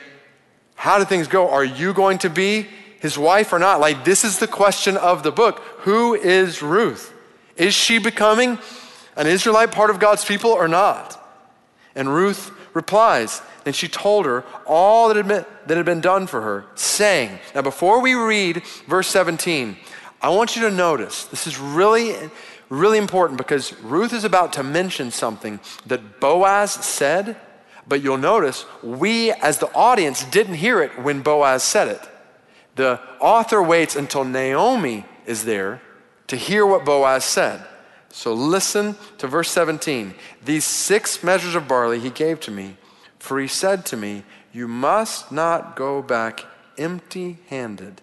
How 0.76 0.98
did 0.98 1.08
things 1.08 1.28
go? 1.28 1.50
Are 1.50 1.66
you 1.66 1.94
going 1.94 2.18
to 2.20 2.30
be 2.30 2.68
his 3.00 3.18
wife 3.18 3.54
or 3.54 3.60
not? 3.60 3.80
Like, 3.80 4.04
this 4.04 4.24
is 4.24 4.40
the 4.40 4.48
question 4.48 4.98
of 4.98 5.24
the 5.24 5.32
book. 5.32 5.60
Who 5.80 6.16
is 6.16 6.62
Ruth? 6.62 7.14
Is 7.56 7.74
she 7.74 7.98
becoming 7.98 8.58
an 9.16 9.28
Israelite 9.28 9.72
part 9.72 9.90
of 9.90 10.00
God's 10.00 10.26
people 10.26 10.52
or 10.52 10.68
not? 10.68 11.24
And 11.96 12.14
Ruth 12.14 12.52
replies, 12.76 13.42
and 13.68 13.76
she 13.76 13.88
told 13.88 14.26
her 14.26 14.44
all 14.66 15.10
that 15.10 15.18
had, 15.18 15.28
been, 15.28 15.46
that 15.68 15.78
had 15.78 15.86
been 15.86 16.02
done 16.02 16.26
for 16.26 16.42
her, 16.42 16.66
saying, 16.76 17.38
Now, 17.54 17.62
before 17.62 18.02
we 18.02 18.14
read 18.14 18.64
verse 18.88 19.08
17, 19.10 19.78
I 20.22 20.30
want 20.30 20.56
you 20.56 20.64
to 20.64 20.72
notice 20.72 21.26
this 21.26 21.48
is 21.48 21.60
really, 21.60 22.16
really 22.70 22.98
important 22.98 23.38
because 23.38 23.78
Ruth 23.82 24.14
is 24.14 24.24
about 24.24 24.54
to 24.54 24.64
mention 24.64 25.12
something 25.12 25.60
that 25.86 26.20
Boaz 26.20 26.72
said, 26.72 27.36
but 27.88 28.02
you'll 28.02 28.18
notice 28.18 28.66
we, 28.82 29.32
as 29.32 29.60
the 29.60 29.72
audience, 29.74 30.24
didn't 30.24 30.56
hear 30.56 30.82
it 30.82 30.98
when 31.00 31.22
Boaz 31.22 31.62
said 31.62 31.90
it. 31.90 32.02
The 32.76 33.02
author 33.20 33.62
waits 33.62 33.96
until 33.96 34.24
Naomi 34.24 35.06
is 35.26 35.46
there 35.46 35.82
to 36.28 36.36
hear 36.36 36.66
what 36.66 36.86
Boaz 36.86 37.26
said. 37.26 37.66
So 38.10 38.34
listen 38.34 38.96
to 39.18 39.28
verse 39.28 39.52
17. 39.52 40.14
These 40.46 40.64
six 40.64 41.24
measures 41.24 41.56
of 41.56 41.68
barley 41.68 42.00
he 42.00 42.10
gave 42.10 42.40
to 42.42 42.52
me, 42.52 42.78
for 43.28 43.42
he 43.42 43.48
said 43.48 43.86
to 43.88 43.98
me, 43.98 44.24
You 44.54 44.70
must 44.70 45.34
not 45.34 45.76
go 45.76 46.02
back 46.02 46.46
empty 46.78 47.40
handed 47.48 48.02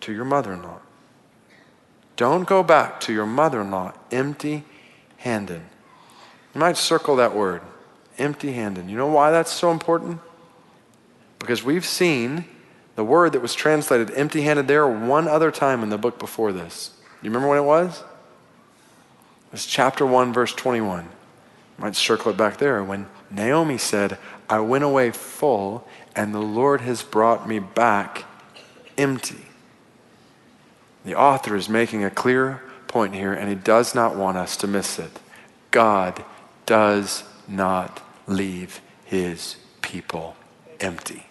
to 0.00 0.10
your 0.10 0.24
mother 0.24 0.54
in 0.54 0.62
law. 0.62 0.78
Don't 2.16 2.48
go 2.48 2.62
back 2.62 2.98
to 3.00 3.12
your 3.12 3.26
mother 3.26 3.60
in 3.60 3.70
law 3.70 3.92
empty 4.10 4.64
handed. 5.18 5.60
You 6.54 6.60
might 6.60 6.78
circle 6.78 7.16
that 7.16 7.34
word, 7.34 7.60
empty 8.16 8.52
handed. 8.52 8.88
You 8.88 8.96
know 8.96 9.08
why 9.08 9.30
that's 9.30 9.52
so 9.52 9.70
important? 9.70 10.18
Because 11.38 11.62
we've 11.62 11.84
seen 11.84 12.46
the 12.96 13.04
word 13.04 13.32
that 13.34 13.40
was 13.40 13.52
translated 13.52 14.12
empty 14.12 14.42
handed 14.42 14.66
there 14.66 14.88
one 14.88 15.28
other 15.28 15.50
time 15.50 15.82
in 15.82 15.90
the 15.90 15.98
book 15.98 16.18
before 16.18 16.52
this. 16.52 16.98
You 17.20 17.28
remember 17.28 17.48
when 17.48 17.58
it 17.58 17.64
was? 17.64 18.00
It 18.00 19.52
was 19.52 19.66
chapter 19.66 20.06
1, 20.06 20.32
verse 20.32 20.54
21. 20.54 21.04
You 21.04 21.84
might 21.84 21.96
circle 21.96 22.30
it 22.30 22.38
back 22.38 22.56
there. 22.56 22.82
When 22.82 23.06
Naomi 23.30 23.78
said, 23.78 24.18
I 24.48 24.60
went 24.60 24.84
away 24.84 25.10
full, 25.10 25.86
and 26.14 26.34
the 26.34 26.40
Lord 26.40 26.82
has 26.82 27.02
brought 27.02 27.48
me 27.48 27.58
back 27.58 28.24
empty. 28.98 29.46
The 31.04 31.14
author 31.14 31.56
is 31.56 31.68
making 31.68 32.04
a 32.04 32.10
clear 32.10 32.62
point 32.88 33.14
here, 33.14 33.32
and 33.32 33.48
he 33.48 33.54
does 33.54 33.94
not 33.94 34.16
want 34.16 34.36
us 34.36 34.56
to 34.58 34.66
miss 34.66 34.98
it. 34.98 35.20
God 35.70 36.24
does 36.66 37.24
not 37.48 38.00
leave 38.26 38.80
his 39.04 39.56
people 39.82 40.36
empty. 40.80 41.26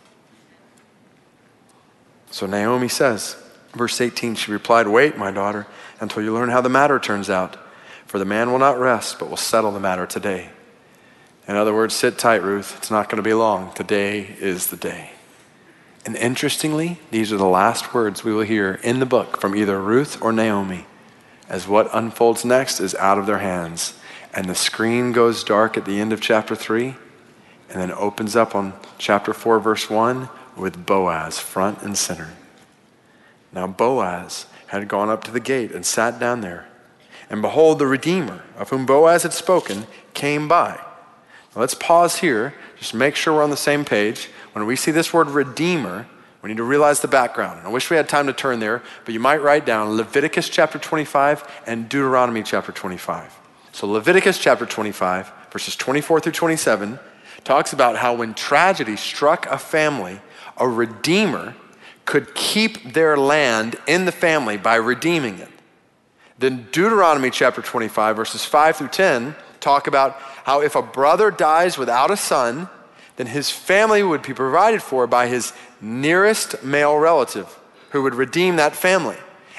So 2.30 2.46
Naomi 2.46 2.88
says, 2.88 3.36
verse 3.74 4.02
18, 4.02 4.36
she 4.36 4.52
replied, 4.52 4.88
Wait, 4.88 5.18
my 5.18 5.32
daughter, 5.32 5.68
until 6.00 6.24
you 6.24 6.34
learn 6.34 6.50
how 6.50 6.62
the 6.62 6.70
matter 6.70 7.00
turns 7.00 7.30
out. 7.30 7.58
For 8.06 8.20
the 8.20 8.26
man 8.26 8.52
will 8.52 8.60
not 8.60 8.80
rest, 8.80 9.18
but 9.18 9.30
will 9.30 9.38
settle 9.38 9.72
the 9.72 9.80
matter 9.80 10.06
today. 10.06 10.50
In 11.48 11.56
other 11.56 11.74
words, 11.74 11.94
sit 11.94 12.18
tight, 12.18 12.42
Ruth. 12.42 12.76
It's 12.78 12.90
not 12.90 13.10
going 13.10 13.18
to 13.18 13.28
be 13.28 13.34
long. 13.34 13.74
Today 13.74 14.36
is 14.40 14.68
the 14.68 14.78
day. 14.78 15.12
And 16.06 16.16
interestingly, 16.16 17.00
these 17.12 17.34
are 17.34 17.38
the 17.38 17.46
last 17.46 17.94
words 17.94 18.24
we 18.24 18.34
will 18.34 18.44
hear 18.44 18.80
in 18.84 19.00
the 19.00 19.06
book 19.06 19.40
from 19.40 19.56
either 19.56 19.82
Ruth 19.82 20.22
or 20.22 20.32
Naomi, 20.32 20.86
as 21.50 21.68
what 21.68 21.90
unfolds 21.94 22.46
next 22.46 22.80
is 22.80 22.96
out 22.96 23.18
of 23.18 23.26
their 23.26 23.40
hands. 23.40 23.94
And 24.34 24.50
the 24.50 24.56
screen 24.56 25.12
goes 25.12 25.44
dark 25.44 25.78
at 25.78 25.86
the 25.86 26.00
end 26.00 26.14
of 26.14 26.22
chapter 26.22 26.56
3, 26.56 26.96
and 27.70 27.82
then 27.82 27.92
opens 27.92 28.36
up 28.36 28.56
on 28.56 28.74
chapter 28.98 29.34
4, 29.34 29.60
verse 29.60 29.90
1 29.90 30.30
with 30.56 30.86
Boaz 30.86 31.40
front 31.40 31.82
and 31.82 31.98
center. 31.98 32.30
Now, 33.52 33.68
Boaz 33.68 34.46
had 34.68 34.88
gone 34.88 35.10
up 35.10 35.24
to 35.26 35.32
the 35.32 35.40
gate 35.40 35.72
and 35.72 35.86
sat 35.86 36.20
down 36.20 36.42
there. 36.42 36.68
And 37.30 37.42
behold, 37.42 37.80
the 37.80 37.88
Redeemer, 37.88 38.44
of 38.58 38.70
whom 38.70 38.86
Boaz 38.86 39.24
had 39.24 39.34
spoken, 39.34 39.88
came 40.14 40.48
by. 40.48 40.80
Let's 41.56 41.76
pause 41.76 42.18
here, 42.18 42.56
just 42.80 42.94
make 42.94 43.16
sure 43.16 43.36
we're 43.36 43.44
on 43.44 43.52
the 43.52 43.58
same 43.58 43.86
page. 43.86 44.30
When 44.54 44.66
we 44.66 44.76
see 44.76 44.92
this 44.92 45.14
word 45.14 45.30
Redeemer, 45.30 46.08
we 46.42 46.50
need 46.50 46.58
to 46.58 46.64
realize 46.64 47.00
the 47.00 47.08
background. 47.08 47.62
I 47.66 47.70
wish 47.70 47.90
we 47.90 47.96
had 47.96 48.10
time 48.10 48.28
to 48.28 48.34
turn 48.34 48.60
there, 48.60 48.82
but 49.06 49.14
you 49.14 49.20
might 49.20 49.42
write 49.42 49.66
down 49.66 49.96
Leviticus 49.96 50.50
chapter 50.50 50.80
25 50.80 51.62
and 51.68 51.88
Deuteronomy 51.88 52.44
chapter 52.44 52.72
25. 52.72 53.40
So, 53.72 53.88
Leviticus 53.88 54.38
chapter 54.38 54.66
25, 54.66 55.32
verses 55.52 55.76
24 55.76 56.20
through 56.20 56.32
27, 56.34 57.00
talks 57.44 57.74
about 57.74 57.98
how 57.98 58.14
when 58.14 58.34
tragedy 58.34 58.96
struck 58.96 59.46
a 59.48 59.58
family, 59.58 60.22
a 60.58 60.68
redeemer 60.68 61.56
could 62.06 62.36
keep 62.36 62.94
their 62.94 63.16
land 63.16 63.78
in 63.88 64.06
the 64.06 64.12
family 64.12 64.58
by 64.58 64.76
redeeming 64.76 65.40
it. 65.40 65.50
Then 66.38 66.68
Deuteronomy 66.72 67.30
chapter 67.30 67.62
25, 67.62 68.16
verses 68.16 68.44
5 68.44 68.76
through 68.76 68.88
10, 68.90 69.36
talk 69.60 69.88
about 69.88 70.20
how 70.44 70.62
if 70.62 70.76
a 70.76 70.82
brother 70.82 71.32
dies 71.32 71.78
without 71.78 72.12
a 72.12 72.18
son, 72.18 72.70
then 73.16 73.28
his 73.28 73.50
family 73.50 74.04
would 74.04 74.22
be 74.22 74.34
provided 74.34 74.82
for 74.82 75.08
by 75.08 75.28
his 75.28 75.54
nearest 75.82 76.64
male 76.64 76.98
relative 76.98 77.60
who 77.92 78.02
would 78.02 78.16
redeem 78.16 78.56
that 78.56 78.76
family 78.76 79.18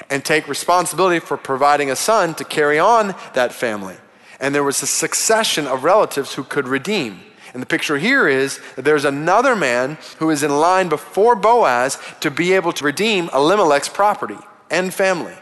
and 0.09 0.23
take 0.23 0.47
responsibility 0.47 1.19
for 1.19 1.37
providing 1.37 1.89
a 1.89 1.95
son 1.95 2.35
to 2.35 2.43
carry 2.43 2.77
on 2.77 3.15
that 3.33 3.53
family. 3.53 3.95
And 4.39 4.53
there 4.53 4.63
was 4.63 4.81
a 4.83 4.87
succession 4.87 5.65
of 5.67 5.83
relatives 5.83 6.33
who 6.33 6.43
could 6.43 6.67
redeem. 6.67 7.21
And 7.53 7.61
the 7.61 7.67
picture 7.67 7.97
here 7.97 8.27
is 8.27 8.59
that 8.75 8.81
there's 8.83 9.05
another 9.05 9.55
man 9.55 9.97
who 10.19 10.29
is 10.29 10.43
in 10.43 10.59
line 10.59 10.89
before 10.89 11.37
Boaz 11.37 11.97
to 12.19 12.29
be 12.29 12.51
able 12.51 12.73
to 12.73 12.83
redeem 12.83 13.29
Elimelech's 13.29 13.87
property 13.87 14.37
and 14.69 14.93
family. 14.93 15.35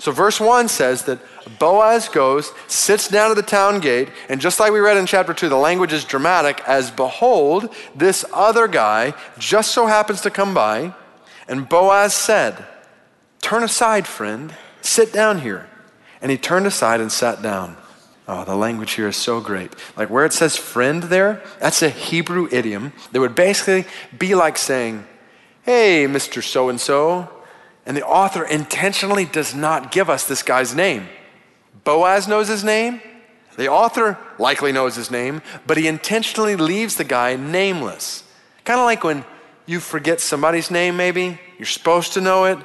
So, 0.00 0.12
verse 0.12 0.38
1 0.38 0.68
says 0.68 1.02
that 1.04 1.18
Boaz 1.58 2.08
goes, 2.08 2.52
sits 2.68 3.08
down 3.08 3.30
at 3.30 3.36
the 3.36 3.42
town 3.42 3.80
gate, 3.80 4.08
and 4.28 4.40
just 4.40 4.60
like 4.60 4.72
we 4.72 4.78
read 4.78 4.96
in 4.96 5.06
chapter 5.06 5.34
2, 5.34 5.48
the 5.48 5.56
language 5.56 5.92
is 5.92 6.04
dramatic 6.04 6.60
as 6.68 6.92
behold, 6.92 7.74
this 7.96 8.24
other 8.32 8.68
guy 8.68 9.14
just 9.38 9.72
so 9.72 9.86
happens 9.86 10.20
to 10.20 10.30
come 10.30 10.54
by, 10.54 10.94
and 11.48 11.68
Boaz 11.68 12.14
said, 12.14 12.64
Turn 13.40 13.64
aside, 13.64 14.06
friend, 14.06 14.54
sit 14.82 15.12
down 15.12 15.40
here. 15.40 15.68
And 16.20 16.30
he 16.30 16.36
turned 16.36 16.66
aside 16.66 17.00
and 17.00 17.10
sat 17.10 17.42
down. 17.42 17.76
Oh, 18.26 18.44
the 18.44 18.56
language 18.56 18.92
here 18.92 19.08
is 19.08 19.16
so 19.16 19.40
great. 19.40 19.72
Like 19.96 20.10
where 20.10 20.26
it 20.26 20.32
says 20.32 20.56
friend 20.56 21.04
there, 21.04 21.42
that's 21.60 21.82
a 21.82 21.88
Hebrew 21.88 22.48
idiom 22.52 22.92
that 23.12 23.20
would 23.20 23.34
basically 23.34 23.86
be 24.16 24.34
like 24.34 24.58
saying, 24.58 25.06
Hey, 25.62 26.06
Mr. 26.06 26.42
So 26.42 26.68
and 26.68 26.80
so. 26.80 27.30
And 27.88 27.96
the 27.96 28.06
author 28.06 28.44
intentionally 28.44 29.24
does 29.24 29.54
not 29.54 29.90
give 29.90 30.10
us 30.10 30.28
this 30.28 30.42
guy's 30.42 30.74
name. 30.74 31.08
Boaz 31.84 32.28
knows 32.28 32.46
his 32.46 32.62
name. 32.62 33.00
The 33.56 33.68
author 33.68 34.18
likely 34.38 34.72
knows 34.72 34.94
his 34.94 35.10
name, 35.10 35.40
but 35.66 35.78
he 35.78 35.88
intentionally 35.88 36.54
leaves 36.54 36.96
the 36.96 37.04
guy 37.04 37.34
nameless. 37.34 38.22
Kind 38.64 38.78
of 38.78 38.84
like 38.84 39.02
when 39.02 39.24
you 39.64 39.80
forget 39.80 40.20
somebody's 40.20 40.70
name, 40.70 40.98
maybe. 40.98 41.40
You're 41.58 41.66
supposed 41.66 42.12
to 42.12 42.20
know 42.20 42.44
it, 42.44 42.58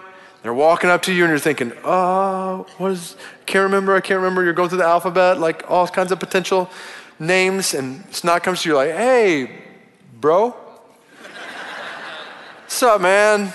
they're 0.43 0.53
walking 0.53 0.89
up 0.89 1.03
to 1.03 1.13
you 1.13 1.23
and 1.23 1.31
you're 1.31 1.39
thinking, 1.39 1.71
oh, 1.85 2.67
what 2.77 2.91
is, 2.91 3.15
can't 3.45 3.63
remember, 3.63 3.95
I 3.95 4.01
can't 4.01 4.17
remember. 4.17 4.43
You're 4.43 4.51
going 4.51 4.67
through 4.67 4.79
the 4.79 4.83
alphabet, 4.85 5.39
like 5.39 5.63
all 5.71 5.87
kinds 5.87 6.11
of 6.11 6.19
potential 6.19 6.69
names, 7.17 7.73
and 7.73 8.03
it's 8.09 8.25
not 8.25 8.43
comes 8.43 8.61
to 8.63 8.69
you 8.69 8.75
like, 8.75 8.91
hey, 8.91 9.63
bro. 10.19 10.49
What's 12.65 12.83
up, 12.83 12.99
man? 12.99 13.53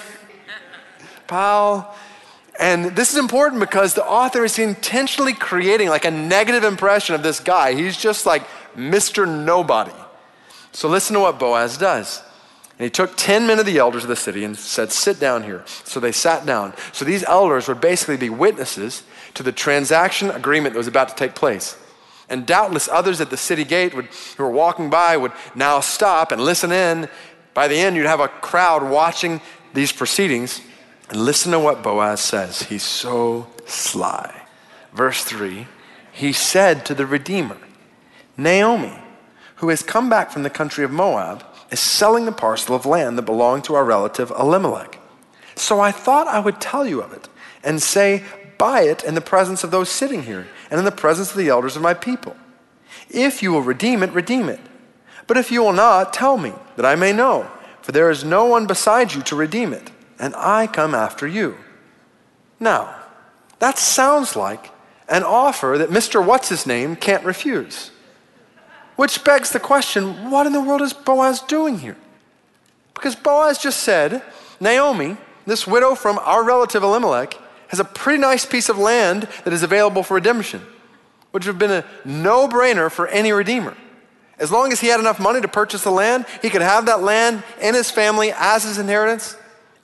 Pal. 1.28 1.94
And 2.58 2.96
this 2.96 3.12
is 3.12 3.18
important 3.18 3.60
because 3.60 3.94
the 3.94 4.04
author 4.04 4.44
is 4.44 4.58
intentionally 4.58 5.32
creating 5.32 5.88
like 5.88 6.04
a 6.04 6.10
negative 6.10 6.64
impression 6.64 7.14
of 7.14 7.22
this 7.22 7.38
guy. 7.38 7.74
He's 7.74 7.96
just 7.96 8.26
like 8.26 8.42
Mr. 8.76 9.28
Nobody. 9.28 9.92
So 10.72 10.88
listen 10.88 11.14
to 11.14 11.20
what 11.20 11.38
Boaz 11.38 11.78
does. 11.78 12.20
And 12.78 12.84
he 12.84 12.90
took 12.90 13.16
10 13.16 13.46
men 13.46 13.58
of 13.58 13.66
the 13.66 13.78
elders 13.78 14.04
of 14.04 14.08
the 14.08 14.16
city 14.16 14.44
and 14.44 14.56
said, 14.56 14.92
Sit 14.92 15.18
down 15.18 15.42
here. 15.42 15.64
So 15.84 16.00
they 16.00 16.12
sat 16.12 16.46
down. 16.46 16.74
So 16.92 17.04
these 17.04 17.24
elders 17.24 17.68
would 17.68 17.80
basically 17.80 18.16
be 18.16 18.30
witnesses 18.30 19.02
to 19.34 19.42
the 19.42 19.52
transaction 19.52 20.30
agreement 20.30 20.74
that 20.74 20.78
was 20.78 20.86
about 20.86 21.08
to 21.08 21.14
take 21.14 21.34
place. 21.34 21.76
And 22.28 22.46
doubtless 22.46 22.88
others 22.88 23.20
at 23.20 23.30
the 23.30 23.36
city 23.36 23.64
gate 23.64 23.94
would, 23.94 24.06
who 24.36 24.42
were 24.44 24.50
walking 24.50 24.90
by 24.90 25.16
would 25.16 25.32
now 25.54 25.80
stop 25.80 26.30
and 26.30 26.40
listen 26.40 26.70
in. 26.70 27.08
By 27.54 27.68
the 27.68 27.76
end, 27.76 27.96
you'd 27.96 28.06
have 28.06 28.20
a 28.20 28.28
crowd 28.28 28.88
watching 28.88 29.40
these 29.74 29.90
proceedings. 29.90 30.60
And 31.08 31.24
listen 31.24 31.52
to 31.52 31.58
what 31.58 31.82
Boaz 31.82 32.20
says. 32.20 32.62
He's 32.64 32.82
so 32.82 33.46
sly. 33.66 34.46
Verse 34.92 35.24
3 35.24 35.66
He 36.12 36.32
said 36.32 36.84
to 36.86 36.94
the 36.94 37.06
Redeemer, 37.06 37.58
Naomi, 38.36 38.98
who 39.56 39.68
has 39.70 39.82
come 39.82 40.08
back 40.08 40.30
from 40.30 40.42
the 40.42 40.50
country 40.50 40.84
of 40.84 40.90
Moab, 40.90 41.44
is 41.70 41.80
selling 41.80 42.24
the 42.24 42.32
parcel 42.32 42.74
of 42.74 42.86
land 42.86 43.18
that 43.18 43.22
belonged 43.22 43.64
to 43.64 43.74
our 43.74 43.84
relative 43.84 44.30
Elimelech. 44.30 44.98
So 45.56 45.80
I 45.80 45.90
thought 45.90 46.28
I 46.28 46.38
would 46.38 46.60
tell 46.60 46.86
you 46.86 47.00
of 47.00 47.12
it 47.12 47.28
and 47.64 47.82
say, 47.82 48.24
Buy 48.58 48.82
it 48.82 49.04
in 49.04 49.14
the 49.14 49.20
presence 49.20 49.62
of 49.62 49.70
those 49.70 49.88
sitting 49.88 50.24
here 50.24 50.48
and 50.68 50.78
in 50.78 50.84
the 50.84 50.90
presence 50.90 51.30
of 51.30 51.36
the 51.36 51.48
elders 51.48 51.76
of 51.76 51.82
my 51.82 51.94
people. 51.94 52.36
If 53.08 53.42
you 53.42 53.52
will 53.52 53.62
redeem 53.62 54.02
it, 54.02 54.10
redeem 54.10 54.48
it. 54.48 54.60
But 55.28 55.36
if 55.36 55.52
you 55.52 55.62
will 55.62 55.72
not, 55.72 56.12
tell 56.12 56.38
me, 56.38 56.52
that 56.76 56.84
I 56.84 56.96
may 56.96 57.12
know, 57.12 57.48
for 57.82 57.92
there 57.92 58.10
is 58.10 58.24
no 58.24 58.46
one 58.46 58.66
beside 58.66 59.14
you 59.14 59.22
to 59.22 59.36
redeem 59.36 59.72
it, 59.72 59.92
and 60.18 60.34
I 60.36 60.66
come 60.66 60.94
after 60.94 61.26
you. 61.26 61.56
Now, 62.60 62.94
that 63.58 63.78
sounds 63.78 64.36
like 64.36 64.70
an 65.08 65.22
offer 65.22 65.76
that 65.78 65.90
Mr. 65.90 66.24
What's 66.24 66.48
His 66.48 66.66
Name 66.66 66.96
can't 66.96 67.24
refuse. 67.24 67.90
Which 68.96 69.22
begs 69.24 69.50
the 69.50 69.60
question 69.60 70.30
what 70.30 70.46
in 70.46 70.52
the 70.52 70.60
world 70.60 70.82
is 70.82 70.92
Boaz 70.92 71.40
doing 71.40 71.78
here? 71.78 71.96
Because 72.94 73.14
Boaz 73.14 73.58
just 73.58 73.80
said, 73.80 74.22
Naomi, 74.60 75.16
this 75.46 75.66
widow 75.66 75.94
from 75.94 76.18
our 76.18 76.42
relative 76.42 76.82
Elimelech, 76.82 77.38
has 77.68 77.78
a 77.78 77.84
pretty 77.84 78.18
nice 78.18 78.44
piece 78.44 78.68
of 78.68 78.76
land 78.76 79.28
that 79.44 79.52
is 79.52 79.62
available 79.62 80.02
for 80.02 80.14
redemption, 80.14 80.60
which 81.30 81.46
would 81.46 81.52
have 81.52 81.58
been 81.58 81.70
a 81.70 81.84
no 82.04 82.48
brainer 82.48 82.90
for 82.90 83.06
any 83.08 83.30
redeemer. 83.30 83.76
As 84.38 84.50
long 84.50 84.72
as 84.72 84.80
he 84.80 84.88
had 84.88 85.00
enough 85.00 85.20
money 85.20 85.40
to 85.40 85.48
purchase 85.48 85.84
the 85.84 85.90
land, 85.90 86.26
he 86.42 86.50
could 86.50 86.62
have 86.62 86.86
that 86.86 87.02
land 87.02 87.42
and 87.60 87.74
his 87.74 87.90
family 87.90 88.32
as 88.34 88.64
his 88.64 88.78
inheritance. 88.78 89.36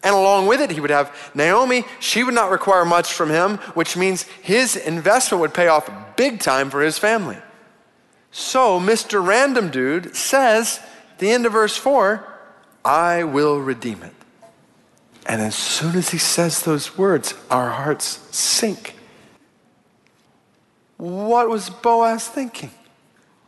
And 0.05 0.14
along 0.14 0.47
with 0.47 0.61
it, 0.61 0.71
he 0.71 0.81
would 0.81 0.90
have 0.90 1.33
Naomi. 1.35 1.85
She 1.99 2.23
would 2.23 2.35
not 2.35 2.51
require 2.51 2.85
much 2.85 3.14
from 3.14 3.31
him, 3.31 3.57
which 3.75 3.97
means 3.97 4.25
his 4.43 4.77
investment 4.77 5.40
would 5.40 5.55
pay 5.55 5.69
off 5.69 5.90
big 6.17 6.40
time 6.40 6.69
for 6.69 6.83
his 6.83 6.99
family. 6.99 7.38
So, 8.31 8.79
Mr. 8.79 9.25
Random 9.25 9.71
Dude 9.71 10.14
says, 10.14 10.81
the 11.19 11.31
end 11.31 11.47
of 11.47 11.53
verse 11.53 11.77
4, 11.77 12.27
I 12.85 13.25
will 13.25 13.61
redeem 13.61 14.03
it. 14.03 14.12
And 15.27 15.40
as 15.40 15.55
soon 15.55 15.97
as 15.97 16.11
he 16.11 16.19
says 16.19 16.62
those 16.62 16.99
words, 16.99 17.35
our 17.51 17.71
hearts 17.71 18.21
sink. 18.31 18.95
What 20.99 21.49
was 21.49 21.71
Boaz 21.71 22.29
thinking? 22.29 22.71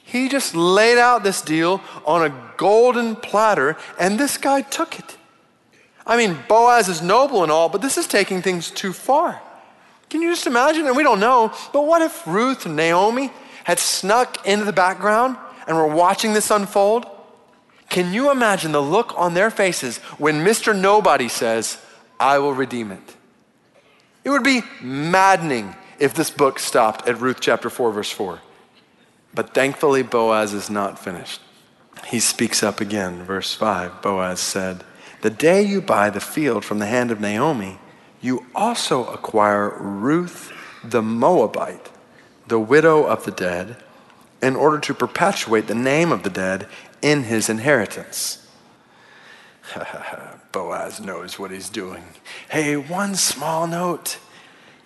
He 0.03 0.29
just 0.29 0.55
laid 0.55 0.99
out 0.99 1.25
this 1.25 1.43
deal 1.43 1.83
on 2.07 2.25
a 2.25 2.53
golden 2.57 3.17
platter, 3.17 3.77
and 3.99 4.19
this 4.19 4.39
guy 4.39 4.63
took 4.63 4.99
it. 4.99 5.16
I 6.07 6.17
mean, 6.17 6.39
Boaz 6.49 6.89
is 6.89 7.03
noble 7.03 7.43
and 7.43 7.51
all, 7.51 7.69
but 7.69 7.83
this 7.83 7.99
is 7.99 8.07
taking 8.07 8.41
things 8.41 8.71
too 8.71 8.93
far. 8.93 9.43
Can 10.09 10.23
you 10.23 10.31
just 10.31 10.47
imagine? 10.47 10.87
And 10.87 10.97
we 10.97 11.03
don't 11.03 11.19
know, 11.19 11.53
but 11.73 11.85
what 11.85 12.01
if 12.01 12.27
Ruth 12.27 12.65
and 12.65 12.77
Naomi 12.77 13.33
had 13.65 13.81
snuck 13.81 14.47
into 14.47 14.65
the 14.65 14.73
background 14.73 15.37
and 15.67 15.77
were 15.77 15.87
watching 15.87 16.33
this 16.33 16.51
unfold? 16.51 17.07
Can 17.89 18.13
you 18.13 18.31
imagine 18.31 18.73
the 18.73 18.83
look 18.83 19.13
on 19.17 19.35
their 19.35 19.51
faces 19.51 19.99
when 20.19 20.45
Mr. 20.45 20.79
Nobody 20.79 21.29
says, 21.29 21.79
I 22.21 22.39
will 22.39 22.55
redeem 22.55 22.93
it? 22.93 23.17
It 24.23 24.31
would 24.31 24.45
be 24.45 24.63
maddening 24.81 25.75
if 25.99 26.15
this 26.15 26.31
book 26.31 26.59
stopped 26.59 27.09
at 27.09 27.21
Ruth 27.21 27.41
chapter 27.41 27.71
4, 27.71 27.93
verse 27.93 28.11
4. 28.11 28.41
But 29.35 29.55
thankfully, 29.55 30.03
Boaz 30.03 30.53
is 30.53 30.71
not 30.71 30.99
finished. 30.99 31.41
He 32.07 32.21
speaks 32.21 32.63
up 32.63 32.81
again. 32.81 33.25
Verse 33.25 33.55
5 33.55 34.03
Boaz 34.03 34.41
said, 34.41 34.85
The 35.27 35.31
day 35.31 35.61
you 35.61 35.81
buy 35.81 36.11
the 36.11 36.21
field 36.21 36.65
from 36.65 36.79
the 36.79 36.87
hand 36.87 37.11
of 37.11 37.21
Naomi, 37.21 37.81
you 38.21 38.47
also 38.55 39.07
acquire 39.07 39.71
Ruth 39.77 40.53
the 40.85 41.03
Moabite, 41.03 41.91
the 42.47 42.61
widow 42.61 43.03
of 43.03 43.25
the 43.25 43.33
dead, 43.33 43.77
in 44.41 44.55
order 44.55 44.79
to 44.79 44.95
perpetuate 44.95 45.67
the 45.67 45.75
name 45.75 46.13
of 46.13 46.23
the 46.23 46.31
dead 46.31 46.69
in 47.03 47.25
his 47.25 47.49
inheritance. 47.49 48.49
Boaz 50.53 51.01
knows 51.01 51.41
what 51.41 51.51
he's 51.51 51.71
doing. 51.71 52.05
Hey, 52.49 52.77
one 52.77 53.17
small 53.17 53.67
note. 53.67 54.19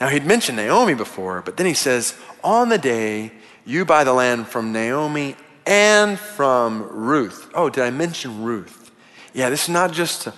Now, 0.00 0.08
he'd 0.08 0.24
mentioned 0.24 0.56
Naomi 0.56 0.94
before, 0.94 1.42
but 1.42 1.58
then 1.58 1.66
he 1.66 1.74
says, 1.74 2.14
On 2.42 2.70
the 2.70 2.78
day 2.78 3.32
you 3.66 3.84
buy 3.84 4.04
the 4.04 4.14
land 4.14 4.46
from 4.46 4.72
Naomi 4.72 5.36
and 5.66 6.18
from 6.18 6.84
Ruth. 6.84 7.50
Oh, 7.54 7.68
did 7.68 7.84
I 7.84 7.90
mention 7.90 8.42
Ruth? 8.42 8.79
Yeah, 9.32 9.50
this 9.50 9.64
is 9.64 9.68
not 9.68 9.92
just 9.92 10.28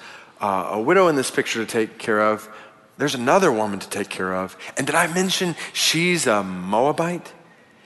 a, 0.40 0.46
a 0.46 0.80
widow 0.80 1.08
in 1.08 1.16
this 1.16 1.30
picture 1.30 1.64
to 1.64 1.70
take 1.70 1.98
care 1.98 2.20
of. 2.20 2.48
There's 2.98 3.14
another 3.14 3.50
woman 3.50 3.78
to 3.78 3.88
take 3.88 4.08
care 4.08 4.34
of. 4.34 4.56
And 4.76 4.86
did 4.86 4.94
I 4.94 5.12
mention 5.12 5.56
she's 5.72 6.26
a 6.26 6.42
Moabite? 6.42 7.32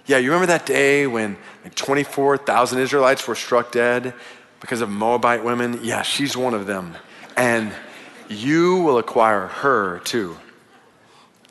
Yeah, 0.07 0.19
you 0.19 0.31
remember 0.31 0.47
that 0.47 0.67
day 0.67 1.07
when 1.07 1.37
like 1.65 1.75
24,000 1.75 2.79
Israelites 2.79 3.27
were 3.27 3.35
struck 3.35 3.73
dead 3.73 4.15
because 4.61 4.81
of 4.81 4.89
Moabite 4.89 5.45
women? 5.45 5.81
Yeah, 5.83 6.03
she's 6.03 6.37
one 6.37 6.55
of 6.55 6.67
them. 6.67 6.97
And 7.37 7.73
you 8.29 8.83
will 8.83 8.99
acquire 8.99 9.47
her 9.47 10.01
too. 10.01 10.37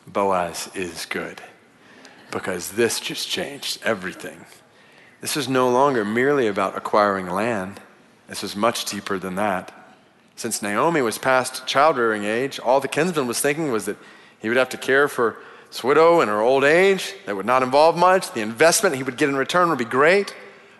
Boaz 0.07 0.69
is 0.75 1.05
good 1.05 1.41
because 2.31 2.71
this 2.71 2.99
just 2.99 3.27
changed 3.27 3.79
everything. 3.83 4.45
This 5.21 5.37
is 5.37 5.49
no 5.49 5.69
longer 5.69 6.05
merely 6.05 6.47
about 6.47 6.77
acquiring 6.77 7.27
land, 7.27 7.81
this 8.27 8.43
is 8.43 8.55
much 8.55 8.85
deeper 8.85 9.17
than 9.17 9.35
that. 9.35 9.71
Since 10.35 10.61
Naomi 10.61 11.01
was 11.01 11.17
past 11.17 11.65
childbearing 11.65 12.25
age, 12.25 12.59
all 12.59 12.79
the 12.79 12.87
kinsman 12.87 13.27
was 13.27 13.39
thinking 13.39 13.71
was 13.71 13.85
that 13.85 13.97
he 14.39 14.49
would 14.49 14.57
have 14.57 14.69
to 14.69 14.77
care 14.77 15.07
for 15.07 15.37
his 15.69 15.83
widow 15.83 16.21
in 16.21 16.27
her 16.27 16.41
old 16.41 16.63
age. 16.63 17.13
That 17.25 17.35
would 17.35 17.45
not 17.45 17.63
involve 17.63 17.97
much. 17.97 18.31
The 18.33 18.41
investment 18.41 18.95
he 18.95 19.03
would 19.03 19.17
get 19.17 19.29
in 19.29 19.35
return 19.35 19.69
would 19.69 19.77
be 19.77 19.85
great. 19.85 20.35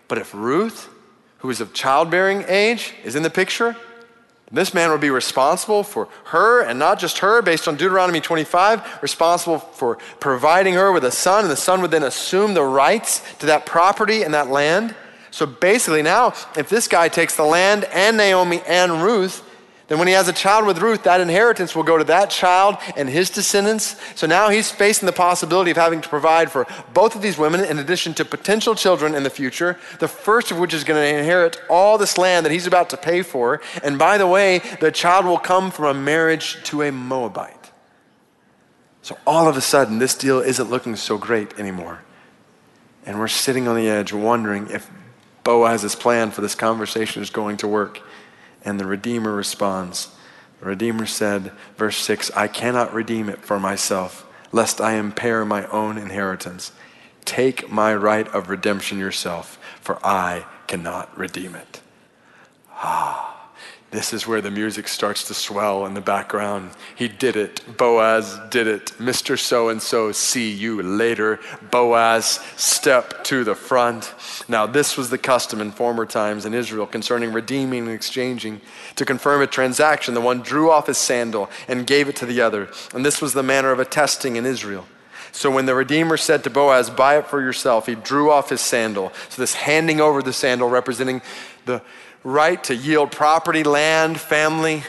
But 0.08 0.18
if 0.18 0.34
Ruth, 0.34 0.88
who 1.38 1.50
is 1.50 1.60
of 1.60 1.72
childbearing 1.72 2.44
age, 2.48 2.94
is 3.02 3.16
in 3.16 3.22
the 3.22 3.30
picture, 3.30 3.76
this 4.52 4.72
man 4.72 4.90
would 4.90 5.00
be 5.00 5.10
responsible 5.10 5.82
for 5.82 6.08
her, 6.26 6.62
and 6.62 6.78
not 6.78 7.00
just 7.00 7.18
her, 7.18 7.42
based 7.42 7.66
on 7.66 7.76
Deuteronomy 7.76 8.20
25, 8.20 9.02
responsible 9.02 9.58
for 9.58 9.96
providing 10.20 10.74
her 10.74 10.92
with 10.92 11.04
a 11.04 11.10
son, 11.10 11.44
and 11.44 11.50
the 11.50 11.56
son 11.56 11.80
would 11.82 11.90
then 11.90 12.04
assume 12.04 12.54
the 12.54 12.62
rights 12.62 13.22
to 13.40 13.46
that 13.46 13.66
property 13.66 14.22
and 14.22 14.34
that 14.34 14.48
land. 14.48 14.94
So 15.36 15.44
basically, 15.44 16.00
now, 16.00 16.28
if 16.56 16.70
this 16.70 16.88
guy 16.88 17.10
takes 17.10 17.36
the 17.36 17.44
land 17.44 17.84
and 17.92 18.16
Naomi 18.16 18.62
and 18.66 19.02
Ruth, 19.02 19.44
then 19.86 19.98
when 19.98 20.08
he 20.08 20.14
has 20.14 20.28
a 20.28 20.32
child 20.32 20.66
with 20.66 20.78
Ruth, 20.78 21.02
that 21.02 21.20
inheritance 21.20 21.76
will 21.76 21.82
go 21.82 21.98
to 21.98 22.04
that 22.04 22.30
child 22.30 22.78
and 22.96 23.06
his 23.06 23.28
descendants. 23.28 24.00
So 24.14 24.26
now 24.26 24.48
he's 24.48 24.70
facing 24.70 25.04
the 25.04 25.12
possibility 25.12 25.70
of 25.70 25.76
having 25.76 26.00
to 26.00 26.08
provide 26.08 26.50
for 26.50 26.66
both 26.94 27.14
of 27.14 27.20
these 27.20 27.36
women 27.36 27.62
in 27.62 27.78
addition 27.78 28.14
to 28.14 28.24
potential 28.24 28.74
children 28.74 29.14
in 29.14 29.24
the 29.24 29.28
future, 29.28 29.78
the 30.00 30.08
first 30.08 30.50
of 30.50 30.58
which 30.58 30.72
is 30.72 30.84
going 30.84 31.02
to 31.02 31.18
inherit 31.18 31.60
all 31.68 31.98
this 31.98 32.16
land 32.16 32.46
that 32.46 32.50
he's 32.50 32.66
about 32.66 32.88
to 32.88 32.96
pay 32.96 33.20
for. 33.20 33.60
And 33.84 33.98
by 33.98 34.16
the 34.16 34.26
way, 34.26 34.62
the 34.80 34.90
child 34.90 35.26
will 35.26 35.36
come 35.36 35.70
from 35.70 35.84
a 35.84 36.00
marriage 36.00 36.64
to 36.64 36.80
a 36.80 36.90
Moabite. 36.90 37.70
So 39.02 39.18
all 39.26 39.48
of 39.48 39.58
a 39.58 39.60
sudden, 39.60 39.98
this 39.98 40.14
deal 40.14 40.40
isn't 40.40 40.70
looking 40.70 40.96
so 40.96 41.18
great 41.18 41.58
anymore. 41.58 42.00
And 43.04 43.18
we're 43.18 43.28
sitting 43.28 43.68
on 43.68 43.76
the 43.76 43.86
edge 43.86 44.14
wondering 44.14 44.70
if 44.70 44.90
Boaz's 45.46 45.94
plan 45.94 46.32
for 46.32 46.40
this 46.40 46.56
conversation 46.56 47.22
is 47.22 47.30
going 47.30 47.56
to 47.58 47.68
work. 47.68 48.00
And 48.64 48.80
the 48.80 48.84
Redeemer 48.84 49.32
responds. 49.32 50.08
The 50.58 50.66
Redeemer 50.66 51.06
said, 51.06 51.52
verse 51.76 51.98
6 51.98 52.32
I 52.32 52.48
cannot 52.48 52.92
redeem 52.92 53.28
it 53.28 53.42
for 53.42 53.60
myself, 53.60 54.26
lest 54.50 54.80
I 54.80 54.94
impair 54.94 55.44
my 55.44 55.66
own 55.68 55.98
inheritance. 55.98 56.72
Take 57.24 57.70
my 57.70 57.94
right 57.94 58.26
of 58.28 58.48
redemption 58.48 58.98
yourself, 58.98 59.56
for 59.80 60.04
I 60.04 60.46
cannot 60.66 61.16
redeem 61.16 61.54
it. 61.54 61.80
Ah. 62.72 63.35
This 63.96 64.12
is 64.12 64.26
where 64.26 64.42
the 64.42 64.50
music 64.50 64.88
starts 64.88 65.26
to 65.28 65.32
swell 65.32 65.86
in 65.86 65.94
the 65.94 66.02
background. 66.02 66.72
He 66.96 67.08
did 67.08 67.34
it. 67.34 67.62
Boaz 67.78 68.38
did 68.50 68.66
it. 68.66 68.92
Mr. 68.98 69.38
So 69.38 69.70
and 69.70 69.80
so, 69.80 70.12
see 70.12 70.52
you 70.52 70.82
later. 70.82 71.40
Boaz, 71.70 72.38
step 72.56 73.24
to 73.24 73.42
the 73.42 73.54
front. 73.54 74.12
Now, 74.48 74.66
this 74.66 74.98
was 74.98 75.08
the 75.08 75.16
custom 75.16 75.62
in 75.62 75.70
former 75.70 76.04
times 76.04 76.44
in 76.44 76.52
Israel 76.52 76.86
concerning 76.86 77.32
redeeming 77.32 77.86
and 77.86 77.94
exchanging. 77.94 78.60
To 78.96 79.06
confirm 79.06 79.40
a 79.40 79.46
transaction, 79.46 80.12
the 80.12 80.20
one 80.20 80.42
drew 80.42 80.70
off 80.70 80.88
his 80.88 80.98
sandal 80.98 81.48
and 81.66 81.86
gave 81.86 82.10
it 82.10 82.16
to 82.16 82.26
the 82.26 82.42
other. 82.42 82.68
And 82.92 83.02
this 83.02 83.22
was 83.22 83.32
the 83.32 83.42
manner 83.42 83.72
of 83.72 83.80
attesting 83.80 84.36
in 84.36 84.44
Israel. 84.44 84.84
So 85.32 85.50
when 85.50 85.64
the 85.64 85.74
Redeemer 85.74 86.18
said 86.18 86.44
to 86.44 86.50
Boaz, 86.50 86.90
Buy 86.90 87.16
it 87.16 87.28
for 87.28 87.40
yourself, 87.40 87.86
he 87.86 87.94
drew 87.94 88.30
off 88.30 88.50
his 88.50 88.60
sandal. 88.60 89.10
So 89.30 89.40
this 89.40 89.54
handing 89.54 90.02
over 90.02 90.22
the 90.22 90.34
sandal 90.34 90.68
representing 90.68 91.22
the 91.64 91.80
right 92.26 92.64
to 92.64 92.74
yield 92.74 93.12
property, 93.12 93.62
land, 93.62 94.20
family. 94.20 94.82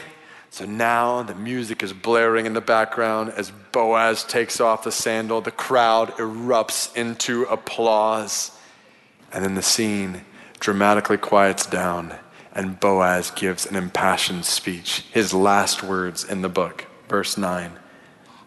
So 0.50 0.64
now 0.64 1.22
the 1.22 1.36
music 1.36 1.84
is 1.84 1.92
blaring 1.92 2.46
in 2.46 2.52
the 2.52 2.60
background 2.60 3.30
as 3.30 3.52
Boaz 3.70 4.24
takes 4.24 4.60
off 4.60 4.82
the 4.82 4.90
sandal. 4.90 5.40
The 5.40 5.52
crowd 5.52 6.10
erupts 6.16 6.94
into 6.96 7.44
applause. 7.44 8.50
And 9.32 9.44
then 9.44 9.54
the 9.54 9.62
scene 9.62 10.22
dramatically 10.58 11.16
quiets 11.16 11.64
down, 11.64 12.12
and 12.52 12.80
Boaz 12.80 13.30
gives 13.30 13.66
an 13.66 13.76
impassioned 13.76 14.44
speech, 14.44 15.04
his 15.12 15.32
last 15.32 15.84
words 15.84 16.24
in 16.24 16.42
the 16.42 16.48
book. 16.48 16.86
Verse 17.08 17.38
9. 17.38 17.70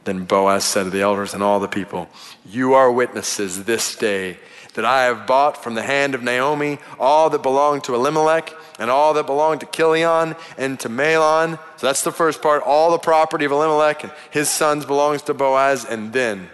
Then 0.04 0.26
Boaz 0.26 0.66
said 0.66 0.84
to 0.84 0.89
the 0.89 1.02
elders 1.02 1.34
and 1.34 1.42
all 1.42 1.62
the 1.62 1.68
people, 1.70 2.10
You 2.46 2.74
are 2.74 2.92
witnesses 2.92 3.64
this 3.64 3.96
day 3.96 4.38
that 4.74 4.84
I 4.84 5.04
have 5.04 5.28
bought 5.28 5.64
from 5.64 5.76
the 5.76 5.84
hand 5.84 6.14
of 6.14 6.24
Naomi 6.24 6.80
all 7.00 7.30
that 7.30 7.44
belonged 7.44 7.86
to 7.86 7.96
Elimelech 7.96 8.54
and 8.82 8.90
all 8.90 9.14
that 9.14 9.28
belonged 9.28 9.60
to 9.60 9.68
Chilion 9.68 10.36
and 10.58 10.80
to 10.80 10.90
Mahlon. 10.90 11.60
So 11.78 11.86
that's 11.86 12.02
the 12.02 12.12
first 12.12 12.42
part. 12.42 12.64
All 12.66 12.90
the 12.90 12.98
property 12.98 13.46
of 13.46 13.52
Elimelech 13.52 14.04
and 14.04 14.12
his 14.32 14.50
sons 14.50 14.88
belongs 14.88 15.22
to 15.24 15.36
Boaz. 15.36 15.86
And 15.86 16.12
then 16.12 16.50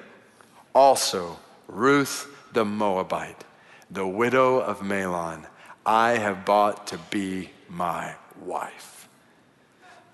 also 0.75 1.39
Ruth 1.69 2.27
the 2.51 2.65
Moabite, 2.65 3.45
the 3.89 4.05
widow 4.05 4.59
of 4.59 4.81
Mahlon, 4.81 5.45
I 5.85 6.17
have 6.17 6.43
bought 6.43 6.87
to 6.87 6.99
be 7.09 7.51
my 7.69 8.15
wife. 8.43 9.07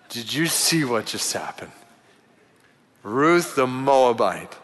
Did 0.10 0.32
you 0.32 0.46
see 0.46 0.86
what 0.86 1.08
just 1.08 1.34
happened? 1.34 1.72
Ruth 3.02 3.56
the 3.56 3.66
Moabite, 3.66 4.56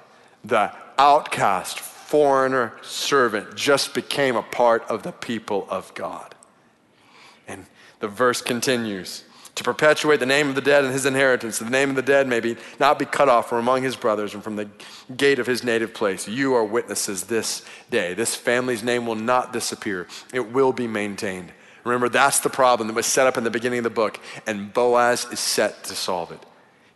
the 0.46 0.72
outcast, 1.00 1.80
foreigner 1.80 2.74
servant, 2.84 3.56
just 3.56 3.96
became 3.96 4.36
a 4.36 4.44
part 4.44 4.84
of 4.84 5.02
the 5.02 5.12
people 5.12 5.66
of 5.68 5.92
God. 5.96 6.36
The 8.00 8.08
verse 8.08 8.42
continues 8.42 9.24
to 9.56 9.64
perpetuate 9.64 10.22
the 10.22 10.26
name 10.26 10.48
of 10.48 10.56
the 10.56 10.62
dead 10.62 10.86
and 10.86 10.94
his 10.94 11.06
inheritance. 11.06 11.60
The 11.60 11.70
name 11.70 11.90
of 11.90 11.96
the 11.98 12.02
dead 12.02 12.28
may 12.28 12.40
be, 12.40 12.56
not 12.80 12.98
be 12.98 13.06
cut 13.06 13.28
off 13.28 13.50
from 13.50 13.58
among 13.58 13.84
his 13.84 13.96
brothers 13.96 14.34
and 14.34 14.44
from 14.44 14.56
the 14.56 14.70
gate 15.18 15.38
of 15.38 15.48
his 15.48 15.64
native 15.64 15.94
place. 15.94 16.28
You 16.28 16.54
are 16.54 16.64
witnesses 16.64 17.26
this 17.26 17.66
day. 17.90 18.14
This 18.14 18.36
family's 18.36 18.84
name 18.84 19.06
will 19.06 19.16
not 19.16 19.52
disappear, 19.52 20.08
it 20.34 20.52
will 20.52 20.72
be 20.72 20.88
maintained. 20.88 21.52
Remember, 21.84 22.10
that's 22.10 22.40
the 22.40 22.50
problem 22.50 22.88
that 22.88 22.94
was 22.94 23.06
set 23.06 23.26
up 23.28 23.38
in 23.38 23.44
the 23.44 23.50
beginning 23.50 23.80
of 23.80 23.84
the 23.84 23.90
book, 23.90 24.20
and 24.46 24.74
Boaz 24.74 25.26
is 25.32 25.40
set 25.40 25.84
to 25.86 25.96
solve 25.96 26.32
it 26.32 26.46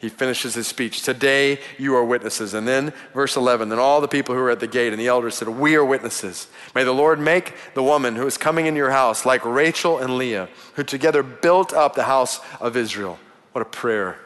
he 0.03 0.09
finishes 0.09 0.53
his 0.53 0.67
speech. 0.67 1.01
Today 1.01 1.61
you 1.77 1.95
are 1.95 2.03
witnesses. 2.03 2.53
And 2.53 2.67
then, 2.67 2.91
verse 3.13 3.37
11, 3.37 3.69
then 3.69 3.79
all 3.79 4.01
the 4.01 4.07
people 4.09 4.35
who 4.35 4.41
were 4.41 4.49
at 4.49 4.59
the 4.59 4.67
gate 4.67 4.91
and 4.91 4.99
the 4.99 5.07
elders 5.07 5.35
said, 5.35 5.47
We 5.47 5.75
are 5.77 5.85
witnesses. 5.85 6.47
May 6.75 6.83
the 6.83 6.91
Lord 6.91 7.21
make 7.21 7.53
the 7.73 7.81
woman 7.81 8.17
who 8.17 8.27
is 8.27 8.37
coming 8.37 8.65
in 8.65 8.75
your 8.75 8.91
house 8.91 9.25
like 9.25 9.45
Rachel 9.45 9.99
and 9.99 10.17
Leah, 10.17 10.49
who 10.73 10.83
together 10.83 11.23
built 11.23 11.71
up 11.71 11.95
the 11.95 12.03
house 12.03 12.41
of 12.59 12.75
Israel. 12.75 13.17
What 13.53 13.61
a 13.61 13.65
prayer. 13.65 14.19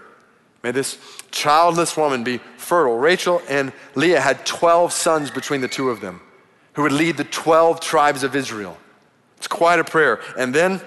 May 0.63 0.71
this 0.71 0.97
childless 1.29 1.95
woman 1.95 2.23
be 2.23 2.39
fertile. 2.57 2.97
Rachel 2.97 3.43
and 3.47 3.71
Leah 3.93 4.19
had 4.19 4.47
12 4.47 4.91
sons 4.91 5.29
between 5.29 5.61
the 5.61 5.67
two 5.67 5.91
of 5.91 6.01
them 6.01 6.21
who 6.73 6.81
would 6.81 6.91
lead 6.91 7.17
the 7.17 7.23
12 7.23 7.81
tribes 7.81 8.23
of 8.23 8.35
Israel. 8.35 8.77
It's 9.37 9.47
quite 9.47 9.77
a 9.77 9.83
prayer. 9.83 10.21
And 10.39 10.55
then, 10.55 10.81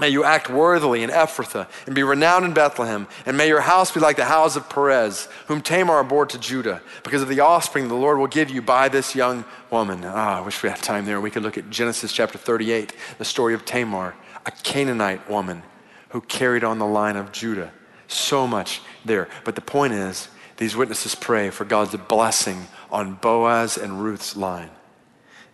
May 0.00 0.10
you 0.10 0.22
act 0.22 0.48
worthily 0.48 1.02
in 1.02 1.10
Ephrathah 1.10 1.66
and 1.86 1.94
be 1.94 2.04
renowned 2.04 2.44
in 2.44 2.54
Bethlehem. 2.54 3.08
And 3.26 3.36
may 3.36 3.48
your 3.48 3.60
house 3.60 3.90
be 3.90 3.98
like 3.98 4.16
the 4.16 4.24
house 4.26 4.54
of 4.54 4.68
Perez, 4.68 5.28
whom 5.46 5.60
Tamar 5.60 6.04
bore 6.04 6.26
to 6.26 6.38
Judah, 6.38 6.82
because 7.02 7.20
of 7.20 7.28
the 7.28 7.40
offspring 7.40 7.88
the 7.88 7.94
Lord 7.94 8.18
will 8.18 8.28
give 8.28 8.48
you 8.48 8.62
by 8.62 8.88
this 8.88 9.16
young 9.16 9.44
woman. 9.70 10.02
Ah, 10.04 10.38
I 10.38 10.40
wish 10.40 10.62
we 10.62 10.68
had 10.68 10.78
time 10.82 11.04
there. 11.04 11.20
We 11.20 11.30
could 11.30 11.42
look 11.42 11.58
at 11.58 11.68
Genesis 11.68 12.12
chapter 12.12 12.38
38, 12.38 12.92
the 13.18 13.24
story 13.24 13.54
of 13.54 13.64
Tamar, 13.64 14.14
a 14.46 14.50
Canaanite 14.50 15.28
woman 15.28 15.62
who 16.10 16.20
carried 16.20 16.62
on 16.62 16.78
the 16.78 16.86
line 16.86 17.16
of 17.16 17.32
Judah. 17.32 17.72
So 18.06 18.46
much 18.46 18.80
there. 19.04 19.28
But 19.44 19.56
the 19.56 19.60
point 19.60 19.92
is, 19.92 20.28
these 20.58 20.76
witnesses 20.76 21.14
pray 21.14 21.50
for 21.50 21.64
God's 21.64 21.94
blessing 21.96 22.66
on 22.90 23.14
Boaz 23.14 23.76
and 23.76 24.02
Ruth's 24.02 24.36
line. 24.36 24.70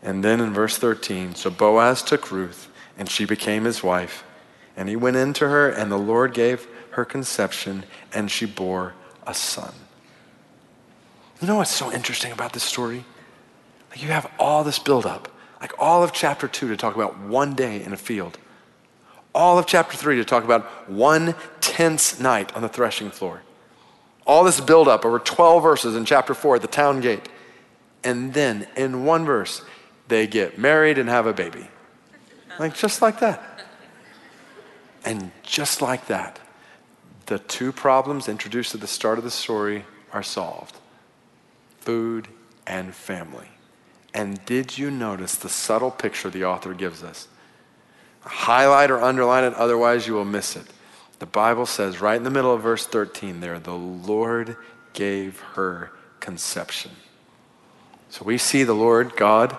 And 0.02 0.22
then 0.22 0.40
in 0.40 0.52
verse 0.52 0.76
13, 0.76 1.34
so 1.34 1.50
Boaz 1.50 2.02
took 2.02 2.30
Ruth, 2.30 2.68
and 2.98 3.08
she 3.08 3.24
became 3.24 3.64
his 3.64 3.82
wife. 3.82 4.22
And 4.76 4.88
he 4.88 4.96
went 4.96 5.16
into 5.16 5.48
her, 5.48 5.68
and 5.68 5.90
the 5.90 5.98
Lord 5.98 6.34
gave 6.34 6.66
her 6.90 7.04
conception, 7.04 7.84
and 8.12 8.30
she 8.30 8.46
bore 8.46 8.94
a 9.26 9.34
son. 9.34 9.74
You 11.40 11.48
know 11.48 11.56
what's 11.56 11.70
so 11.70 11.92
interesting 11.92 12.32
about 12.32 12.52
this 12.52 12.62
story? 12.62 13.04
Like 13.90 14.02
you 14.02 14.08
have 14.08 14.30
all 14.38 14.64
this 14.64 14.78
buildup, 14.78 15.28
like 15.60 15.72
all 15.78 16.02
of 16.02 16.12
chapter 16.12 16.48
two 16.48 16.68
to 16.68 16.76
talk 16.76 16.94
about 16.94 17.18
one 17.18 17.54
day 17.54 17.82
in 17.82 17.92
a 17.92 17.96
field, 17.96 18.38
all 19.34 19.58
of 19.58 19.66
chapter 19.66 19.96
three 19.96 20.16
to 20.16 20.24
talk 20.24 20.44
about 20.44 20.88
one 20.88 21.34
tense 21.60 22.18
night 22.18 22.54
on 22.56 22.62
the 22.62 22.68
threshing 22.68 23.10
floor, 23.10 23.42
all 24.26 24.42
this 24.42 24.60
buildup 24.60 25.04
over 25.04 25.18
12 25.18 25.62
verses 25.62 25.96
in 25.96 26.04
chapter 26.04 26.34
four 26.34 26.56
at 26.56 26.62
the 26.62 26.68
town 26.68 27.00
gate. 27.00 27.28
And 28.02 28.34
then 28.34 28.66
in 28.76 29.04
one 29.04 29.24
verse, 29.24 29.62
they 30.08 30.26
get 30.26 30.58
married 30.58 30.98
and 30.98 31.08
have 31.08 31.26
a 31.26 31.32
baby. 31.32 31.68
Like 32.58 32.74
just 32.74 33.02
like 33.02 33.20
that. 33.20 33.63
And 35.04 35.30
just 35.42 35.82
like 35.82 36.06
that, 36.06 36.40
the 37.26 37.38
two 37.38 37.72
problems 37.72 38.28
introduced 38.28 38.74
at 38.74 38.80
the 38.80 38.86
start 38.86 39.18
of 39.18 39.24
the 39.24 39.30
story 39.30 39.84
are 40.12 40.22
solved 40.22 40.76
food 41.80 42.28
and 42.66 42.94
family. 42.94 43.48
And 44.14 44.42
did 44.46 44.78
you 44.78 44.90
notice 44.90 45.34
the 45.34 45.50
subtle 45.50 45.90
picture 45.90 46.30
the 46.30 46.44
author 46.44 46.72
gives 46.72 47.02
us? 47.02 47.28
Highlight 48.20 48.90
or 48.90 49.02
underline 49.02 49.44
it, 49.44 49.52
otherwise, 49.54 50.06
you 50.06 50.14
will 50.14 50.24
miss 50.24 50.56
it. 50.56 50.64
The 51.18 51.26
Bible 51.26 51.66
says 51.66 52.00
right 52.00 52.16
in 52.16 52.22
the 52.22 52.30
middle 52.30 52.54
of 52.54 52.62
verse 52.62 52.86
13 52.86 53.40
there, 53.40 53.58
the 53.58 53.74
Lord 53.74 54.56
gave 54.94 55.40
her 55.40 55.92
conception. 56.20 56.92
So 58.08 58.24
we 58.24 58.38
see 58.38 58.62
the 58.62 58.74
Lord, 58.74 59.16
God, 59.16 59.56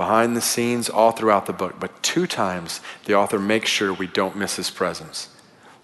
behind 0.00 0.34
the 0.34 0.40
scenes 0.40 0.88
all 0.88 1.12
throughout 1.12 1.44
the 1.44 1.52
book, 1.52 1.74
but 1.78 2.02
two 2.02 2.26
times 2.26 2.80
the 3.04 3.14
author 3.14 3.38
makes 3.38 3.68
sure 3.68 3.92
we 3.92 4.06
don't 4.06 4.34
miss 4.34 4.56
his 4.56 4.70
presence. 4.70 5.28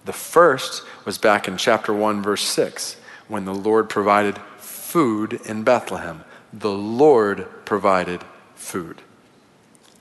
The 0.07 0.15
first 0.15 0.85
was 1.05 1.19
back 1.19 1.47
in 1.47 1.59
chapter 1.59 1.93
1, 1.93 2.23
verse 2.23 2.43
6, 2.45 2.97
when 3.29 3.45
the 3.45 3.55
Lord 3.55 3.91
provided 3.91 4.39
food 4.57 5.35
in 5.45 5.65
Bethlehem. 5.65 6.25
The 6.51 6.73
Lord 6.73 7.47
provided 7.67 8.25
food. 8.55 9.03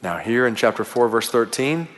Now, 0.01 0.19
here 0.19 0.47
in 0.47 0.55
chapter 0.55 0.85
4, 0.85 1.09
verse 1.09 1.29
13, 1.29 1.89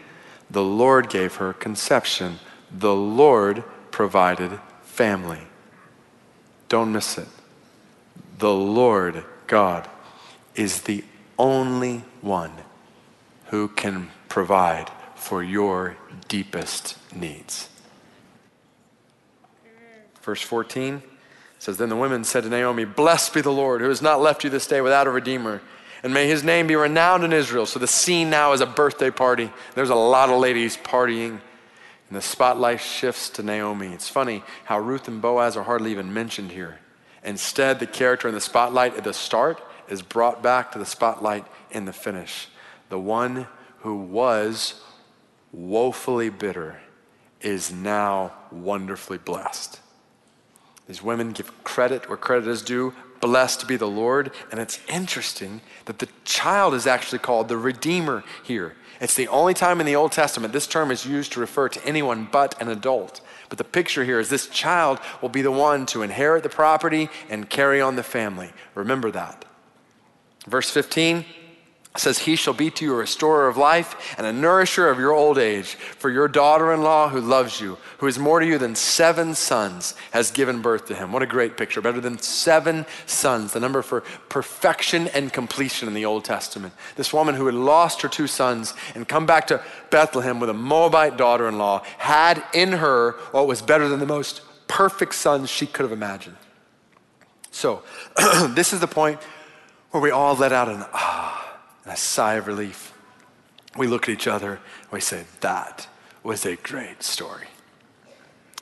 the 0.49 0.63
Lord 0.63 1.11
gave 1.11 1.35
her 1.35 1.53
conception. 1.53 2.39
The 2.71 2.95
Lord 2.95 3.63
provided 3.91 4.59
family. 4.81 5.41
Don't 6.67 6.91
miss 6.91 7.19
it. 7.19 7.27
The 8.39 8.55
Lord 8.55 9.23
God 9.45 9.87
is 10.55 10.81
the 10.81 11.03
only 11.37 12.03
one 12.21 12.51
who 13.47 13.67
can 13.67 14.09
provide 14.27 14.91
for 15.15 15.43
your 15.43 15.97
deepest 16.27 16.97
needs. 17.15 17.69
Verse 20.21 20.41
14 20.41 21.01
says, 21.59 21.77
Then 21.77 21.89
the 21.89 21.95
women 21.95 22.23
said 22.23 22.43
to 22.43 22.49
Naomi, 22.49 22.85
Blessed 22.85 23.33
be 23.33 23.41
the 23.41 23.51
Lord, 23.51 23.81
who 23.81 23.89
has 23.89 24.01
not 24.01 24.21
left 24.21 24.43
you 24.43 24.49
this 24.49 24.67
day 24.67 24.81
without 24.81 25.07
a 25.07 25.09
redeemer, 25.11 25.61
and 26.03 26.13
may 26.13 26.27
his 26.27 26.43
name 26.43 26.67
be 26.67 26.75
renowned 26.75 27.23
in 27.23 27.33
Israel. 27.33 27.65
So 27.65 27.79
the 27.79 27.87
scene 27.87 28.29
now 28.29 28.53
is 28.53 28.61
a 28.61 28.65
birthday 28.65 29.09
party. 29.09 29.51
There's 29.73 29.89
a 29.89 29.95
lot 29.95 30.29
of 30.29 30.39
ladies 30.39 30.77
partying, 30.77 31.39
and 32.09 32.17
the 32.17 32.21
spotlight 32.21 32.81
shifts 32.81 33.29
to 33.31 33.43
Naomi. 33.43 33.87
It's 33.87 34.09
funny 34.09 34.43
how 34.65 34.79
Ruth 34.79 35.07
and 35.07 35.21
Boaz 35.21 35.57
are 35.57 35.63
hardly 35.63 35.91
even 35.91 36.13
mentioned 36.13 36.51
here. 36.51 36.79
Instead, 37.23 37.79
the 37.79 37.87
character 37.87 38.27
in 38.27 38.33
the 38.33 38.41
spotlight 38.41 38.95
at 38.95 39.03
the 39.03 39.13
start 39.13 39.61
is 39.89 40.01
brought 40.01 40.41
back 40.41 40.71
to 40.71 40.79
the 40.79 40.85
spotlight 40.85 41.45
in 41.71 41.85
the 41.85 41.93
finish. 41.93 42.47
The 42.89 42.99
one 42.99 43.47
who 43.79 43.95
was 43.95 44.81
woefully 45.51 46.29
bitter 46.29 46.81
is 47.41 47.71
now 47.71 48.33
wonderfully 48.51 49.17
blessed. 49.17 49.79
These 50.87 51.03
women 51.03 51.31
give 51.31 51.63
credit 51.63 52.07
where 52.07 52.17
credit 52.17 52.47
is 52.47 52.61
due. 52.61 52.93
Blessed 53.19 53.67
be 53.67 53.75
the 53.75 53.87
Lord. 53.87 54.31
And 54.51 54.59
it's 54.59 54.79
interesting 54.87 55.61
that 55.85 55.99
the 55.99 56.07
child 56.23 56.73
is 56.73 56.87
actually 56.87 57.19
called 57.19 57.47
the 57.47 57.57
Redeemer 57.57 58.23
here. 58.43 58.75
It's 58.99 59.15
the 59.15 59.27
only 59.27 59.53
time 59.53 59.79
in 59.79 59.85
the 59.85 59.95
Old 59.95 60.11
Testament 60.11 60.53
this 60.53 60.67
term 60.67 60.91
is 60.91 61.05
used 61.05 61.33
to 61.33 61.39
refer 61.39 61.69
to 61.69 61.85
anyone 61.85 62.27
but 62.31 62.59
an 62.61 62.69
adult. 62.69 63.21
But 63.49 63.57
the 63.57 63.63
picture 63.63 64.03
here 64.03 64.19
is 64.19 64.29
this 64.29 64.47
child 64.47 64.99
will 65.21 65.29
be 65.29 65.41
the 65.41 65.51
one 65.51 65.85
to 65.87 66.01
inherit 66.01 66.43
the 66.43 66.49
property 66.49 67.09
and 67.29 67.49
carry 67.49 67.79
on 67.81 67.95
the 67.95 68.03
family. 68.03 68.51
Remember 68.73 69.11
that. 69.11 69.45
Verse 70.47 70.69
15 70.69 71.25
says, 71.99 72.19
He 72.19 72.35
shall 72.35 72.53
be 72.53 72.69
to 72.71 72.85
you 72.85 72.93
a 72.93 72.97
restorer 72.97 73.47
of 73.47 73.57
life 73.57 74.15
and 74.17 74.25
a 74.25 74.33
nourisher 74.33 74.89
of 74.89 74.99
your 74.99 75.11
old 75.11 75.37
age. 75.37 75.75
For 75.75 76.09
your 76.09 76.27
daughter 76.27 76.73
in 76.73 76.81
law 76.81 77.09
who 77.09 77.19
loves 77.19 77.59
you, 77.59 77.77
who 77.97 78.07
is 78.07 78.17
more 78.17 78.39
to 78.39 78.45
you 78.45 78.57
than 78.57 78.75
seven 78.75 79.35
sons, 79.35 79.95
has 80.11 80.31
given 80.31 80.61
birth 80.61 80.87
to 80.87 80.95
him. 80.95 81.11
What 81.11 81.23
a 81.23 81.27
great 81.27 81.57
picture. 81.57 81.81
Better 81.81 81.99
than 81.99 82.19
seven 82.19 82.85
sons, 83.05 83.53
the 83.53 83.59
number 83.59 83.81
for 83.81 84.01
perfection 84.29 85.07
and 85.09 85.33
completion 85.33 85.87
in 85.87 85.93
the 85.93 86.05
Old 86.05 86.23
Testament. 86.23 86.73
This 86.95 87.13
woman 87.13 87.35
who 87.35 87.45
had 87.45 87.55
lost 87.55 88.01
her 88.01 88.07
two 88.07 88.27
sons 88.27 88.73
and 88.95 89.07
come 89.07 89.25
back 89.25 89.47
to 89.47 89.63
Bethlehem 89.89 90.39
with 90.39 90.49
a 90.49 90.53
Moabite 90.53 91.17
daughter 91.17 91.47
in 91.47 91.57
law 91.57 91.83
had 91.97 92.43
in 92.53 92.73
her 92.73 93.13
what 93.31 93.47
was 93.47 93.61
better 93.61 93.89
than 93.89 93.99
the 93.99 94.05
most 94.05 94.41
perfect 94.67 95.15
sons 95.15 95.49
she 95.49 95.65
could 95.65 95.83
have 95.83 95.91
imagined. 95.91 96.37
So, 97.51 97.81
this 98.49 98.71
is 98.71 98.81
the 98.81 98.87
point 98.87 99.19
where 99.97 100.03
we 100.03 100.11
all 100.11 100.35
let 100.35 100.51
out 100.51 100.69
an 100.69 100.85
ah 100.93 101.57
and 101.83 101.91
a 101.91 101.97
sigh 101.97 102.35
of 102.35 102.45
relief. 102.45 102.93
We 103.75 103.87
look 103.87 104.03
at 104.03 104.13
each 104.13 104.27
other 104.27 104.51
and 104.51 104.91
we 104.91 105.01
say, 105.01 105.23
That 105.41 105.87
was 106.21 106.45
a 106.45 106.55
great 106.55 107.01
story. 107.01 107.47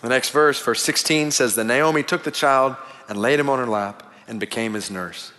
The 0.01 0.07
next 0.07 0.29
verse, 0.29 0.61
verse 0.61 0.81
16, 0.81 1.31
says 1.31 1.55
that 1.55 1.65
Naomi 1.65 2.03
took 2.03 2.23
the 2.23 2.31
child 2.31 2.77
and 3.09 3.19
laid 3.19 3.37
him 3.37 3.49
on 3.49 3.59
her 3.59 3.67
lap 3.67 4.09
and 4.29 4.39
became 4.39 4.75
his 4.75 4.89
nurse. 4.89 5.33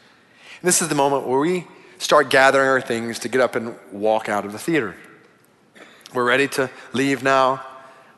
And 0.60 0.68
this 0.68 0.82
is 0.82 0.88
the 0.88 0.94
moment 0.94 1.26
where 1.26 1.40
we 1.40 1.66
start 1.96 2.28
gathering 2.28 2.68
our 2.68 2.82
things 2.82 3.18
to 3.20 3.30
get 3.30 3.40
up 3.40 3.54
and 3.54 3.74
walk 3.90 4.28
out 4.28 4.44
of 4.44 4.52
the 4.52 4.58
theater. 4.58 4.96
We're 6.12 6.24
ready 6.24 6.48
to 6.48 6.68
leave 6.92 7.22
now. 7.22 7.64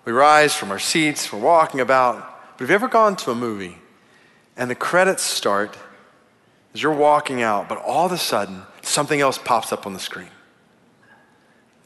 We 0.04 0.10
rise 0.10 0.52
from 0.52 0.72
our 0.72 0.80
seats, 0.80 1.32
we're 1.32 1.38
walking 1.38 1.78
about. 1.78 2.56
But 2.56 2.64
have 2.64 2.70
you 2.70 2.74
ever 2.74 2.88
gone 2.88 3.14
to 3.18 3.30
a 3.30 3.36
movie 3.36 3.78
and 4.56 4.68
the 4.68 4.74
credits 4.74 5.22
start 5.22 5.78
as 6.74 6.82
you're 6.82 6.92
walking 6.92 7.42
out, 7.42 7.68
but 7.68 7.78
all 7.78 8.06
of 8.06 8.12
a 8.12 8.18
sudden 8.18 8.62
something 8.82 9.20
else 9.20 9.38
pops 9.38 9.72
up 9.72 9.86
on 9.86 9.92
the 9.92 9.98
screen? 9.98 10.30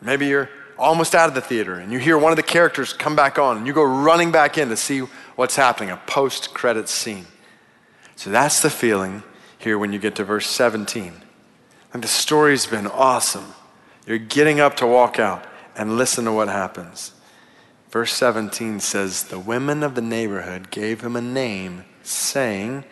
Maybe 0.00 0.26
you're 0.26 0.50
almost 0.78 1.14
out 1.14 1.28
of 1.28 1.34
the 1.34 1.40
theater 1.40 1.74
and 1.74 1.92
you 1.92 1.98
hear 1.98 2.18
one 2.18 2.32
of 2.32 2.36
the 2.36 2.42
characters 2.42 2.92
come 2.92 3.14
back 3.14 3.38
on 3.38 3.56
and 3.56 3.66
you 3.66 3.72
go 3.72 3.84
running 3.84 4.32
back 4.32 4.58
in 4.58 4.68
to 4.68 4.76
see 4.76 5.00
what's 5.36 5.56
happening, 5.56 5.90
a 5.90 5.96
post 5.96 6.52
credit 6.54 6.88
scene. 6.88 7.26
So 8.16 8.30
that's 8.30 8.60
the 8.60 8.70
feeling 8.70 9.22
here 9.58 9.78
when 9.78 9.92
you 9.92 9.98
get 9.98 10.16
to 10.16 10.24
verse 10.24 10.46
17. 10.48 11.12
And 11.92 12.02
the 12.02 12.08
story's 12.08 12.66
been 12.66 12.86
awesome. 12.86 13.54
You're 14.06 14.18
getting 14.18 14.60
up 14.60 14.76
to 14.76 14.86
walk 14.86 15.18
out 15.18 15.44
and 15.76 15.96
listen 15.96 16.24
to 16.24 16.32
what 16.32 16.48
happens. 16.48 17.12
Verse 17.90 18.12
17 18.14 18.80
says, 18.80 19.24
The 19.24 19.38
women 19.38 19.82
of 19.82 19.94
the 19.94 20.00
neighborhood 20.00 20.70
gave 20.70 21.02
him 21.02 21.14
a 21.14 21.20
name, 21.20 21.84
saying, 22.02 22.84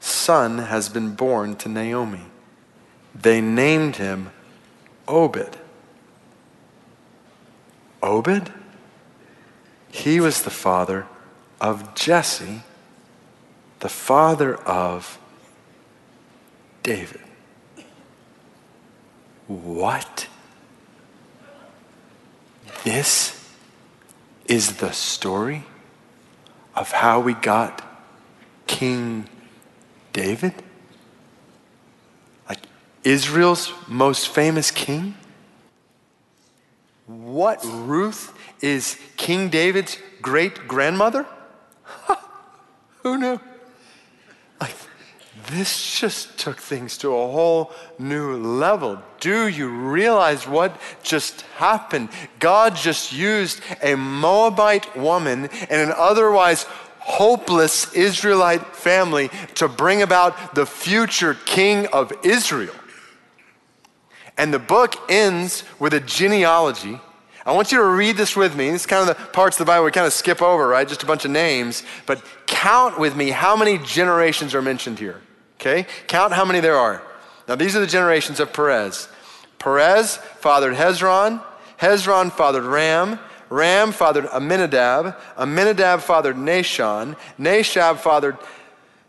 son 0.00 0.58
has 0.58 0.88
been 0.88 1.14
born 1.14 1.56
to 1.56 1.68
Naomi. 1.68 2.26
They 3.14 3.40
named 3.40 3.96
him 3.96 4.30
Obed. 5.06 5.56
Obed? 8.02 8.52
He 9.90 10.20
was 10.20 10.42
the 10.42 10.50
father 10.50 11.06
of 11.60 11.94
Jesse, 11.94 12.62
the 13.80 13.88
father 13.88 14.54
of 14.56 15.18
David. 16.82 17.20
What? 19.46 20.28
This 22.84 23.34
is 24.46 24.76
the 24.76 24.92
story 24.92 25.64
of 26.74 26.92
how 26.92 27.18
we 27.20 27.34
got 27.34 27.82
King 28.66 29.28
David? 30.12 30.54
Like 32.48 32.60
Israel's 33.04 33.72
most 33.86 34.28
famous 34.28 34.70
king? 34.70 35.14
What, 37.06 37.60
Ruth 37.64 38.36
is 38.60 38.98
King 39.16 39.48
David's 39.48 39.96
great 40.20 40.68
grandmother? 40.68 41.26
Who 43.02 43.16
knew? 43.16 43.40
Like, 44.60 44.74
this 45.46 45.98
just 45.98 46.38
took 46.38 46.58
things 46.58 46.98
to 46.98 47.08
a 47.08 47.32
whole 47.32 47.72
new 47.98 48.36
level. 48.36 49.00
Do 49.20 49.46
you 49.46 49.68
realize 49.68 50.46
what 50.46 50.78
just 51.02 51.42
happened? 51.56 52.10
God 52.40 52.76
just 52.76 53.12
used 53.12 53.60
a 53.82 53.94
Moabite 53.94 54.94
woman 54.94 55.46
and 55.70 55.90
an 55.90 55.94
otherwise 55.96 56.66
hopeless 57.08 57.92
Israelite 57.94 58.76
family 58.76 59.30
to 59.54 59.66
bring 59.66 60.02
about 60.02 60.54
the 60.54 60.66
future 60.66 61.34
king 61.46 61.86
of 61.86 62.12
Israel. 62.22 62.74
And 64.36 64.52
the 64.52 64.58
book 64.58 64.94
ends 65.08 65.64
with 65.80 65.94
a 65.94 66.00
genealogy. 66.00 67.00
I 67.46 67.52
want 67.52 67.72
you 67.72 67.78
to 67.78 67.84
read 67.84 68.18
this 68.18 68.36
with 68.36 68.54
me. 68.54 68.70
This 68.70 68.82
is 68.82 68.86
kind 68.86 69.08
of 69.08 69.16
the 69.16 69.24
parts 69.32 69.56
of 69.58 69.66
the 69.66 69.70
Bible 69.70 69.86
we 69.86 69.90
kind 69.90 70.06
of 70.06 70.12
skip 70.12 70.42
over, 70.42 70.68
right? 70.68 70.86
Just 70.86 71.02
a 71.02 71.06
bunch 71.06 71.24
of 71.24 71.30
names. 71.30 71.82
But 72.04 72.22
count 72.46 73.00
with 73.00 73.16
me 73.16 73.30
how 73.30 73.56
many 73.56 73.78
generations 73.78 74.54
are 74.54 74.60
mentioned 74.60 74.98
here. 74.98 75.22
Okay? 75.56 75.86
Count 76.08 76.34
how 76.34 76.44
many 76.44 76.60
there 76.60 76.76
are. 76.76 77.02
Now, 77.48 77.54
these 77.54 77.74
are 77.74 77.80
the 77.80 77.86
generations 77.86 78.38
of 78.38 78.52
Perez. 78.52 79.08
Perez 79.58 80.18
fathered 80.40 80.74
Hezron. 80.74 81.42
Hezron 81.80 82.30
fathered 82.30 82.64
Ram. 82.64 83.18
Ram 83.50 83.92
fathered 83.92 84.26
Aminadab. 84.32 85.16
Aminadab 85.36 86.02
fathered 86.02 86.36
Nahshon. 86.36 87.16
Nahshon 87.38 87.98
fathered 87.98 88.36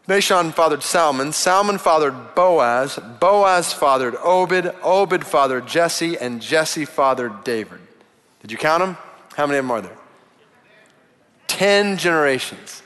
Nahshon 0.08 0.54
fathered 0.54 0.82
Salmon. 0.82 1.32
Salmon 1.32 1.78
fathered 1.78 2.34
Boaz. 2.34 3.00
Boaz 3.20 3.74
fathered 3.74 4.16
Obed. 4.24 4.74
Obed 4.82 5.26
fathered 5.26 5.68
Jesse. 5.68 6.18
And 6.18 6.42
Jesse 6.42 6.86
fathered 6.86 7.44
David. 7.44 7.80
Did 8.42 8.52
you 8.52 8.58
count 8.58 8.82
them? 8.82 8.98
How 9.36 9.46
many 9.46 9.60
of 9.60 9.66
them 9.66 9.72
are 9.72 9.82
there? 9.82 9.98
Ten 11.48 11.98
generations. 11.98 12.82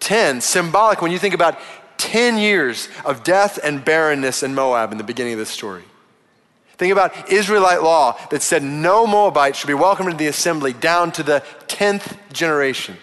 Ten. 0.00 0.40
Symbolic 0.40 1.02
when 1.02 1.12
you 1.12 1.18
think 1.18 1.34
about 1.34 1.58
10 1.98 2.38
years 2.38 2.88
of 3.04 3.24
death 3.24 3.58
and 3.62 3.84
barrenness 3.84 4.42
in 4.42 4.54
Moab 4.54 4.92
in 4.92 4.98
the 4.98 5.04
beginning 5.04 5.32
of 5.32 5.38
this 5.38 5.50
story. 5.50 5.84
Think 6.76 6.92
about 6.92 7.30
Israelite 7.32 7.82
law 7.82 8.18
that 8.30 8.42
said 8.42 8.62
no 8.62 9.06
Moabite 9.06 9.54
should 9.54 9.68
be 9.68 9.74
welcomed 9.74 10.10
into 10.10 10.18
the 10.18 10.28
assembly 10.28 10.72
down 10.72 11.12
to 11.12 11.22
the 11.22 11.44
10th 11.68 12.16
generation. 12.32 12.96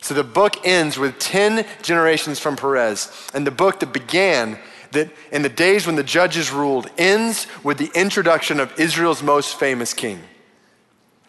So 0.00 0.14
the 0.14 0.24
book 0.24 0.64
ends 0.64 0.96
with 0.96 1.18
10 1.18 1.66
generations 1.82 2.38
from 2.38 2.56
Perez. 2.56 3.12
And 3.34 3.46
the 3.46 3.50
book 3.50 3.80
that 3.80 3.92
began 3.92 4.58
that 4.92 5.10
in 5.30 5.42
the 5.42 5.48
days 5.48 5.86
when 5.86 5.96
the 5.96 6.02
judges 6.02 6.50
ruled 6.50 6.90
ends 6.98 7.46
with 7.62 7.78
the 7.78 7.90
introduction 7.94 8.60
of 8.60 8.78
Israel's 8.78 9.22
most 9.22 9.58
famous 9.58 9.92
king. 9.92 10.20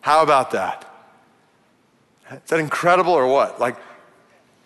How 0.02 0.24
about 0.24 0.52
that? 0.52 0.88
Is 2.32 2.50
that 2.50 2.60
incredible 2.60 3.14
or 3.14 3.28
what? 3.28 3.60
Like, 3.60 3.78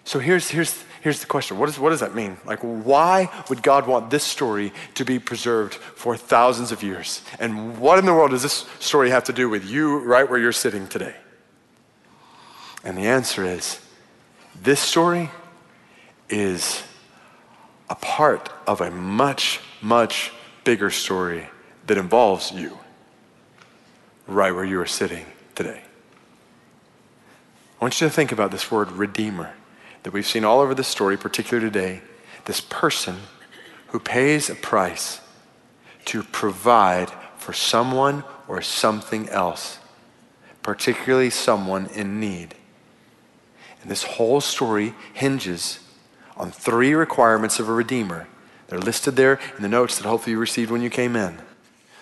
so 0.03 0.19
here's, 0.19 0.49
here's, 0.49 0.83
here's 1.05 1.19
the 1.19 1.27
question 1.27 1.59
what, 1.59 1.69
is, 1.69 1.77
what 1.77 1.91
does 1.91 1.99
that 1.99 2.15
mean? 2.15 2.35
Like, 2.47 2.61
why 2.61 3.29
would 3.47 3.61
God 3.61 3.85
want 3.85 4.09
this 4.09 4.23
story 4.23 4.73
to 4.95 5.05
be 5.05 5.19
preserved 5.19 5.75
for 5.75 6.17
thousands 6.17 6.71
of 6.71 6.81
years? 6.81 7.21
And 7.39 7.77
what 7.77 7.99
in 7.99 8.05
the 8.07 8.13
world 8.13 8.31
does 8.31 8.41
this 8.41 8.65
story 8.79 9.11
have 9.11 9.25
to 9.25 9.31
do 9.31 9.47
with 9.47 9.63
you 9.63 9.99
right 9.99 10.27
where 10.27 10.39
you're 10.39 10.51
sitting 10.51 10.87
today? 10.87 11.15
And 12.83 12.97
the 12.97 13.03
answer 13.03 13.45
is 13.45 13.79
this 14.59 14.79
story 14.79 15.29
is 16.27 16.81
a 17.87 17.95
part 17.95 18.49
of 18.65 18.81
a 18.81 18.89
much, 18.89 19.59
much 19.83 20.31
bigger 20.63 20.89
story 20.89 21.49
that 21.85 21.99
involves 21.99 22.51
you 22.51 22.79
right 24.25 24.55
where 24.55 24.65
you 24.65 24.81
are 24.81 24.87
sitting 24.87 25.27
today. 25.53 25.83
I 27.79 27.85
want 27.85 28.01
you 28.01 28.07
to 28.07 28.11
think 28.11 28.31
about 28.31 28.49
this 28.49 28.71
word 28.71 28.91
redeemer 28.91 29.53
that 30.05 30.13
we've 30.13 30.27
seen 30.27 30.45
all 30.45 30.59
over 30.59 30.75
the 30.75 30.83
story, 30.83 31.17
particularly 31.17 31.67
today. 31.67 31.99
This 32.45 32.61
person 32.61 33.21
who 33.87 33.99
pays 33.99 34.51
a 34.51 34.55
price 34.55 35.19
to 36.05 36.21
provide 36.21 37.09
for 37.37 37.53
someone 37.53 38.23
or 38.47 38.61
something 38.61 39.27
else, 39.29 39.79
particularly 40.61 41.31
someone 41.31 41.87
in 41.87 42.19
need. 42.19 42.53
And 43.81 43.89
this 43.89 44.03
whole 44.03 44.41
story 44.41 44.93
hinges 45.11 45.79
on 46.37 46.51
three 46.51 46.93
requirements 46.93 47.59
of 47.59 47.67
a 47.67 47.73
redeemer. 47.73 48.27
They're 48.67 48.77
listed 48.77 49.15
there 49.15 49.39
in 49.55 49.63
the 49.63 49.67
notes 49.67 49.97
that 49.97 50.07
hopefully 50.07 50.33
you 50.33 50.39
received 50.39 50.69
when 50.69 50.83
you 50.83 50.91
came 50.91 51.15
in. 51.15 51.39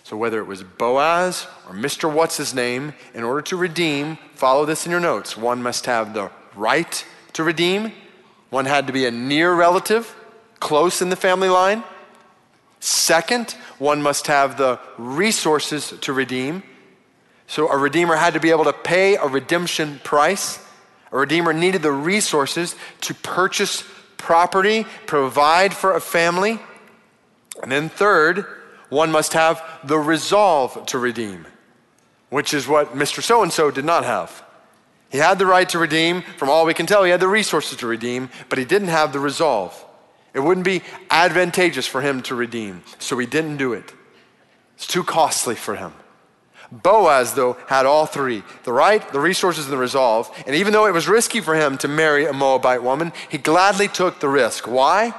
So 0.04 0.18
whether 0.18 0.40
it 0.40 0.48
was 0.48 0.62
Boaz 0.62 1.48
or 1.70 1.74
Mr. 1.74 2.14
What's 2.14 2.36
his 2.36 2.54
name, 2.54 2.96
in 3.14 3.24
order 3.24 3.42
to 3.44 3.56
redeem, 3.56 4.18
follow 4.36 4.66
this 4.66 4.86
in 4.86 4.92
your 4.92 5.00
notes. 5.00 5.38
One 5.38 5.64
must 5.64 5.86
have 5.86 6.14
the 6.14 6.32
right 6.54 7.06
to 7.34 7.44
redeem. 7.44 7.92
One 8.50 8.66
had 8.66 8.88
to 8.88 8.94
be 8.94 9.06
a 9.06 9.12
near 9.12 9.54
relative, 9.54 10.16
close 10.60 11.02
in 11.02 11.10
the 11.10 11.16
family 11.16 11.50
line. 11.50 11.84
Second, 12.80 13.52
one 13.80 14.02
must 14.02 14.28
have 14.28 14.58
the 14.58 14.80
resources 14.98 15.94
to 16.02 16.14
redeem. 16.14 16.64
So 17.48 17.70
a 17.70 17.78
redeemer 17.78 18.16
had 18.16 18.34
to 18.34 18.40
be 18.40 18.52
able 18.52 18.66
to 18.66 18.74
pay 18.74 19.16
a 19.16 19.26
redemption 19.26 20.00
price. 20.04 20.60
A 21.12 21.18
redeemer 21.18 21.54
needed 21.54 21.82
the 21.82 21.92
resources 21.92 22.76
to 23.02 23.14
purchase 23.14 23.84
property, 24.18 24.86
provide 25.06 25.74
for 25.74 25.96
a 25.96 26.02
family. 26.02 26.60
And 27.62 27.72
then, 27.72 27.90
third, 27.90 28.46
one 28.90 29.12
must 29.12 29.34
have 29.34 29.62
the 29.84 29.98
resolve 29.98 30.86
to 30.88 30.98
redeem, 30.98 31.46
which 32.30 32.54
is 32.54 32.68
what 32.68 32.96
Mr. 32.96 33.22
So 33.22 33.44
and 33.44 33.52
so 33.52 33.72
did 33.72 33.86
not 33.86 34.06
have. 34.06 34.44
He 35.14 35.20
had 35.20 35.38
the 35.38 35.46
right 35.46 35.70
to 35.70 35.78
redeem, 35.78 36.24
from 36.24 36.50
all 36.50 36.66
we 36.66 36.74
can 36.74 36.88
tell, 36.88 37.04
he 37.04 37.12
had 37.12 37.20
the 37.20 37.28
resources 37.28 37.78
to 37.78 37.88
redeem, 37.88 38.32
but 38.50 38.58
he 38.58 38.66
didn't 38.66 38.88
have 38.88 39.14
the 39.14 39.20
resolve. 39.20 39.86
It 40.34 40.40
wouldn't 40.40 40.66
be 40.66 40.82
advantageous 41.12 41.86
for 41.86 42.02
him 42.02 42.24
to 42.24 42.34
redeem, 42.34 42.82
so 42.98 43.20
he 43.20 43.28
didn't 43.28 43.58
do 43.58 43.74
it. 43.74 43.94
It's 44.76 44.88
too 44.88 45.04
costly 45.04 45.54
for 45.54 45.76
him. 45.76 45.94
Boaz, 46.72 47.36
though, 47.36 47.58
had 47.68 47.86
all 47.86 48.08
three 48.08 48.42
the 48.64 48.74
right, 48.74 49.08
the 49.14 49.20
resources, 49.20 49.66
and 49.66 49.74
the 49.74 49.78
resolve. 49.78 50.32
And 50.48 50.56
even 50.56 50.74
though 50.74 50.88
it 50.88 50.94
was 50.94 51.08
risky 51.08 51.42
for 51.42 51.54
him 51.54 51.78
to 51.78 51.88
marry 51.88 52.26
a 52.26 52.34
Moabite 52.34 52.82
woman, 52.82 53.14
he 53.30 53.38
gladly 53.38 53.88
took 53.88 54.20
the 54.20 54.30
risk. 54.30 54.66
Why? 54.66 55.14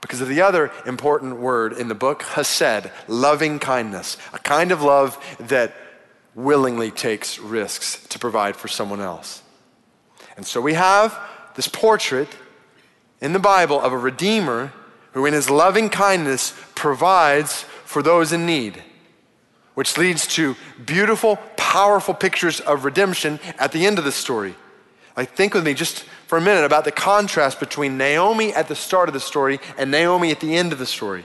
Because 0.00 0.22
of 0.22 0.28
the 0.28 0.40
other 0.40 0.72
important 0.86 1.36
word 1.36 1.74
in 1.74 1.88
the 1.88 1.94
book, 1.94 2.22
hesed, 2.22 2.90
loving 3.08 3.58
kindness, 3.58 4.16
a 4.32 4.38
kind 4.38 4.72
of 4.72 4.80
love 4.80 5.22
that 5.38 5.74
willingly 6.34 6.90
takes 6.90 7.38
risks 7.38 8.06
to 8.08 8.18
provide 8.18 8.56
for 8.56 8.68
someone 8.68 9.00
else. 9.00 9.42
And 10.36 10.46
so 10.46 10.60
we 10.60 10.74
have 10.74 11.18
this 11.54 11.68
portrait 11.68 12.28
in 13.20 13.32
the 13.32 13.38
Bible 13.38 13.80
of 13.80 13.92
a 13.92 13.98
Redeemer 13.98 14.72
who, 15.12 15.26
in 15.26 15.32
his 15.32 15.48
loving 15.48 15.88
kindness, 15.88 16.52
provides 16.74 17.62
for 17.84 18.02
those 18.02 18.32
in 18.32 18.46
need 18.46 18.82
which 19.74 19.98
leads 19.98 20.26
to 20.26 20.56
beautiful, 20.84 21.36
powerful 21.56 22.14
pictures 22.14 22.60
of 22.60 22.84
redemption 22.84 23.38
at 23.58 23.72
the 23.72 23.86
end 23.86 23.98
of 23.98 24.04
the 24.04 24.12
story. 24.12 24.54
Like, 25.16 25.32
think 25.32 25.54
with 25.54 25.64
me 25.64 25.74
just 25.74 26.04
for 26.26 26.38
a 26.38 26.40
minute 26.40 26.64
about 26.64 26.84
the 26.84 26.92
contrast 26.92 27.60
between 27.60 27.98
Naomi 27.98 28.52
at 28.54 28.68
the 28.68 28.74
start 28.74 29.08
of 29.08 29.12
the 29.12 29.20
story 29.20 29.60
and 29.76 29.90
Naomi 29.90 30.30
at 30.30 30.40
the 30.40 30.56
end 30.56 30.72
of 30.72 30.78
the 30.78 30.86
story. 30.86 31.24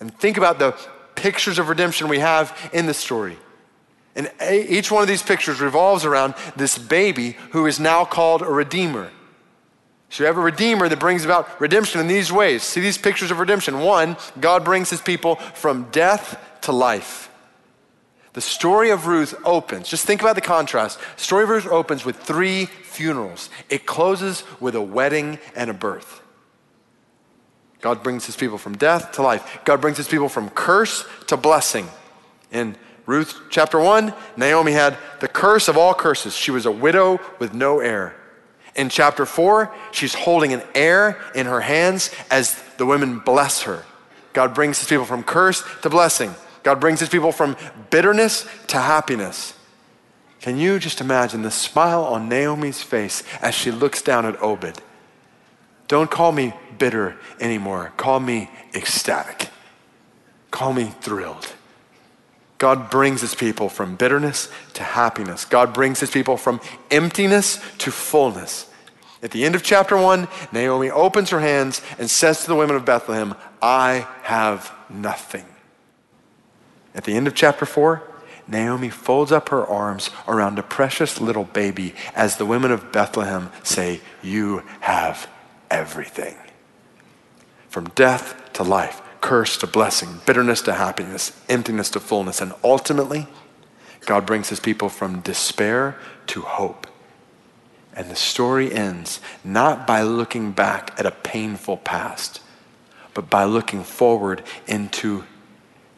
And 0.00 0.14
think 0.18 0.36
about 0.36 0.58
the 0.58 0.72
pictures 1.14 1.58
of 1.58 1.68
redemption 1.68 2.08
we 2.08 2.18
have 2.18 2.70
in 2.72 2.86
the 2.86 2.94
story. 2.94 3.38
And 4.16 4.30
each 4.50 4.90
one 4.90 5.02
of 5.02 5.08
these 5.08 5.22
pictures 5.22 5.60
revolves 5.60 6.04
around 6.04 6.34
this 6.56 6.78
baby 6.78 7.36
who 7.50 7.66
is 7.66 7.78
now 7.78 8.04
called 8.04 8.40
a 8.42 8.46
redeemer. 8.46 9.10
So 10.08 10.22
you 10.22 10.26
have 10.26 10.38
a 10.38 10.40
redeemer 10.40 10.88
that 10.88 10.98
brings 10.98 11.24
about 11.24 11.60
redemption 11.60 12.00
in 12.00 12.06
these 12.06 12.32
ways. 12.32 12.62
See 12.62 12.80
these 12.80 12.96
pictures 12.96 13.30
of 13.30 13.38
redemption. 13.38 13.80
One, 13.80 14.16
God 14.40 14.64
brings 14.64 14.88
his 14.88 15.02
people 15.02 15.36
from 15.36 15.90
death 15.90 16.40
to 16.62 16.72
life. 16.72 17.30
The 18.32 18.40
story 18.40 18.90
of 18.90 19.06
Ruth 19.06 19.34
opens, 19.44 19.88
just 19.88 20.04
think 20.04 20.20
about 20.20 20.34
the 20.34 20.42
contrast. 20.42 20.98
Story 21.16 21.44
of 21.44 21.48
Ruth 21.50 21.66
opens 21.66 22.04
with 22.04 22.16
three 22.16 22.66
funerals. 22.66 23.50
It 23.68 23.86
closes 23.86 24.44
with 24.60 24.74
a 24.74 24.80
wedding 24.80 25.38
and 25.54 25.70
a 25.70 25.74
birth. 25.74 26.22
God 27.80 28.02
brings 28.02 28.26
his 28.26 28.36
people 28.36 28.58
from 28.58 28.76
death 28.76 29.12
to 29.12 29.22
life. 29.22 29.60
God 29.64 29.80
brings 29.80 29.96
his 29.96 30.08
people 30.08 30.28
from 30.28 30.50
curse 30.50 31.04
to 31.28 31.36
blessing. 31.36 31.88
In 32.50 32.76
Ruth 33.06 33.40
chapter 33.50 33.78
1, 33.78 34.12
Naomi 34.36 34.72
had 34.72 34.98
the 35.20 35.28
curse 35.28 35.68
of 35.68 35.78
all 35.78 35.94
curses. 35.94 36.36
She 36.36 36.50
was 36.50 36.66
a 36.66 36.70
widow 36.72 37.20
with 37.38 37.54
no 37.54 37.78
heir. 37.78 38.16
In 38.74 38.88
chapter 38.88 39.24
4, 39.24 39.72
she's 39.92 40.14
holding 40.14 40.52
an 40.52 40.62
heir 40.74 41.18
in 41.34 41.46
her 41.46 41.60
hands 41.60 42.10
as 42.30 42.60
the 42.76 42.84
women 42.84 43.20
bless 43.20 43.62
her. 43.62 43.84
God 44.32 44.54
brings 44.54 44.78
his 44.78 44.88
people 44.88 45.06
from 45.06 45.22
curse 45.22 45.64
to 45.82 45.88
blessing. 45.88 46.34
God 46.62 46.80
brings 46.80 47.00
his 47.00 47.08
people 47.08 47.32
from 47.32 47.56
bitterness 47.90 48.46
to 48.66 48.78
happiness. 48.78 49.54
Can 50.40 50.58
you 50.58 50.78
just 50.78 51.00
imagine 51.00 51.42
the 51.42 51.50
smile 51.50 52.04
on 52.04 52.28
Naomi's 52.28 52.82
face 52.82 53.22
as 53.40 53.54
she 53.54 53.70
looks 53.70 54.02
down 54.02 54.26
at 54.26 54.40
Obed? 54.42 54.82
Don't 55.88 56.10
call 56.10 56.32
me 56.32 56.52
bitter 56.76 57.16
anymore. 57.40 57.92
Call 57.96 58.20
me 58.20 58.50
ecstatic. 58.74 59.48
Call 60.50 60.72
me 60.72 60.92
thrilled. 61.00 61.55
God 62.58 62.90
brings 62.90 63.20
his 63.20 63.34
people 63.34 63.68
from 63.68 63.96
bitterness 63.96 64.50
to 64.74 64.82
happiness. 64.82 65.44
God 65.44 65.74
brings 65.74 66.00
his 66.00 66.10
people 66.10 66.36
from 66.36 66.60
emptiness 66.90 67.60
to 67.78 67.90
fullness. 67.90 68.70
At 69.22 69.30
the 69.30 69.44
end 69.44 69.54
of 69.54 69.62
chapter 69.62 69.96
1, 69.96 70.28
Naomi 70.52 70.90
opens 70.90 71.30
her 71.30 71.40
hands 71.40 71.82
and 71.98 72.10
says 72.10 72.42
to 72.42 72.46
the 72.48 72.54
women 72.54 72.76
of 72.76 72.84
Bethlehem, 72.84 73.34
I 73.60 74.06
have 74.22 74.72
nothing. 74.88 75.44
At 76.94 77.04
the 77.04 77.14
end 77.14 77.26
of 77.26 77.34
chapter 77.34 77.66
4, 77.66 78.02
Naomi 78.48 78.88
folds 78.90 79.32
up 79.32 79.48
her 79.48 79.66
arms 79.66 80.10
around 80.28 80.58
a 80.58 80.62
precious 80.62 81.20
little 81.20 81.44
baby 81.44 81.94
as 82.14 82.36
the 82.36 82.46
women 82.46 82.70
of 82.70 82.92
Bethlehem 82.92 83.50
say, 83.62 84.00
You 84.22 84.62
have 84.80 85.28
everything. 85.70 86.36
From 87.68 87.88
death 87.90 88.52
to 88.54 88.62
life, 88.62 89.02
curse 89.26 89.56
to 89.56 89.66
blessing, 89.66 90.20
bitterness 90.24 90.62
to 90.62 90.72
happiness, 90.72 91.32
emptiness 91.48 91.90
to 91.90 91.98
fullness, 91.98 92.40
and 92.40 92.52
ultimately, 92.62 93.26
God 94.04 94.24
brings 94.24 94.50
his 94.50 94.60
people 94.60 94.88
from 94.88 95.18
despair 95.18 95.98
to 96.28 96.42
hope. 96.42 96.86
And 97.92 98.08
the 98.08 98.14
story 98.14 98.72
ends 98.72 99.18
not 99.42 99.84
by 99.84 100.02
looking 100.02 100.52
back 100.52 100.94
at 100.96 101.06
a 101.06 101.10
painful 101.10 101.78
past, 101.78 102.40
but 103.14 103.28
by 103.28 103.42
looking 103.42 103.82
forward 103.82 104.44
into 104.68 105.24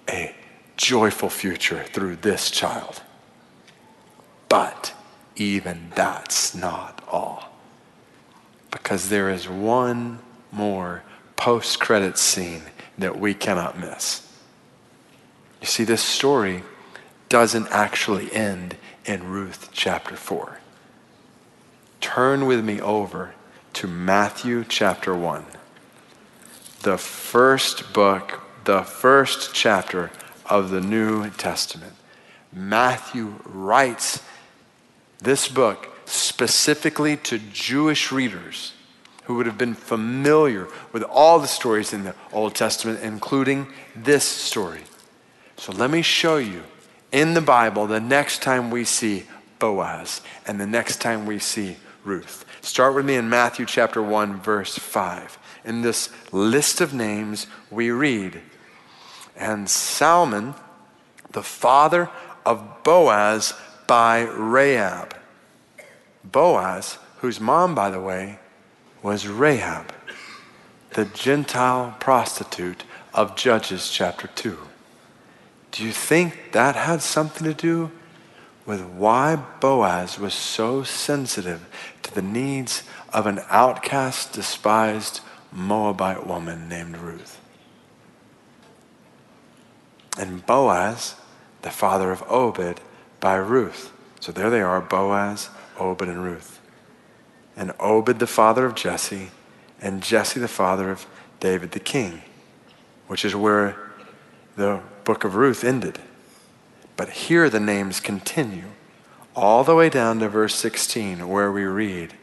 a 0.08 0.34
joyful 0.78 1.28
future 1.28 1.84
through 1.84 2.16
this 2.16 2.50
child. 2.50 3.02
But 4.48 4.94
even 5.36 5.90
that's 5.94 6.54
not 6.54 7.04
all. 7.06 7.52
Because 8.70 9.10
there 9.10 9.28
is 9.28 9.46
one 9.50 10.20
more 10.50 11.02
post 11.36 11.78
credit 11.78 12.16
scene 12.16 12.62
that 12.98 13.18
we 13.18 13.34
cannot 13.34 13.78
miss. 13.78 14.26
You 15.60 15.66
see, 15.66 15.84
this 15.84 16.02
story 16.02 16.62
doesn't 17.28 17.68
actually 17.68 18.32
end 18.32 18.76
in 19.04 19.28
Ruth 19.28 19.70
chapter 19.72 20.16
4. 20.16 20.60
Turn 22.00 22.46
with 22.46 22.64
me 22.64 22.80
over 22.80 23.34
to 23.74 23.86
Matthew 23.86 24.64
chapter 24.64 25.14
1. 25.14 25.44
The 26.82 26.98
first 26.98 27.92
book, 27.92 28.42
the 28.64 28.82
first 28.82 29.54
chapter 29.54 30.10
of 30.46 30.70
the 30.70 30.80
New 30.80 31.30
Testament. 31.30 31.94
Matthew 32.52 33.34
writes 33.44 34.22
this 35.18 35.48
book 35.48 35.88
specifically 36.06 37.16
to 37.18 37.38
Jewish 37.38 38.10
readers 38.10 38.72
who 39.28 39.34
would 39.34 39.44
have 39.44 39.58
been 39.58 39.74
familiar 39.74 40.66
with 40.90 41.02
all 41.02 41.38
the 41.38 41.46
stories 41.46 41.92
in 41.92 42.02
the 42.02 42.14
Old 42.32 42.54
Testament, 42.54 42.98
including 43.02 43.66
this 43.94 44.24
story. 44.24 44.80
So 45.58 45.70
let 45.70 45.90
me 45.90 46.00
show 46.00 46.38
you 46.38 46.62
in 47.12 47.34
the 47.34 47.42
Bible 47.42 47.86
the 47.86 48.00
next 48.00 48.40
time 48.40 48.70
we 48.70 48.84
see 48.84 49.24
Boaz 49.58 50.22
and 50.46 50.58
the 50.58 50.66
next 50.66 51.02
time 51.02 51.26
we 51.26 51.38
see 51.38 51.76
Ruth. 52.04 52.46
Start 52.62 52.94
with 52.94 53.04
me 53.04 53.16
in 53.16 53.28
Matthew 53.28 53.66
chapter 53.66 54.00
1, 54.02 54.40
verse 54.40 54.78
5. 54.78 55.38
In 55.66 55.82
this 55.82 56.08
list 56.32 56.80
of 56.80 56.94
names, 56.94 57.48
we 57.70 57.90
read, 57.90 58.40
and 59.36 59.68
Salmon, 59.68 60.54
the 61.32 61.42
father 61.42 62.08
of 62.46 62.82
Boaz 62.82 63.52
by 63.86 64.22
Rahab. 64.22 65.14
Boaz, 66.24 66.96
whose 67.18 67.38
mom, 67.38 67.74
by 67.74 67.90
the 67.90 68.00
way, 68.00 68.38
was 69.08 69.26
Rahab, 69.26 69.90
the 70.90 71.06
Gentile 71.06 71.96
prostitute 71.98 72.84
of 73.14 73.36
Judges 73.36 73.88
chapter 73.88 74.26
2. 74.26 74.58
Do 75.72 75.82
you 75.82 75.92
think 75.92 76.52
that 76.52 76.76
had 76.76 77.00
something 77.00 77.46
to 77.46 77.54
do 77.54 77.90
with 78.66 78.82
why 78.82 79.36
Boaz 79.60 80.18
was 80.18 80.34
so 80.34 80.82
sensitive 80.82 81.66
to 82.02 82.14
the 82.14 82.20
needs 82.20 82.82
of 83.10 83.26
an 83.26 83.40
outcast, 83.48 84.34
despised 84.34 85.22
Moabite 85.50 86.26
woman 86.26 86.68
named 86.68 86.98
Ruth? 86.98 87.40
and 90.18 90.44
Boaz, 90.44 91.14
the 91.62 91.70
father 91.70 92.10
of 92.10 92.22
Obed, 92.28 92.82
by 93.20 93.36
Ruth. 93.36 93.90
So 94.20 94.32
there 94.32 94.50
they 94.50 94.60
are 94.60 94.82
Boaz, 94.82 95.48
Obed, 95.78 96.08
and 96.08 96.22
Ruth. 96.22 96.57
And 97.58 97.72
Obed, 97.78 98.20
the 98.20 98.26
father 98.26 98.64
of 98.64 98.74
Jesse, 98.74 99.30
and 99.80 100.02
Jesse, 100.02 100.40
the 100.40 100.48
father 100.48 100.90
of 100.90 101.06
David 101.40 101.72
the 101.72 101.80
king, 101.80 102.22
which 103.08 103.24
is 103.24 103.34
where 103.34 103.76
the 104.56 104.80
book 105.04 105.24
of 105.24 105.34
Ruth 105.34 105.64
ended. 105.64 105.98
But 106.96 107.10
here 107.10 107.50
the 107.50 107.60
names 107.60 108.00
continue 108.00 108.66
all 109.36 109.62
the 109.62 109.74
way 109.74 109.88
down 109.88 110.18
to 110.18 110.28
verse 110.28 110.56
16, 110.56 111.28
where 111.28 111.52
we 111.52 111.62
read, 111.62 112.14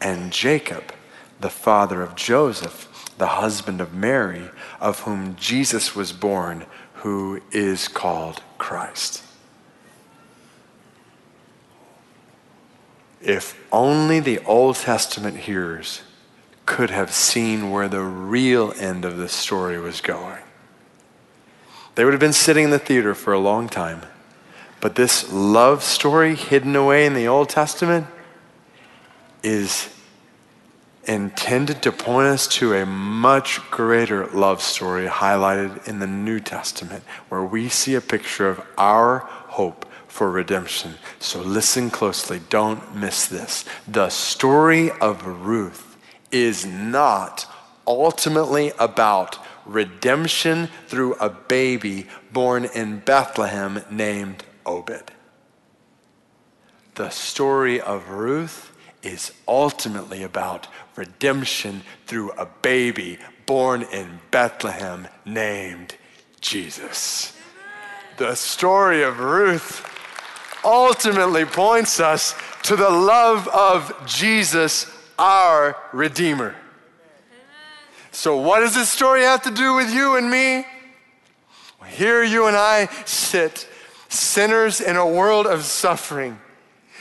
And 0.00 0.32
Jacob, 0.32 0.92
the 1.40 1.50
father 1.50 2.00
of 2.00 2.14
Joseph, 2.14 3.12
the 3.18 3.26
husband 3.26 3.80
of 3.80 3.92
Mary, 3.92 4.50
of 4.80 5.00
whom 5.00 5.34
Jesus 5.34 5.96
was 5.96 6.12
born, 6.12 6.66
who 6.94 7.42
is 7.50 7.88
called 7.88 8.40
Christ. 8.56 9.23
If 13.24 13.58
only 13.72 14.20
the 14.20 14.38
Old 14.40 14.76
Testament 14.76 15.38
hearers 15.38 16.02
could 16.66 16.90
have 16.90 17.12
seen 17.12 17.70
where 17.70 17.88
the 17.88 18.02
real 18.02 18.74
end 18.78 19.04
of 19.04 19.16
the 19.16 19.28
story 19.28 19.80
was 19.80 20.00
going. 20.00 20.42
They 21.94 22.04
would 22.04 22.12
have 22.12 22.20
been 22.20 22.32
sitting 22.32 22.64
in 22.64 22.70
the 22.70 22.78
theater 22.78 23.14
for 23.14 23.32
a 23.32 23.38
long 23.38 23.68
time. 23.68 24.02
But 24.80 24.96
this 24.96 25.32
love 25.32 25.82
story 25.82 26.34
hidden 26.34 26.76
away 26.76 27.06
in 27.06 27.14
the 27.14 27.26
Old 27.26 27.48
Testament 27.48 28.06
is 29.42 29.88
intended 31.04 31.82
to 31.82 31.92
point 31.92 32.28
us 32.28 32.46
to 32.48 32.74
a 32.74 32.84
much 32.84 33.60
greater 33.70 34.26
love 34.26 34.60
story 34.60 35.06
highlighted 35.06 35.86
in 35.86 35.98
the 35.98 36.06
New 36.06 36.40
Testament, 36.40 37.04
where 37.28 37.42
we 37.42 37.68
see 37.68 37.94
a 37.94 38.00
picture 38.00 38.48
of 38.48 38.60
our 38.76 39.18
hope 39.18 39.86
for 40.14 40.30
redemption. 40.30 40.94
So 41.18 41.40
listen 41.40 41.90
closely, 41.90 42.40
don't 42.48 42.94
miss 42.94 43.26
this. 43.26 43.64
The 43.88 44.10
story 44.10 44.92
of 44.92 45.26
Ruth 45.26 45.96
is 46.30 46.64
not 46.64 47.52
ultimately 47.84 48.70
about 48.78 49.44
redemption 49.66 50.68
through 50.86 51.14
a 51.14 51.30
baby 51.30 52.06
born 52.32 52.64
in 52.64 53.00
Bethlehem 53.00 53.82
named 53.90 54.44
Obed. 54.64 55.10
The 56.94 57.10
story 57.10 57.80
of 57.80 58.08
Ruth 58.08 58.70
is 59.02 59.32
ultimately 59.48 60.22
about 60.22 60.68
redemption 60.94 61.82
through 62.06 62.30
a 62.38 62.46
baby 62.46 63.18
born 63.46 63.82
in 63.82 64.20
Bethlehem 64.30 65.08
named 65.24 65.96
Jesus. 66.40 67.36
The 68.16 68.36
story 68.36 69.02
of 69.02 69.18
Ruth 69.18 69.90
ultimately 70.64 71.44
points 71.44 72.00
us 72.00 72.34
to 72.64 72.76
the 72.76 72.90
love 72.90 73.48
of 73.48 74.06
Jesus, 74.06 74.90
our 75.18 75.76
Redeemer. 75.92 76.54
So, 78.10 78.36
what 78.36 78.60
does 78.60 78.74
this 78.74 78.88
story 78.88 79.22
have 79.22 79.42
to 79.42 79.50
do 79.50 79.74
with 79.74 79.92
you 79.92 80.16
and 80.16 80.30
me? 80.30 80.64
Here 81.86 82.22
you 82.22 82.46
and 82.46 82.56
I 82.56 82.86
sit, 83.04 83.68
sinners 84.08 84.80
in 84.80 84.96
a 84.96 85.06
world 85.06 85.46
of 85.46 85.64
suffering, 85.64 86.40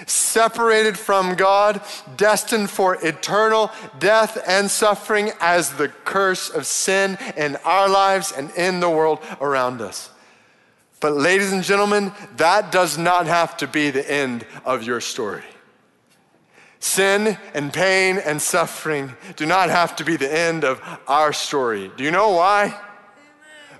separated 0.05 0.97
from 0.97 1.36
God, 1.36 1.82
destined 2.18 2.70
for 2.70 2.95
eternal 3.05 3.72
death 3.99 4.38
and 4.45 4.70
suffering 4.70 5.32
as 5.39 5.74
the 5.74 5.88
curse 5.88 6.49
of 6.49 6.66
sin 6.66 7.18
in 7.38 7.55
our 7.64 7.88
lives 7.88 8.32
and 8.32 8.51
in 8.51 8.80
the 8.80 8.89
world 8.89 9.20
around 9.39 9.82
us. 9.82 10.09
But, 11.04 11.18
ladies 11.18 11.51
and 11.51 11.66
gentlemen, 11.66 12.14
that 12.38 12.72
does 12.72 12.97
not 12.97 13.28
have 13.28 13.58
to 13.58 13.68
be 13.68 13.89
the 13.89 14.10
end 14.10 14.45
of 14.64 14.84
your 14.84 15.01
story. 15.01 15.43
Sin 16.80 17.38
and 17.54 17.74
pain 17.74 18.20
and 18.20 18.41
suffering 18.41 19.12
do 19.36 19.45
not 19.45 19.70
have 19.70 19.97
to 19.97 20.06
be 20.06 20.16
the 20.16 20.34
end 20.34 20.64
of 20.64 20.82
our 21.06 21.34
story. 21.34 21.91
Do 21.97 22.06
you 22.06 22.12
know 22.12 22.30
why? 22.30 22.80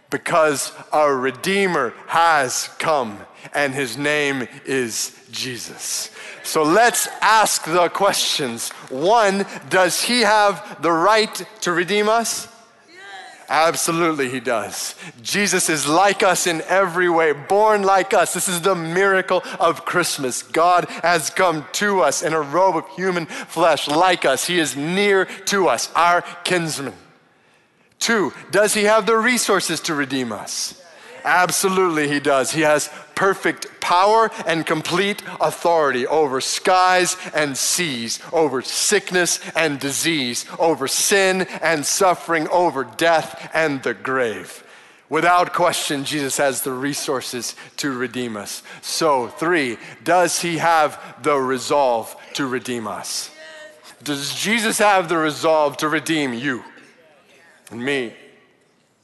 Because 0.10 0.74
our 0.92 1.16
Redeemer 1.16 1.94
has 2.08 2.70
come 2.78 3.18
and 3.54 3.74
his 3.74 3.98
name 3.98 4.46
is 4.66 5.18
Jesus. 5.32 6.12
So 6.44 6.64
let's 6.64 7.08
ask 7.22 7.64
the 7.64 7.88
questions. 7.88 8.68
One, 8.90 9.46
does 9.70 10.02
he 10.04 10.20
have 10.20 10.82
the 10.82 10.92
right 10.92 11.34
to 11.62 11.72
redeem 11.72 12.10
us? 12.10 12.50
Absolutely, 13.50 14.30
he 14.30 14.40
does. 14.40 14.96
Jesus 15.22 15.70
is 15.70 15.88
like 15.88 16.24
us 16.24 16.48
in 16.48 16.62
every 16.64 17.10
way, 17.10 17.34
born 17.34 17.84
like 17.84 18.14
us. 18.14 18.34
This 18.34 18.48
is 18.48 18.62
the 18.62 18.76
miracle 18.76 19.44
of 19.60 19.86
Christmas. 19.86 20.44
God 20.44 20.86
has 21.04 21.30
come 21.30 21.66
to 21.74 22.02
us 22.02 22.24
in 22.24 22.34
a 22.34 22.42
robe 22.42 22.78
of 22.78 22.88
human 22.90 23.26
flesh, 23.26 23.88
like 23.88 24.26
us. 24.26 24.46
He 24.46 24.60
is 24.60 24.76
near 24.76 25.26
to 25.46 25.68
us, 25.68 25.92
our 25.96 26.22
kinsman. 26.44 26.94
Two, 28.00 28.34
does 28.52 28.74
he 28.74 28.84
have 28.84 29.06
the 29.06 29.18
resources 29.18 29.80
to 29.82 29.96
redeem 29.96 30.32
us? 30.32 30.83
Absolutely, 31.24 32.10
he 32.10 32.20
does. 32.20 32.52
He 32.52 32.62
has 32.62 32.90
perfect 33.16 33.80
power 33.80 34.30
and 34.46 34.66
complete 34.66 35.24
authority 35.40 36.06
over 36.08 36.42
skies 36.42 37.16
and 37.34 37.58
seas, 37.58 38.20
over 38.32 38.62
sickness 38.62 39.40
and 39.56 39.80
disease, 39.80 40.46
over 40.60 40.88
sin 40.88 41.44
and 41.62 41.86
suffering, 41.86 42.48
over 42.50 42.84
death 42.84 43.50
and 43.54 43.82
the 43.84 43.94
grave. 43.94 44.64
Without 45.10 45.54
question, 45.54 46.06
Jesus 46.06 46.38
has 46.38 46.62
the 46.62 46.72
resources 46.72 47.56
to 47.78 47.92
redeem 47.92 48.36
us. 48.36 48.64
So, 48.82 49.28
three, 49.28 49.78
does 50.04 50.42
he 50.42 50.58
have 50.58 51.00
the 51.22 51.36
resolve 51.38 52.16
to 52.34 52.48
redeem 52.48 52.88
us? 52.88 53.30
Does 54.04 54.34
Jesus 54.34 54.80
have 54.80 55.08
the 55.08 55.18
resolve 55.18 55.78
to 55.78 55.88
redeem 55.88 56.34
you 56.34 56.64
and 57.70 57.84
me? 57.84 58.14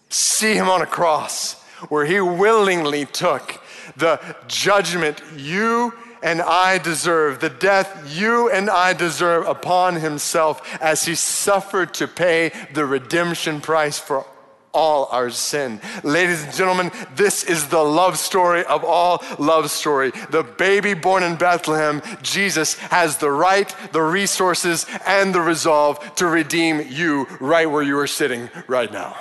See 0.09 0.55
him 0.55 0.67
on 0.67 0.81
a 0.81 0.87
cross 0.87 1.58
where 1.87 2.05
he 2.05 2.19
willingly 2.19 3.05
took 3.05 3.61
the 3.95 4.19
judgment 4.47 5.21
you 5.35 5.93
and 6.21 6.41
I 6.41 6.77
deserve, 6.77 7.39
the 7.39 7.49
death 7.49 8.13
you 8.17 8.49
and 8.49 8.69
I 8.69 8.93
deserve 8.93 9.45
upon 9.47 9.95
himself 9.95 10.61
as 10.81 11.05
he 11.05 11.15
suffered 11.15 11.93
to 11.95 12.07
pay 12.07 12.51
the 12.73 12.85
redemption 12.85 13.61
price 13.61 13.97
for 13.97 14.25
all 14.73 15.07
our 15.11 15.29
sin. 15.29 15.81
Ladies 16.03 16.43
and 16.43 16.53
gentlemen, 16.53 16.91
this 17.15 17.43
is 17.43 17.67
the 17.67 17.81
love 17.81 18.17
story 18.17 18.63
of 18.65 18.83
all 18.83 19.23
love 19.39 19.71
story. 19.71 20.11
The 20.29 20.43
baby 20.43 20.93
born 20.93 21.23
in 21.23 21.37
Bethlehem, 21.37 22.01
Jesus, 22.21 22.75
has 22.75 23.17
the 23.17 23.31
right, 23.31 23.73
the 23.93 24.01
resources, 24.01 24.85
and 25.07 25.33
the 25.33 25.41
resolve 25.41 26.15
to 26.15 26.27
redeem 26.27 26.85
you 26.87 27.25
right 27.39 27.69
where 27.69 27.83
you 27.83 27.97
are 27.97 28.07
sitting 28.07 28.49
right 28.67 28.91
now. 28.91 29.15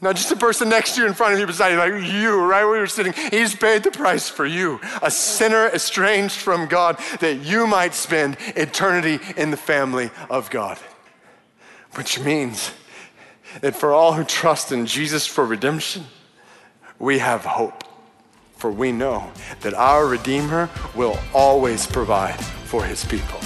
Not 0.00 0.14
just 0.14 0.28
the 0.28 0.36
person 0.36 0.68
next 0.68 0.94
to 0.94 1.00
you 1.02 1.08
in 1.08 1.14
front 1.14 1.34
of 1.34 1.40
you, 1.40 1.46
beside 1.46 1.70
you, 1.70 1.78
like 1.78 2.12
you, 2.12 2.40
right 2.40 2.64
where 2.64 2.76
you're 2.76 2.86
sitting. 2.86 3.12
He's 3.30 3.54
paid 3.54 3.82
the 3.82 3.90
price 3.90 4.28
for 4.28 4.46
you, 4.46 4.80
a 5.02 5.10
sinner 5.10 5.66
estranged 5.66 6.36
from 6.36 6.66
God, 6.66 6.98
that 7.20 7.40
you 7.44 7.66
might 7.66 7.94
spend 7.94 8.36
eternity 8.54 9.18
in 9.36 9.50
the 9.50 9.56
family 9.56 10.10
of 10.30 10.50
God. 10.50 10.78
Which 11.94 12.20
means 12.20 12.70
that 13.60 13.74
for 13.74 13.92
all 13.92 14.12
who 14.12 14.22
trust 14.24 14.70
in 14.70 14.86
Jesus 14.86 15.26
for 15.26 15.44
redemption, 15.44 16.04
we 16.98 17.18
have 17.18 17.44
hope. 17.44 17.82
For 18.56 18.70
we 18.70 18.92
know 18.92 19.32
that 19.60 19.74
our 19.74 20.06
Redeemer 20.06 20.68
will 20.94 21.18
always 21.32 21.86
provide 21.86 22.40
for 22.66 22.84
his 22.84 23.04
people. 23.04 23.40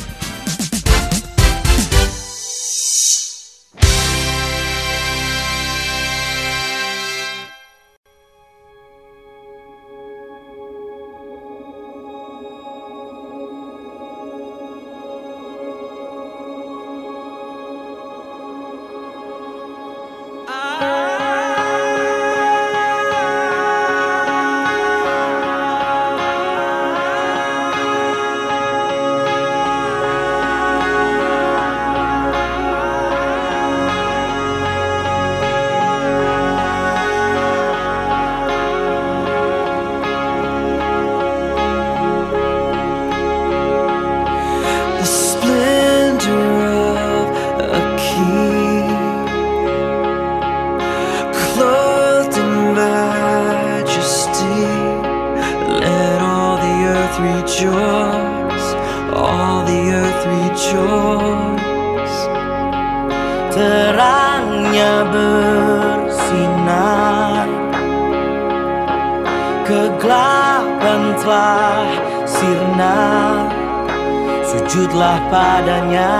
Sujudlah 75.02 75.34
padanya 75.34 76.14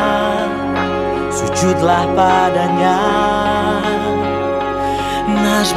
Sujudlah 1.31 2.03
padanya. 2.19 2.99
Nasz 5.31 5.71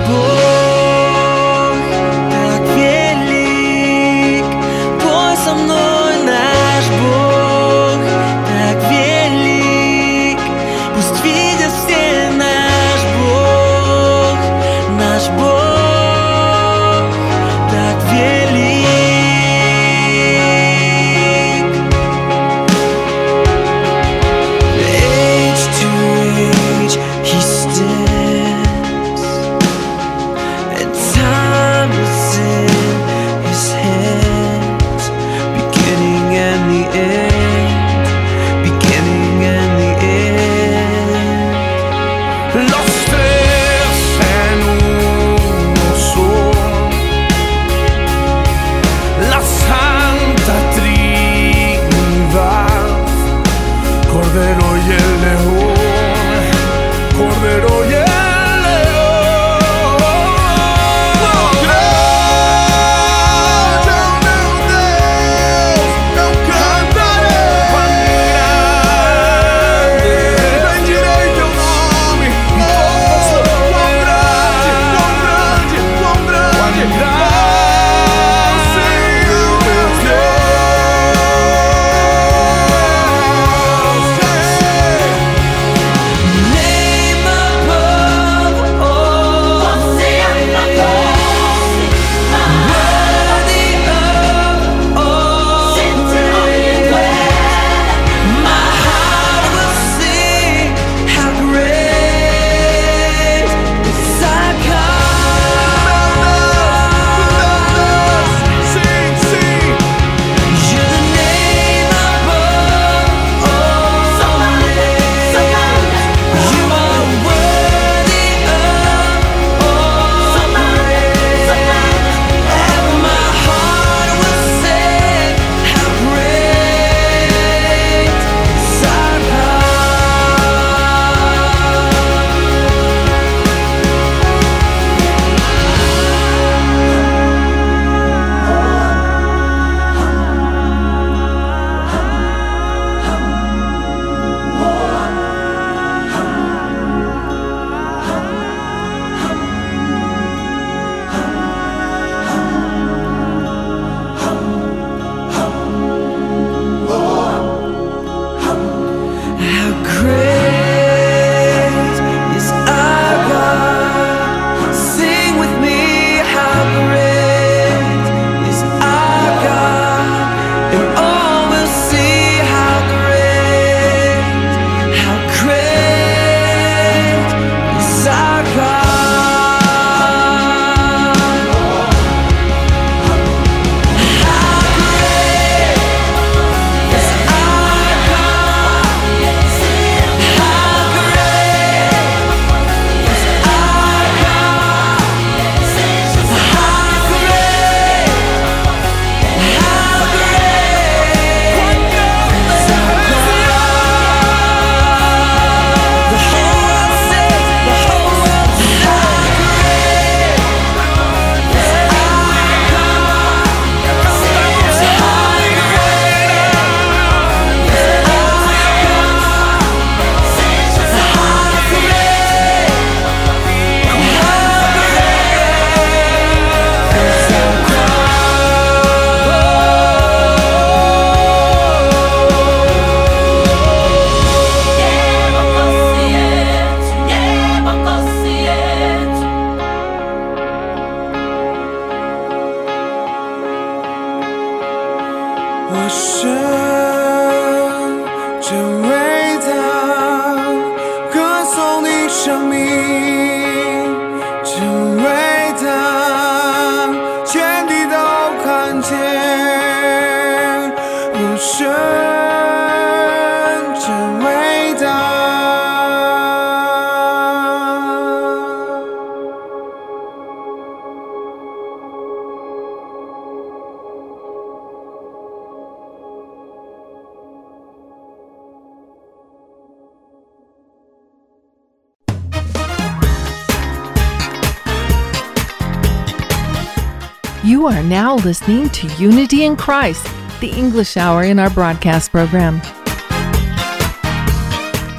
now 287.90 288.16
listening 288.16 288.70
to 288.70 288.88
Unity 288.96 289.44
in 289.44 289.56
Christ, 289.56 290.06
the 290.40 290.50
English 290.50 290.98
hour 290.98 291.24
in 291.24 291.40
our 291.40 291.50
broadcast 291.50 292.12
program. 292.12 292.60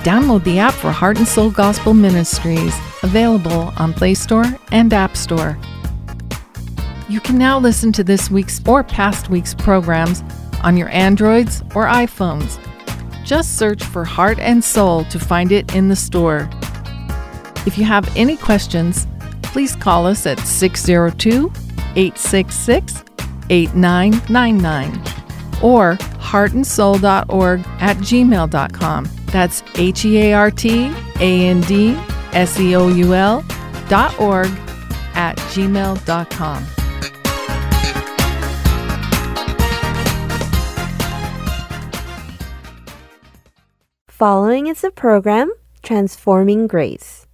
Download 0.03 0.45
the 0.45 0.59
app 0.59 0.75
for 0.75 0.93
Heart 0.93 1.19
and 1.19 1.27
Soul 1.27 1.51
Gospel 1.51 1.95
Ministries, 1.95 2.75
available 3.03 3.73
on 3.77 3.93
Play 3.93 4.15
Store 4.15 4.45
and 4.71 4.93
App 4.93 5.17
Store. 5.17 5.59
You 7.09 7.21
can 7.21 7.37
now 7.37 7.59
listen 7.59 7.93
to 7.93 8.05
this 8.05 8.31
week's 8.31 8.61
or 8.67 8.85
past 8.85 9.31
week's 9.31 9.55
programs 9.55 10.23
on 10.63 10.77
your 10.77 10.89
Androids 10.91 11.63
or 11.75 11.87
iPhones. 11.87 12.59
Just 13.25 13.59
search 13.59 13.83
for 13.83 14.05
Heart 14.05 14.39
and 14.39 14.63
Soul 14.63 15.05
to 15.07 15.19
find 15.19 15.51
it 15.51 15.75
in 15.75 15.89
the 15.89 15.97
store. 15.97 16.49
If 17.67 17.77
you 17.77 17.85
have 17.85 18.17
any 18.17 18.37
questions, 18.37 19.07
please 19.43 19.75
call 19.75 20.07
us 20.07 20.25
at 20.27 20.39
602 20.39 21.53
866 21.97 23.03
8999 23.51 24.93
or 25.63 25.95
heartandsoul.org 26.21 27.61
at 27.81 27.97
gmail.com. 27.99 29.09
That's 29.27 29.63
H 29.77 30.05
E 30.05 30.19
A 30.19 30.33
R 30.35 30.51
T 30.51 30.93
A 31.21 31.47
N 31.47 31.61
D 31.63 31.95
S 32.33 32.59
E 32.61 32.77
O 32.77 32.89
U 32.89 33.15
L 33.15 33.45
dot 33.89 34.19
org 34.21 34.51
at 35.15 35.37
gmail.com. 35.37 36.67
Following 44.09 44.67
is 44.67 44.83
a 44.83 44.91
program, 44.91 45.53
Transforming 45.83 46.67
Grace. 46.67 47.26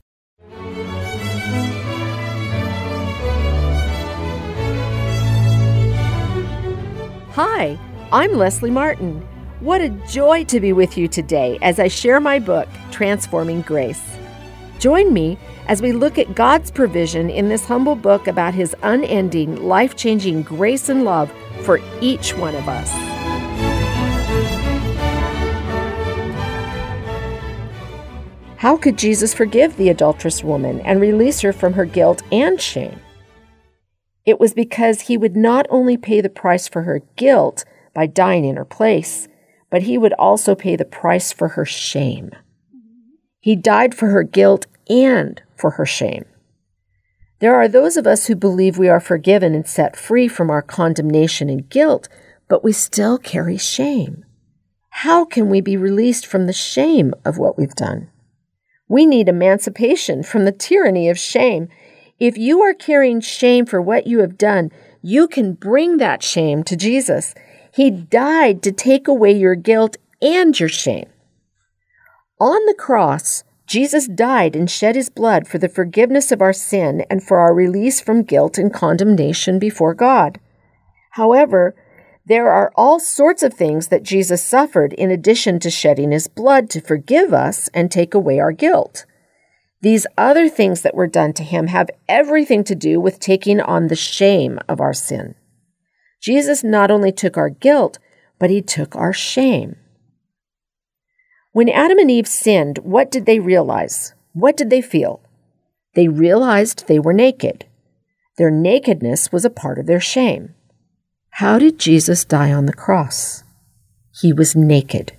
Hi, 7.34 7.78
I'm 8.12 8.34
Leslie 8.34 8.70
Martin. 8.70 9.26
What 9.60 9.80
a 9.80 9.88
joy 9.88 10.44
to 10.44 10.60
be 10.60 10.74
with 10.74 10.98
you 10.98 11.08
today 11.08 11.58
as 11.62 11.78
I 11.78 11.88
share 11.88 12.20
my 12.20 12.38
book, 12.38 12.68
Transforming 12.90 13.62
Grace. 13.62 14.02
Join 14.78 15.14
me 15.14 15.38
as 15.66 15.80
we 15.80 15.92
look 15.92 16.18
at 16.18 16.34
God's 16.34 16.70
provision 16.70 17.30
in 17.30 17.48
this 17.48 17.64
humble 17.64 17.96
book 17.96 18.26
about 18.26 18.52
His 18.52 18.76
unending, 18.82 19.64
life 19.64 19.96
changing 19.96 20.42
grace 20.42 20.90
and 20.90 21.04
love 21.04 21.32
for 21.62 21.80
each 22.02 22.36
one 22.36 22.54
of 22.54 22.68
us. 22.68 22.90
How 28.58 28.76
could 28.76 28.98
Jesus 28.98 29.32
forgive 29.32 29.74
the 29.78 29.88
adulterous 29.88 30.44
woman 30.44 30.80
and 30.80 31.00
release 31.00 31.40
her 31.40 31.54
from 31.54 31.72
her 31.72 31.86
guilt 31.86 32.22
and 32.30 32.60
shame? 32.60 33.00
It 34.24 34.38
was 34.38 34.54
because 34.54 35.02
he 35.02 35.16
would 35.16 35.36
not 35.36 35.66
only 35.68 35.96
pay 35.96 36.20
the 36.20 36.28
price 36.28 36.68
for 36.68 36.82
her 36.82 37.02
guilt 37.16 37.64
by 37.94 38.06
dying 38.06 38.44
in 38.44 38.56
her 38.56 38.64
place, 38.64 39.28
but 39.70 39.82
he 39.82 39.98
would 39.98 40.12
also 40.14 40.54
pay 40.54 40.76
the 40.76 40.84
price 40.84 41.32
for 41.32 41.48
her 41.48 41.64
shame. 41.64 42.30
He 43.40 43.56
died 43.56 43.94
for 43.94 44.08
her 44.08 44.22
guilt 44.22 44.66
and 44.88 45.42
for 45.56 45.70
her 45.72 45.86
shame. 45.86 46.24
There 47.40 47.56
are 47.56 47.66
those 47.66 47.96
of 47.96 48.06
us 48.06 48.26
who 48.26 48.36
believe 48.36 48.78
we 48.78 48.88
are 48.88 49.00
forgiven 49.00 49.52
and 49.54 49.66
set 49.66 49.96
free 49.96 50.28
from 50.28 50.48
our 50.48 50.62
condemnation 50.62 51.50
and 51.50 51.68
guilt, 51.68 52.08
but 52.48 52.62
we 52.62 52.70
still 52.72 53.18
carry 53.18 53.56
shame. 53.56 54.24
How 54.90 55.24
can 55.24 55.48
we 55.48 55.60
be 55.60 55.76
released 55.76 56.24
from 56.24 56.46
the 56.46 56.52
shame 56.52 57.14
of 57.24 57.38
what 57.38 57.58
we've 57.58 57.74
done? 57.74 58.10
We 58.88 59.06
need 59.06 59.28
emancipation 59.28 60.22
from 60.22 60.44
the 60.44 60.52
tyranny 60.52 61.08
of 61.08 61.18
shame. 61.18 61.68
If 62.22 62.38
you 62.38 62.60
are 62.62 62.72
carrying 62.72 63.20
shame 63.20 63.66
for 63.66 63.82
what 63.82 64.06
you 64.06 64.20
have 64.20 64.38
done, 64.38 64.70
you 65.02 65.26
can 65.26 65.54
bring 65.54 65.96
that 65.96 66.22
shame 66.22 66.62
to 66.62 66.76
Jesus. 66.76 67.34
He 67.74 67.90
died 67.90 68.62
to 68.62 68.70
take 68.70 69.08
away 69.08 69.32
your 69.32 69.56
guilt 69.56 69.96
and 70.22 70.58
your 70.60 70.68
shame. 70.68 71.08
On 72.38 72.64
the 72.66 72.76
cross, 72.78 73.42
Jesus 73.66 74.06
died 74.06 74.54
and 74.54 74.70
shed 74.70 74.94
his 74.94 75.10
blood 75.10 75.48
for 75.48 75.58
the 75.58 75.68
forgiveness 75.68 76.30
of 76.30 76.40
our 76.40 76.52
sin 76.52 77.04
and 77.10 77.24
for 77.24 77.38
our 77.40 77.52
release 77.52 78.00
from 78.00 78.22
guilt 78.22 78.56
and 78.56 78.72
condemnation 78.72 79.58
before 79.58 79.92
God. 79.92 80.38
However, 81.14 81.74
there 82.24 82.52
are 82.52 82.70
all 82.76 83.00
sorts 83.00 83.42
of 83.42 83.52
things 83.52 83.88
that 83.88 84.04
Jesus 84.04 84.44
suffered 84.44 84.92
in 84.92 85.10
addition 85.10 85.58
to 85.58 85.72
shedding 85.72 86.12
his 86.12 86.28
blood 86.28 86.70
to 86.70 86.80
forgive 86.80 87.34
us 87.34 87.66
and 87.74 87.90
take 87.90 88.14
away 88.14 88.38
our 88.38 88.52
guilt. 88.52 89.06
These 89.82 90.06
other 90.16 90.48
things 90.48 90.82
that 90.82 90.94
were 90.94 91.08
done 91.08 91.32
to 91.34 91.42
him 91.42 91.66
have 91.66 91.90
everything 92.08 92.62
to 92.64 92.74
do 92.74 93.00
with 93.00 93.18
taking 93.18 93.60
on 93.60 93.88
the 93.88 93.96
shame 93.96 94.60
of 94.68 94.80
our 94.80 94.94
sin. 94.94 95.34
Jesus 96.20 96.62
not 96.62 96.90
only 96.90 97.10
took 97.10 97.36
our 97.36 97.50
guilt, 97.50 97.98
but 98.38 98.48
he 98.48 98.62
took 98.62 98.94
our 98.94 99.12
shame. 99.12 99.76
When 101.50 101.68
Adam 101.68 101.98
and 101.98 102.10
Eve 102.10 102.28
sinned, 102.28 102.78
what 102.78 103.10
did 103.10 103.26
they 103.26 103.40
realize? 103.40 104.14
What 104.32 104.56
did 104.56 104.70
they 104.70 104.80
feel? 104.80 105.20
They 105.94 106.08
realized 106.08 106.86
they 106.86 107.00
were 107.00 107.12
naked. 107.12 107.66
Their 108.38 108.50
nakedness 108.50 109.32
was 109.32 109.44
a 109.44 109.50
part 109.50 109.78
of 109.78 109.86
their 109.86 110.00
shame. 110.00 110.54
How 111.36 111.58
did 111.58 111.78
Jesus 111.78 112.24
die 112.24 112.52
on 112.52 112.66
the 112.66 112.72
cross? 112.72 113.42
He 114.14 114.32
was 114.32 114.54
naked. 114.54 115.12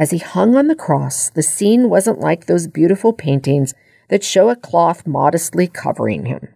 As 0.00 0.12
he 0.12 0.18
hung 0.18 0.56
on 0.56 0.68
the 0.68 0.74
cross, 0.74 1.28
the 1.28 1.42
scene 1.42 1.90
wasn't 1.90 2.20
like 2.20 2.46
those 2.46 2.66
beautiful 2.66 3.12
paintings 3.12 3.74
that 4.08 4.24
show 4.24 4.48
a 4.48 4.56
cloth 4.56 5.06
modestly 5.06 5.66
covering 5.68 6.24
him. 6.24 6.48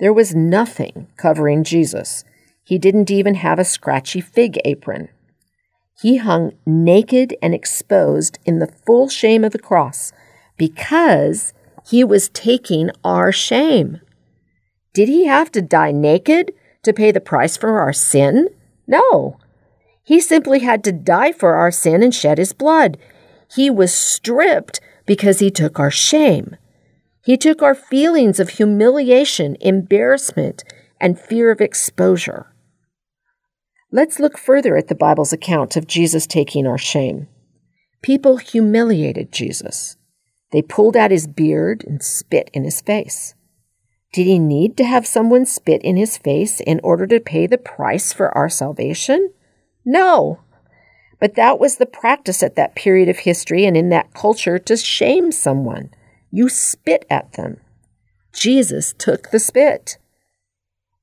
There 0.00 0.12
was 0.12 0.34
nothing 0.34 1.06
covering 1.16 1.62
Jesus. 1.62 2.24
He 2.64 2.78
didn't 2.78 3.12
even 3.12 3.36
have 3.36 3.60
a 3.60 3.64
scratchy 3.64 4.20
fig 4.20 4.58
apron. 4.64 5.08
He 6.00 6.16
hung 6.16 6.54
naked 6.66 7.36
and 7.40 7.54
exposed 7.54 8.40
in 8.44 8.58
the 8.58 8.74
full 8.84 9.08
shame 9.08 9.44
of 9.44 9.52
the 9.52 9.58
cross 9.60 10.12
because 10.56 11.52
he 11.86 12.02
was 12.02 12.28
taking 12.30 12.90
our 13.04 13.30
shame. 13.30 14.00
Did 14.92 15.08
he 15.08 15.26
have 15.26 15.52
to 15.52 15.62
die 15.62 15.92
naked 15.92 16.52
to 16.82 16.92
pay 16.92 17.12
the 17.12 17.20
price 17.20 17.56
for 17.56 17.78
our 17.78 17.92
sin? 17.92 18.48
No. 18.88 19.38
He 20.04 20.20
simply 20.20 20.60
had 20.60 20.84
to 20.84 20.92
die 20.92 21.32
for 21.32 21.54
our 21.54 21.70
sin 21.70 22.02
and 22.02 22.14
shed 22.14 22.38
his 22.38 22.52
blood. 22.52 22.98
He 23.50 23.70
was 23.70 23.92
stripped 23.92 24.80
because 25.06 25.38
he 25.38 25.50
took 25.50 25.78
our 25.78 25.90
shame. 25.90 26.56
He 27.24 27.38
took 27.38 27.62
our 27.62 27.74
feelings 27.74 28.38
of 28.38 28.50
humiliation, 28.50 29.56
embarrassment, 29.60 30.62
and 31.00 31.18
fear 31.18 31.50
of 31.50 31.60
exposure. 31.60 32.54
Let's 33.90 34.18
look 34.18 34.36
further 34.36 34.76
at 34.76 34.88
the 34.88 34.94
Bible's 34.94 35.32
account 35.32 35.76
of 35.76 35.86
Jesus 35.86 36.26
taking 36.26 36.66
our 36.66 36.78
shame. 36.78 37.28
People 38.02 38.36
humiliated 38.36 39.32
Jesus. 39.32 39.96
They 40.52 40.62
pulled 40.62 40.96
out 40.96 41.10
his 41.10 41.26
beard 41.26 41.84
and 41.86 42.02
spit 42.02 42.50
in 42.52 42.64
his 42.64 42.80
face. 42.80 43.34
Did 44.12 44.26
he 44.26 44.38
need 44.38 44.76
to 44.76 44.84
have 44.84 45.06
someone 45.06 45.46
spit 45.46 45.82
in 45.82 45.96
his 45.96 46.16
face 46.16 46.60
in 46.60 46.80
order 46.84 47.06
to 47.06 47.18
pay 47.18 47.46
the 47.46 47.58
price 47.58 48.12
for 48.12 48.36
our 48.36 48.48
salvation? 48.48 49.33
No. 49.84 50.40
But 51.20 51.34
that 51.34 51.58
was 51.58 51.76
the 51.76 51.86
practice 51.86 52.42
at 52.42 52.56
that 52.56 52.74
period 52.74 53.08
of 53.08 53.20
history 53.20 53.64
and 53.64 53.76
in 53.76 53.88
that 53.90 54.14
culture 54.14 54.58
to 54.58 54.76
shame 54.76 55.32
someone. 55.32 55.90
You 56.30 56.48
spit 56.48 57.04
at 57.08 57.32
them. 57.34 57.60
Jesus 58.32 58.94
took 58.96 59.30
the 59.30 59.38
spit. 59.38 59.98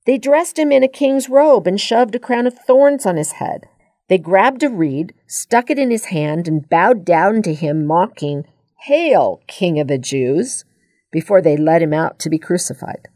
They 0.06 0.18
dressed 0.18 0.58
him 0.58 0.72
in 0.72 0.84
a 0.84 0.88
king's 0.88 1.30
robe 1.30 1.68
and 1.68 1.80
shoved 1.80 2.16
a 2.16 2.20
crown 2.20 2.48
of 2.48 2.58
thorns 2.58 3.06
on 3.06 3.18
his 3.18 3.34
head. 3.34 3.68
They 4.10 4.18
grabbed 4.18 4.64
a 4.64 4.70
reed, 4.70 5.14
stuck 5.28 5.70
it 5.70 5.80
in 5.80 5.92
his 5.92 6.06
hand, 6.06 6.48
and 6.48 6.68
bowed 6.68 7.06
down 7.06 7.42
to 7.44 7.54
him, 7.54 7.86
mocking, 7.86 8.46
Hail, 8.82 9.42
King 9.48 9.80
of 9.80 9.88
the 9.88 9.98
Jews! 9.98 10.66
before 11.12 11.42
they 11.42 11.58
led 11.58 11.82
him 11.82 11.94
out 11.94 12.20
to 12.20 12.30
be 12.30 12.38
crucified. 12.38 13.10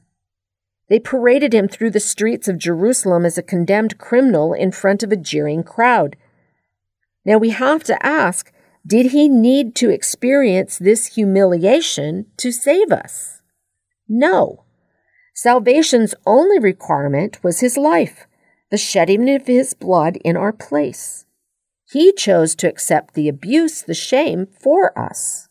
They 0.88 1.00
paraded 1.00 1.54
him 1.54 1.68
through 1.68 1.92
the 1.92 2.00
streets 2.00 2.48
of 2.48 2.58
Jerusalem 2.58 3.26
as 3.26 3.38
a 3.38 3.44
condemned 3.44 3.98
criminal 3.98 4.54
in 4.54 4.72
front 4.72 5.02
of 5.02 5.12
a 5.12 5.18
jeering 5.18 5.64
crowd. 5.64 6.16
Now 7.26 7.38
we 7.38 7.50
have 7.50 7.84
to 7.86 8.06
ask 8.06 8.52
Did 8.86 9.08
he 9.08 9.28
need 9.28 9.76
to 9.78 9.90
experience 9.90 10.78
this 10.78 11.16
humiliation 11.16 12.28
to 12.38 12.52
save 12.52 12.92
us? 12.92 13.42
No. 14.08 14.66
Salvation's 15.34 16.14
only 16.26 16.60
requirement 16.60 17.44
was 17.44 17.60
his 17.60 17.78
life, 17.78 18.28
the 18.70 18.78
shedding 18.78 19.30
of 19.30 19.48
his 19.48 19.74
blood 19.74 20.18
in 20.18 20.38
our 20.38 20.54
place. 20.54 21.26
He 21.92 22.14
chose 22.14 22.56
to 22.56 22.70
accept 22.70 23.16
the 23.16 23.28
abuse, 23.28 23.82
the 23.82 23.94
shame 23.94 24.48
for 24.60 24.98
us. 24.98 25.45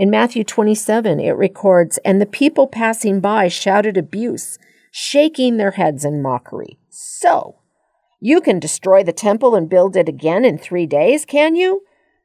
In 0.00 0.08
Matthew 0.08 0.44
27, 0.44 1.20
it 1.20 1.32
records, 1.32 1.98
And 2.06 2.22
the 2.22 2.24
people 2.24 2.66
passing 2.66 3.20
by 3.20 3.48
shouted 3.48 3.98
abuse, 3.98 4.58
shaking 4.90 5.58
their 5.58 5.72
heads 5.72 6.06
in 6.06 6.22
mockery. 6.22 6.78
So, 6.88 7.56
you 8.18 8.40
can 8.40 8.58
destroy 8.58 9.04
the 9.04 9.12
temple 9.12 9.54
and 9.54 9.68
build 9.68 9.96
it 9.96 10.08
again 10.08 10.46
in 10.46 10.56
three 10.56 10.86
days, 10.86 11.26
can 11.26 11.54
you? 11.54 11.82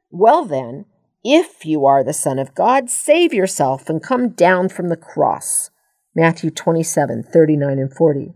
Well, 0.10 0.46
then, 0.46 0.86
if 1.22 1.66
you 1.66 1.86
are 1.86 2.02
the 2.02 2.14
Son 2.14 2.40
of 2.40 2.56
God, 2.56 2.90
save 2.90 3.34
yourself 3.34 3.90
and 3.90 4.02
come 4.02 4.30
down 4.30 4.70
from 4.70 4.88
the 4.88 4.96
cross. 4.96 5.70
Matthew 6.16 6.52
27 6.52 7.24
39 7.24 7.78
and 7.78 7.94
40. 7.94 8.34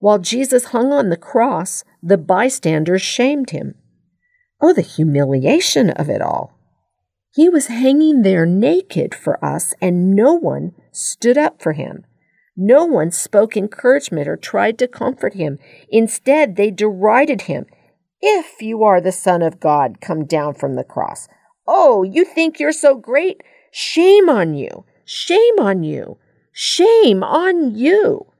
While 0.00 0.18
Jesus 0.18 0.64
hung 0.64 0.92
on 0.92 1.10
the 1.10 1.16
cross, 1.16 1.84
the 2.02 2.18
bystanders 2.18 3.02
shamed 3.02 3.50
him. 3.50 3.76
Oh, 4.60 4.72
the 4.72 4.82
humiliation 4.82 5.90
of 5.90 6.10
it 6.10 6.20
all! 6.20 6.55
He 7.36 7.50
was 7.50 7.66
hanging 7.66 8.22
there 8.22 8.46
naked 8.46 9.14
for 9.14 9.44
us, 9.44 9.74
and 9.78 10.16
no 10.16 10.32
one 10.32 10.72
stood 10.90 11.36
up 11.36 11.60
for 11.60 11.74
him. 11.74 12.06
No 12.56 12.86
one 12.86 13.10
spoke 13.10 13.58
encouragement 13.58 14.26
or 14.26 14.38
tried 14.38 14.78
to 14.78 14.88
comfort 14.88 15.34
him. 15.34 15.58
Instead, 15.90 16.56
they 16.56 16.70
derided 16.70 17.42
him. 17.42 17.66
If 18.22 18.62
you 18.62 18.82
are 18.84 19.02
the 19.02 19.12
Son 19.12 19.42
of 19.42 19.60
God, 19.60 20.00
come 20.00 20.24
down 20.24 20.54
from 20.54 20.76
the 20.76 20.82
cross. 20.82 21.28
Oh, 21.66 22.02
you 22.04 22.24
think 22.24 22.58
you're 22.58 22.72
so 22.72 22.96
great? 22.96 23.42
Shame 23.70 24.30
on 24.30 24.54
you! 24.54 24.86
Shame 25.04 25.58
on 25.58 25.82
you! 25.82 26.16
Shame 26.52 27.22
on 27.22 27.74
you! 27.74 28.32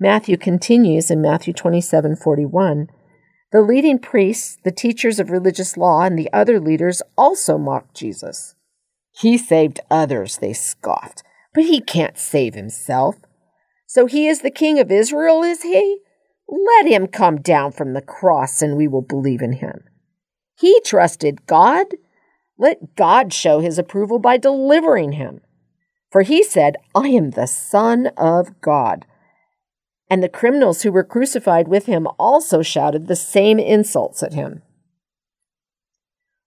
Matthew 0.00 0.38
continues 0.38 1.10
in 1.10 1.20
Matthew 1.20 1.52
27 1.52 2.16
41. 2.16 2.88
The 3.54 3.62
leading 3.62 3.98
priests, 3.98 4.58
the 4.62 4.70
teachers 4.70 5.18
of 5.18 5.30
religious 5.30 5.78
law, 5.78 6.02
and 6.02 6.18
the 6.18 6.30
other 6.30 6.60
leaders 6.60 7.00
also 7.16 7.56
mocked 7.56 7.94
Jesus. 7.94 8.54
He 9.12 9.38
saved 9.38 9.80
others, 9.90 10.36
they 10.36 10.52
scoffed 10.52 11.22
but 11.54 11.64
he 11.64 11.80
can't 11.80 12.18
save 12.18 12.54
himself. 12.54 13.16
So 13.86 14.06
he 14.06 14.26
is 14.26 14.40
the 14.40 14.50
king 14.50 14.78
of 14.80 14.90
Israel, 14.90 15.42
is 15.42 15.62
he? 15.62 16.00
Let 16.48 16.86
him 16.86 17.06
come 17.06 17.40
down 17.40 17.72
from 17.72 17.94
the 17.94 18.02
cross 18.02 18.60
and 18.60 18.76
we 18.76 18.88
will 18.88 19.02
believe 19.02 19.40
in 19.40 19.52
him. 19.52 19.84
He 20.58 20.80
trusted 20.84 21.46
God. 21.46 21.86
Let 22.58 22.96
God 22.96 23.32
show 23.32 23.60
his 23.60 23.78
approval 23.78 24.18
by 24.18 24.36
delivering 24.36 25.12
him. 25.12 25.40
For 26.10 26.22
he 26.22 26.42
said, 26.42 26.76
I 26.94 27.08
am 27.08 27.30
the 27.30 27.46
Son 27.46 28.08
of 28.16 28.60
God. 28.60 29.06
And 30.10 30.22
the 30.22 30.28
criminals 30.28 30.82
who 30.82 30.92
were 30.92 31.04
crucified 31.04 31.68
with 31.68 31.86
him 31.86 32.06
also 32.18 32.62
shouted 32.62 33.06
the 33.06 33.16
same 33.16 33.58
insults 33.58 34.22
at 34.22 34.34
him. 34.34 34.62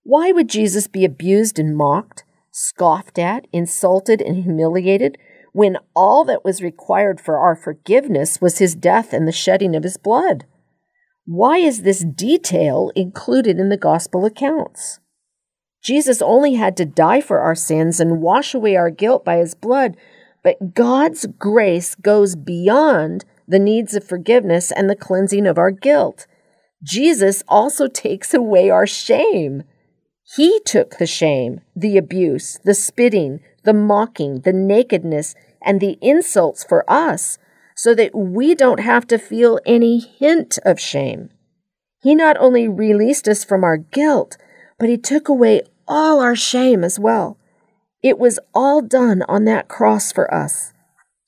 Why 0.04 0.32
would 0.32 0.48
Jesus 0.48 0.86
be 0.86 1.04
abused 1.04 1.58
and 1.58 1.76
mocked? 1.76 2.24
scoffed 2.50 3.18
at, 3.18 3.46
insulted, 3.52 4.20
and 4.20 4.42
humiliated 4.42 5.18
when 5.52 5.76
all 5.94 6.24
that 6.24 6.44
was 6.44 6.62
required 6.62 7.20
for 7.20 7.38
our 7.38 7.54
forgiveness 7.54 8.40
was 8.40 8.58
his 8.58 8.74
death 8.74 9.12
and 9.12 9.26
the 9.26 9.32
shedding 9.32 9.74
of 9.74 9.82
his 9.82 9.96
blood? 9.96 10.44
Why 11.24 11.58
is 11.58 11.82
this 11.82 12.04
detail 12.04 12.90
included 12.94 13.58
in 13.58 13.68
the 13.68 13.76
gospel 13.76 14.24
accounts? 14.24 14.98
Jesus 15.82 16.22
only 16.22 16.54
had 16.54 16.76
to 16.76 16.84
die 16.84 17.20
for 17.20 17.40
our 17.40 17.54
sins 17.54 18.00
and 18.00 18.22
wash 18.22 18.54
away 18.54 18.76
our 18.76 18.90
guilt 18.90 19.24
by 19.24 19.36
his 19.36 19.54
blood, 19.54 19.96
but 20.42 20.74
God's 20.74 21.26
grace 21.38 21.94
goes 21.94 22.34
beyond 22.34 23.24
the 23.48 23.58
needs 23.58 23.94
of 23.94 24.04
forgiveness 24.04 24.70
and 24.70 24.88
the 24.88 24.94
cleansing 24.94 25.46
of 25.46 25.58
our 25.58 25.70
guilt. 25.70 26.26
Jesus 26.82 27.42
also 27.48 27.88
takes 27.88 28.32
away 28.32 28.70
our 28.70 28.86
shame. 28.86 29.64
He 30.36 30.60
took 30.64 30.98
the 30.98 31.06
shame, 31.06 31.62
the 31.74 31.96
abuse, 31.96 32.60
the 32.64 32.74
spitting, 32.74 33.40
the 33.64 33.72
mocking, 33.72 34.42
the 34.42 34.52
nakedness, 34.52 35.34
and 35.62 35.80
the 35.80 35.98
insults 36.00 36.62
for 36.62 36.88
us 36.88 37.38
so 37.74 37.94
that 37.94 38.14
we 38.14 38.54
don't 38.54 38.80
have 38.80 39.06
to 39.06 39.18
feel 39.18 39.58
any 39.64 39.98
hint 39.98 40.58
of 40.64 40.78
shame. 40.78 41.30
He 42.02 42.14
not 42.14 42.36
only 42.38 42.68
released 42.68 43.26
us 43.26 43.44
from 43.44 43.64
our 43.64 43.76
guilt, 43.76 44.36
but 44.78 44.88
He 44.88 44.98
took 44.98 45.28
away 45.28 45.62
all 45.86 46.20
our 46.20 46.36
shame 46.36 46.84
as 46.84 46.98
well. 46.98 47.38
It 48.02 48.18
was 48.18 48.38
all 48.54 48.82
done 48.82 49.22
on 49.28 49.44
that 49.44 49.68
cross 49.68 50.12
for 50.12 50.32
us. 50.32 50.72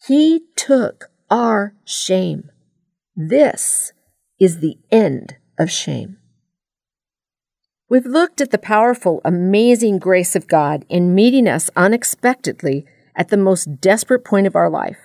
He 0.06 0.42
took 0.56 1.09
our 1.30 1.74
shame. 1.84 2.50
This 3.14 3.92
is 4.40 4.58
the 4.58 4.78
end 4.90 5.36
of 5.58 5.70
shame. 5.70 6.18
We've 7.88 8.06
looked 8.06 8.40
at 8.40 8.50
the 8.50 8.58
powerful, 8.58 9.20
amazing 9.24 9.98
grace 9.98 10.36
of 10.36 10.46
God 10.46 10.84
in 10.88 11.14
meeting 11.14 11.48
us 11.48 11.70
unexpectedly 11.74 12.86
at 13.16 13.28
the 13.28 13.36
most 13.36 13.80
desperate 13.80 14.24
point 14.24 14.46
of 14.46 14.54
our 14.54 14.70
life. 14.70 14.98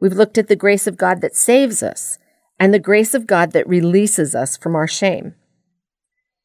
We've 0.00 0.12
looked 0.12 0.38
at 0.38 0.48
the 0.48 0.56
grace 0.56 0.86
of 0.86 0.96
God 0.96 1.20
that 1.20 1.36
saves 1.36 1.82
us 1.82 2.18
and 2.58 2.74
the 2.74 2.78
grace 2.78 3.14
of 3.14 3.26
God 3.26 3.52
that 3.52 3.68
releases 3.68 4.34
us 4.34 4.56
from 4.56 4.74
our 4.74 4.88
shame. 4.88 5.34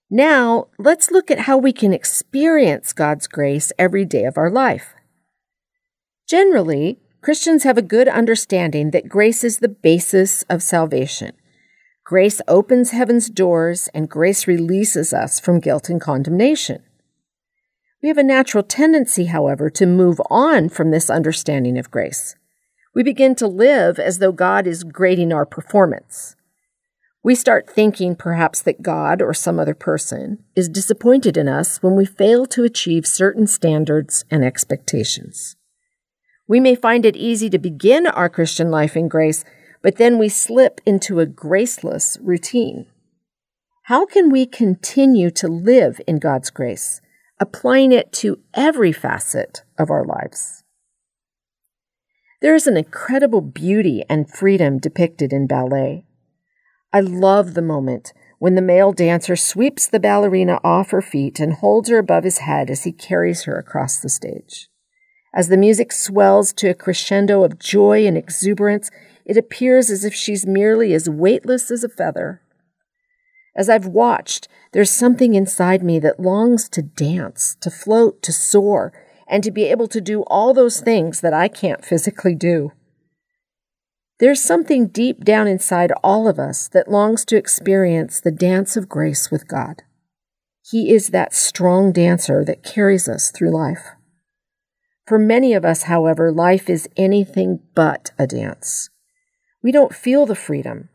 Now, 0.10 0.68
let's 0.78 1.10
look 1.10 1.32
at 1.32 1.40
how 1.40 1.58
we 1.58 1.74
can 1.74 1.94
experience 1.94 2.94
God's 2.94 3.28
grace 3.28 3.72
every 3.78 4.06
day 4.06 4.24
of 4.26 4.38
our 4.38 4.52
life. 4.52 4.94
Generally, 6.28 7.00
Christians 7.26 7.64
have 7.64 7.80
a 7.80 7.82
good 7.82 8.08
understanding 8.08 8.92
that 8.92 9.10
grace 9.10 9.44
is 9.44 9.58
the 9.58 9.68
basis 9.68 10.44
of 10.44 10.62
salvation. 10.62 11.32
Grace 12.04 12.40
opens 12.48 12.92
heaven's 12.92 13.32
doors 13.32 13.90
and 13.96 14.08
grace 14.08 14.46
releases 14.46 15.12
us 15.12 15.40
from 15.40 15.60
guilt 15.60 15.90
and 15.90 16.00
condemnation. 16.00 16.84
We 18.04 18.10
have 18.10 18.20
a 18.20 18.24
natural 18.24 18.64
tendency, 18.64 19.26
however, 19.26 19.72
to 19.72 19.88
move 19.88 20.22
on 20.30 20.70
from 20.70 20.92
this 20.92 21.10
understanding 21.10 21.80
of 21.80 21.90
grace. 21.90 22.36
We 22.94 23.02
begin 23.02 23.34
to 23.38 23.48
live 23.48 23.98
as 23.98 24.20
though 24.20 24.32
God 24.32 24.68
is 24.68 24.84
grading 24.84 25.34
our 25.34 25.48
performance. 25.48 26.36
We 27.24 27.34
start 27.34 27.68
thinking 27.68 28.16
perhaps 28.16 28.62
that 28.62 28.84
God 28.84 29.20
or 29.24 29.34
some 29.34 29.60
other 29.60 29.74
person 29.74 30.44
is 30.56 30.70
disappointed 30.70 31.38
in 31.38 31.48
us 31.48 31.82
when 31.82 31.96
we 31.96 32.06
fail 32.06 32.46
to 32.46 32.64
achieve 32.64 33.08
certain 33.08 33.48
standards 33.48 34.26
and 34.30 34.46
expectations. 34.46 35.56
We 36.48 36.60
may 36.60 36.76
find 36.76 37.06
it 37.06 37.16
easy 37.16 37.50
to 37.50 37.58
begin 37.58 38.08
our 38.08 38.30
Christian 38.30 38.70
life 38.70 38.96
in 38.96 39.08
grace 39.08 39.44
but 39.86 39.98
then 39.98 40.18
we 40.18 40.28
slip 40.30 40.82
into 40.84 41.20
a 41.20 41.28
graceless 41.28 42.18
routine. 42.20 42.88
How 43.84 44.08
can 44.08 44.32
we 44.32 44.48
continue 44.48 45.30
to 45.30 45.48
live 45.48 46.02
in 46.08 46.18
God's 46.18 46.50
grace, 46.50 47.02
applying 47.40 47.92
it 47.92 48.12
to 48.14 48.40
every 48.56 48.92
facet 48.92 49.62
of 49.78 49.92
our 49.92 50.04
lives? 50.04 50.64
There 52.42 52.56
is 52.56 52.66
an 52.66 52.78
incredible 52.78 53.42
beauty 53.42 54.04
and 54.10 54.28
freedom 54.28 54.80
depicted 54.80 55.32
in 55.32 55.46
ballet. 55.46 56.08
I 56.92 57.02
love 57.02 57.54
the 57.54 57.62
moment 57.62 58.12
when 58.40 58.56
the 58.56 58.64
male 58.64 58.92
dancer 58.92 59.36
sweeps 59.36 59.86
the 59.86 60.00
ballerina 60.00 60.60
off 60.64 60.90
her 60.90 61.02
feet 61.04 61.40
and 61.40 61.54
holds 61.54 61.90
her 61.90 62.00
above 62.00 62.24
his 62.24 62.40
head 62.40 62.72
as 62.72 62.86
he 62.86 62.92
carries 62.92 63.44
her 63.44 63.56
across 63.56 64.00
the 64.00 64.10
stage. 64.10 64.68
As 65.36 65.50
the 65.50 65.58
music 65.58 65.92
swells 65.92 66.54
to 66.54 66.70
a 66.70 66.74
crescendo 66.74 67.44
of 67.44 67.60
joy 67.60 68.08
and 68.08 68.18
exuberance, 68.18 68.90
it 69.26 69.36
appears 69.36 69.90
as 69.90 70.06
if 70.06 70.14
she's 70.14 70.46
merely 70.46 70.94
as 70.94 71.10
weightless 71.10 71.70
as 71.70 71.84
a 71.84 71.90
feather. 71.90 72.42
As 73.54 73.70
I've 73.70 73.86
watched, 73.86 74.48
there's 74.72 74.92
something 74.92 75.36
inside 75.36 75.84
me 75.84 76.00
that 76.00 76.22
longs 76.22 76.70
to 76.70 76.82
dance, 76.82 77.58
to 77.60 77.70
float, 77.70 78.22
to 78.24 78.32
soar, 78.32 78.94
and 79.28 79.44
to 79.44 79.52
be 79.52 79.66
able 79.66 79.88
to 79.90 80.00
do 80.00 80.22
all 80.24 80.54
those 80.54 80.80
things 80.80 81.20
that 81.20 81.34
I 81.34 81.50
can't 81.50 81.84
physically 81.84 82.36
do. 82.36 82.72
There's 84.20 84.42
something 84.42 84.88
deep 84.88 85.26
down 85.26 85.48
inside 85.48 85.92
all 86.02 86.30
of 86.30 86.40
us 86.40 86.70
that 86.70 86.90
longs 86.90 87.26
to 87.26 87.36
experience 87.36 88.22
the 88.22 88.32
dance 88.32 88.78
of 88.78 88.88
grace 88.88 89.30
with 89.30 89.50
God. 89.50 89.84
He 90.64 90.94
is 90.94 91.10
that 91.10 91.34
strong 91.34 91.92
dancer 91.92 92.46
that 92.46 92.64
carries 92.64 93.10
us 93.10 93.32
through 93.32 93.52
life. 93.52 93.95
For 95.06 95.20
many 95.20 95.54
of 95.54 95.66
us, 95.66 95.84
however, 95.84 96.32
life 96.32 96.70
is 96.70 96.90
anything 96.98 97.60
but 97.76 98.12
a 98.18 98.26
dance 98.26 98.90
we 99.66 99.72
don't 99.72 99.96
feel 99.96 100.28
the 100.28 100.36
freedom. 100.36 100.90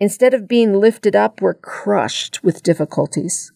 Instead 0.00 0.32
of 0.32 0.48
being 0.48 0.80
lifted 0.80 1.14
up, 1.14 1.42
we're 1.42 1.52
crushed 1.52 2.42
with 2.42 2.62
difficulties. 2.62 3.52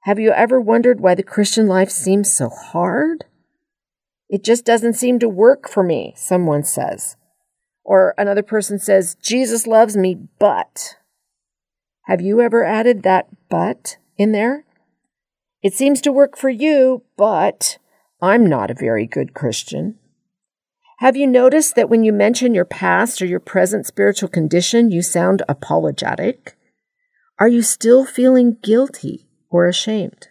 Have 0.00 0.18
you 0.18 0.30
ever 0.30 0.60
wondered 0.60 1.00
why 1.00 1.14
the 1.14 1.22
Christian 1.22 1.66
life 1.66 1.88
seems 1.88 2.30
so 2.30 2.50
hard? 2.50 3.24
It 4.28 4.44
just 4.44 4.66
doesn't 4.66 4.92
seem 4.92 5.18
to 5.20 5.28
work 5.28 5.70
for 5.70 5.82
me, 5.82 6.12
someone 6.18 6.64
says. 6.64 7.16
Or 7.82 8.12
another 8.18 8.42
person 8.42 8.78
says, 8.78 9.16
Jesus 9.22 9.66
loves 9.66 9.96
me, 9.96 10.18
but. 10.38 10.96
Have 12.02 12.20
you 12.20 12.42
ever 12.42 12.62
added 12.62 13.04
that 13.04 13.28
but 13.48 13.96
in 14.18 14.32
there? 14.32 14.66
It 15.62 15.72
seems 15.72 16.02
to 16.02 16.12
work 16.12 16.36
for 16.36 16.50
you, 16.50 17.04
but 17.16 17.78
I'm 18.20 18.46
not 18.46 18.70
a 18.70 18.74
very 18.74 19.06
good 19.06 19.32
Christian. 19.32 19.96
Have 20.98 21.16
you 21.16 21.28
noticed 21.28 21.76
that 21.76 21.88
when 21.88 22.02
you 22.02 22.12
mention 22.12 22.52
your 22.52 22.64
past 22.64 23.22
or 23.22 23.26
your 23.26 23.38
present 23.38 23.86
spiritual 23.86 24.28
condition, 24.28 24.90
you 24.90 25.02
sound 25.02 25.42
apologetic? 25.48 26.56
Are 27.38 27.46
you 27.46 27.62
still 27.62 28.04
feeling 28.04 28.56
guilty 28.60 29.28
or 29.48 29.68
ashamed? 29.68 30.28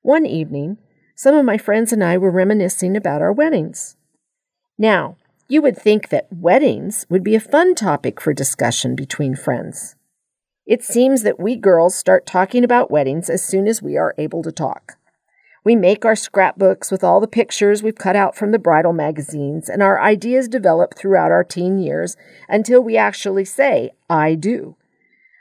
One 0.00 0.24
evening, 0.24 0.78
some 1.14 1.34
of 1.34 1.44
my 1.44 1.58
friends 1.58 1.92
and 1.92 2.02
I 2.02 2.16
were 2.16 2.30
reminiscing 2.30 2.96
about 2.96 3.20
our 3.20 3.32
weddings. 3.32 3.96
Now, 4.78 5.18
you 5.48 5.60
would 5.60 5.76
think 5.76 6.08
that 6.08 6.28
weddings 6.30 7.04
would 7.10 7.22
be 7.22 7.34
a 7.34 7.40
fun 7.40 7.74
topic 7.74 8.22
for 8.22 8.32
discussion 8.32 8.96
between 8.96 9.36
friends. 9.36 9.96
It 10.64 10.82
seems 10.82 11.22
that 11.24 11.38
we 11.38 11.56
girls 11.56 11.94
start 11.94 12.24
talking 12.26 12.64
about 12.64 12.90
weddings 12.90 13.28
as 13.28 13.44
soon 13.44 13.68
as 13.68 13.82
we 13.82 13.98
are 13.98 14.14
able 14.16 14.42
to 14.42 14.50
talk. 14.50 14.96
We 15.66 15.74
make 15.74 16.04
our 16.04 16.14
scrapbooks 16.14 16.92
with 16.92 17.02
all 17.02 17.18
the 17.18 17.26
pictures 17.26 17.82
we've 17.82 17.96
cut 17.96 18.14
out 18.14 18.36
from 18.36 18.52
the 18.52 18.58
bridal 18.60 18.92
magazines, 18.92 19.68
and 19.68 19.82
our 19.82 20.00
ideas 20.00 20.46
develop 20.46 20.96
throughout 20.96 21.32
our 21.32 21.42
teen 21.42 21.76
years 21.80 22.16
until 22.48 22.80
we 22.80 22.96
actually 22.96 23.46
say, 23.46 23.90
I 24.08 24.36
do. 24.36 24.76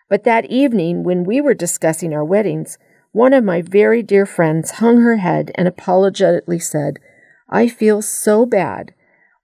But 0.09 0.23
that 0.23 0.45
evening, 0.45 1.03
when 1.03 1.25
we 1.25 1.41
were 1.41 1.53
discussing 1.53 2.11
our 2.11 2.25
weddings, 2.25 2.79
one 3.11 3.33
of 3.33 3.43
my 3.43 3.61
very 3.61 4.01
dear 4.01 4.25
friends 4.25 4.71
hung 4.71 4.97
her 5.01 5.17
head 5.17 5.51
and 5.53 5.67
apologetically 5.67 6.57
said, 6.57 6.97
I 7.47 7.67
feel 7.67 8.01
so 8.01 8.47
bad. 8.47 8.95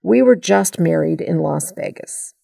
We 0.02 0.20
were 0.20 0.34
just 0.34 0.80
married 0.80 1.20
in 1.20 1.38
Las 1.38 1.70
Vegas. 1.76 2.34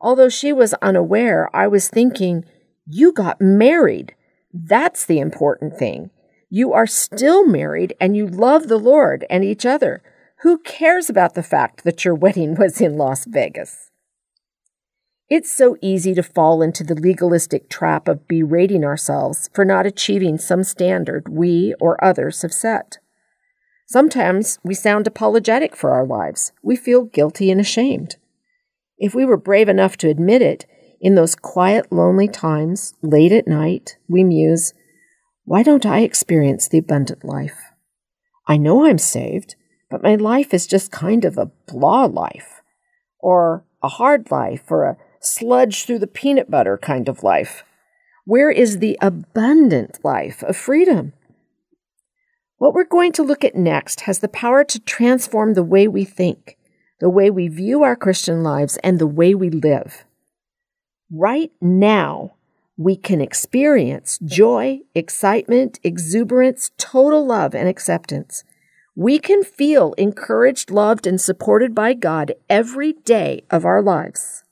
Although 0.00 0.28
she 0.28 0.52
was 0.52 0.74
unaware, 0.82 1.54
I 1.54 1.68
was 1.68 1.88
thinking, 1.88 2.46
You 2.84 3.12
got 3.12 3.40
married. 3.40 4.16
That's 4.52 5.06
the 5.06 5.20
important 5.20 5.78
thing. 5.78 6.10
You 6.56 6.72
are 6.72 6.86
still 6.86 7.44
married 7.44 7.96
and 8.00 8.16
you 8.16 8.28
love 8.28 8.68
the 8.68 8.78
Lord 8.78 9.26
and 9.28 9.42
each 9.42 9.66
other. 9.66 10.04
Who 10.42 10.58
cares 10.58 11.10
about 11.10 11.34
the 11.34 11.42
fact 11.42 11.82
that 11.82 12.04
your 12.04 12.14
wedding 12.24 12.54
was 12.54 12.80
in 12.80 12.96
Las 12.96 13.24
Vegas? 13.24 13.90
It's 15.28 15.52
so 15.52 15.76
easy 15.82 16.14
to 16.14 16.22
fall 16.22 16.62
into 16.62 16.84
the 16.84 16.94
legalistic 16.94 17.68
trap 17.68 18.06
of 18.06 18.28
berating 18.28 18.84
ourselves 18.84 19.50
for 19.52 19.64
not 19.64 19.84
achieving 19.84 20.38
some 20.38 20.62
standard 20.62 21.28
we 21.28 21.74
or 21.80 22.02
others 22.04 22.42
have 22.42 22.54
set. 22.54 22.98
Sometimes 23.88 24.60
we 24.62 24.74
sound 24.74 25.08
apologetic 25.08 25.74
for 25.74 25.90
our 25.90 26.06
lives. 26.06 26.52
We 26.62 26.76
feel 26.76 27.02
guilty 27.02 27.50
and 27.50 27.60
ashamed. 27.60 28.14
If 28.96 29.12
we 29.12 29.24
were 29.24 29.36
brave 29.36 29.68
enough 29.68 29.96
to 29.96 30.08
admit 30.08 30.40
it, 30.40 30.66
in 31.00 31.16
those 31.16 31.34
quiet, 31.34 31.90
lonely 31.90 32.28
times, 32.28 32.94
late 33.02 33.32
at 33.32 33.48
night, 33.48 33.96
we 34.08 34.22
muse, 34.22 34.72
why 35.44 35.62
don't 35.62 35.84
I 35.84 36.00
experience 36.00 36.68
the 36.68 36.78
abundant 36.78 37.24
life? 37.24 37.58
I 38.46 38.56
know 38.56 38.86
I'm 38.86 38.98
saved, 38.98 39.56
but 39.90 40.02
my 40.02 40.14
life 40.14 40.54
is 40.54 40.66
just 40.66 40.90
kind 40.90 41.24
of 41.24 41.36
a 41.36 41.50
blah 41.66 42.04
life, 42.04 42.62
or 43.18 43.64
a 43.82 43.88
hard 43.88 44.30
life, 44.30 44.70
or 44.70 44.84
a 44.84 44.96
sludge 45.20 45.84
through 45.84 45.98
the 45.98 46.06
peanut 46.06 46.50
butter 46.50 46.78
kind 46.78 47.08
of 47.08 47.22
life. 47.22 47.62
Where 48.24 48.50
is 48.50 48.78
the 48.78 48.98
abundant 49.02 49.98
life 50.02 50.42
of 50.42 50.56
freedom? 50.56 51.12
What 52.56 52.72
we're 52.72 52.84
going 52.84 53.12
to 53.12 53.22
look 53.22 53.44
at 53.44 53.54
next 53.54 54.02
has 54.02 54.20
the 54.20 54.28
power 54.28 54.64
to 54.64 54.80
transform 54.80 55.52
the 55.52 55.62
way 55.62 55.86
we 55.86 56.04
think, 56.04 56.56
the 57.00 57.10
way 57.10 57.28
we 57.28 57.48
view 57.48 57.82
our 57.82 57.96
Christian 57.96 58.42
lives, 58.42 58.78
and 58.78 58.98
the 58.98 59.06
way 59.06 59.34
we 59.34 59.50
live. 59.50 60.04
Right 61.10 61.52
now, 61.60 62.33
we 62.76 62.96
can 62.96 63.20
experience 63.20 64.18
joy, 64.24 64.80
excitement, 64.94 65.78
exuberance, 65.82 66.70
total 66.76 67.24
love, 67.24 67.54
and 67.54 67.68
acceptance. 67.68 68.42
We 68.96 69.18
can 69.18 69.42
feel 69.44 69.92
encouraged, 69.94 70.70
loved, 70.70 71.06
and 71.06 71.20
supported 71.20 71.74
by 71.74 71.94
God 71.94 72.34
every 72.48 72.92
day 72.92 73.44
of 73.50 73.64
our 73.64 73.82
lives. 73.82 74.42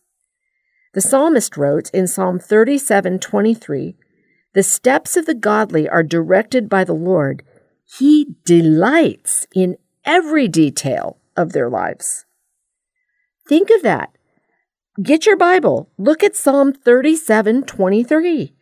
The 0.95 1.01
psalmist 1.01 1.57
wrote 1.57 1.91
in 1.91 2.07
Psalm 2.07 2.39
37 2.39 3.19
23, 3.19 3.97
The 4.53 4.63
steps 4.63 5.17
of 5.17 5.27
the 5.27 5.35
godly 5.35 5.89
are 5.89 6.03
directed 6.03 6.69
by 6.69 6.85
the 6.85 6.93
Lord. 6.93 7.43
He 7.85 8.37
delights 8.45 9.47
in 9.55 9.77
every 10.05 10.49
detail 10.49 11.19
of 11.37 11.53
their 11.53 11.71
lives. 11.71 12.25
Think 13.49 13.71
of 13.71 13.83
that. 13.83 14.17
Get 15.01 15.25
your 15.25 15.39
Bible. 15.39 15.89
Look 15.97 16.23
at 16.23 16.37
Psalm 16.37 16.75
37 16.75 17.63
23. 17.63 18.53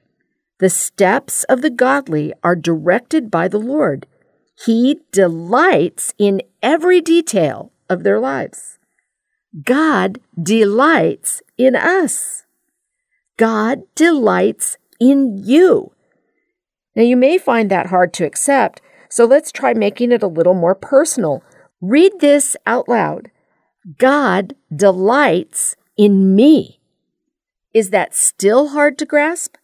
The 0.61 0.71
steps 0.71 1.43
of 1.45 1.61
the 1.61 1.71
godly 1.71 2.33
are 2.45 2.55
directed 2.55 3.33
by 3.33 3.49
the 3.49 3.59
Lord. 3.59 4.07
He 4.65 5.01
delights 5.11 6.15
in 6.19 6.43
every 6.63 7.01
detail 7.01 7.73
of 7.89 8.05
their 8.05 8.21
lives. 8.21 8.79
God 9.65 10.21
delights 10.41 11.43
in 11.59 11.75
us. 11.75 12.45
God 13.37 13.83
delights 13.97 14.77
in 15.01 15.37
you. 15.37 15.91
Now, 16.95 17.03
you 17.03 17.17
may 17.17 17.39
find 17.39 17.73
that 17.73 17.87
hard 17.87 18.13
to 18.15 18.25
accept, 18.25 18.81
so 19.09 19.25
let's 19.25 19.51
try 19.51 19.75
making 19.75 20.13
it 20.13 20.23
a 20.23 20.29
little 20.29 20.55
more 20.55 20.77
personal. 20.77 21.43
Read 21.81 22.13
this 22.21 22.57
out 22.67 22.89
loud 22.89 23.33
God 23.99 24.55
delights 24.73 25.75
in 26.01 26.35
me. 26.35 26.81
Is 27.75 27.91
that 27.91 28.15
still 28.15 28.69
hard 28.69 28.97
to 28.99 29.05
grasp? 29.05 29.57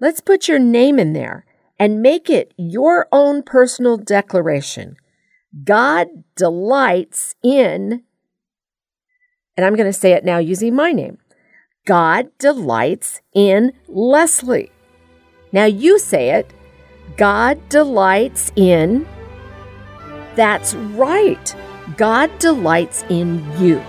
Let's 0.00 0.20
put 0.20 0.48
your 0.48 0.58
name 0.58 0.98
in 0.98 1.12
there 1.12 1.46
and 1.78 2.02
make 2.02 2.28
it 2.28 2.52
your 2.56 3.06
own 3.12 3.44
personal 3.44 3.96
declaration. 3.96 4.96
God 5.62 6.08
delights 6.34 7.36
in, 7.44 8.02
and 9.56 9.64
I'm 9.64 9.76
going 9.76 9.88
to 9.88 9.92
say 9.92 10.10
it 10.10 10.24
now 10.24 10.38
using 10.38 10.74
my 10.74 10.90
name 10.90 11.18
God 11.86 12.36
delights 12.38 13.20
in 13.32 13.72
Leslie. 13.86 14.72
Now 15.52 15.66
you 15.66 16.00
say 16.00 16.30
it 16.30 16.52
God 17.16 17.68
delights 17.68 18.50
in. 18.56 19.06
That's 20.34 20.74
right. 20.74 21.54
God 21.96 22.36
delights 22.40 23.04
in 23.08 23.44
you. 23.60 23.80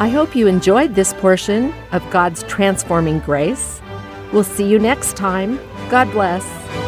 I 0.00 0.08
hope 0.08 0.36
you 0.36 0.46
enjoyed 0.46 0.94
this 0.94 1.12
portion 1.14 1.74
of 1.90 2.08
God's 2.10 2.44
transforming 2.44 3.18
grace. 3.18 3.80
We'll 4.32 4.44
see 4.44 4.64
you 4.64 4.78
next 4.78 5.16
time. 5.16 5.58
God 5.90 6.10
bless. 6.12 6.87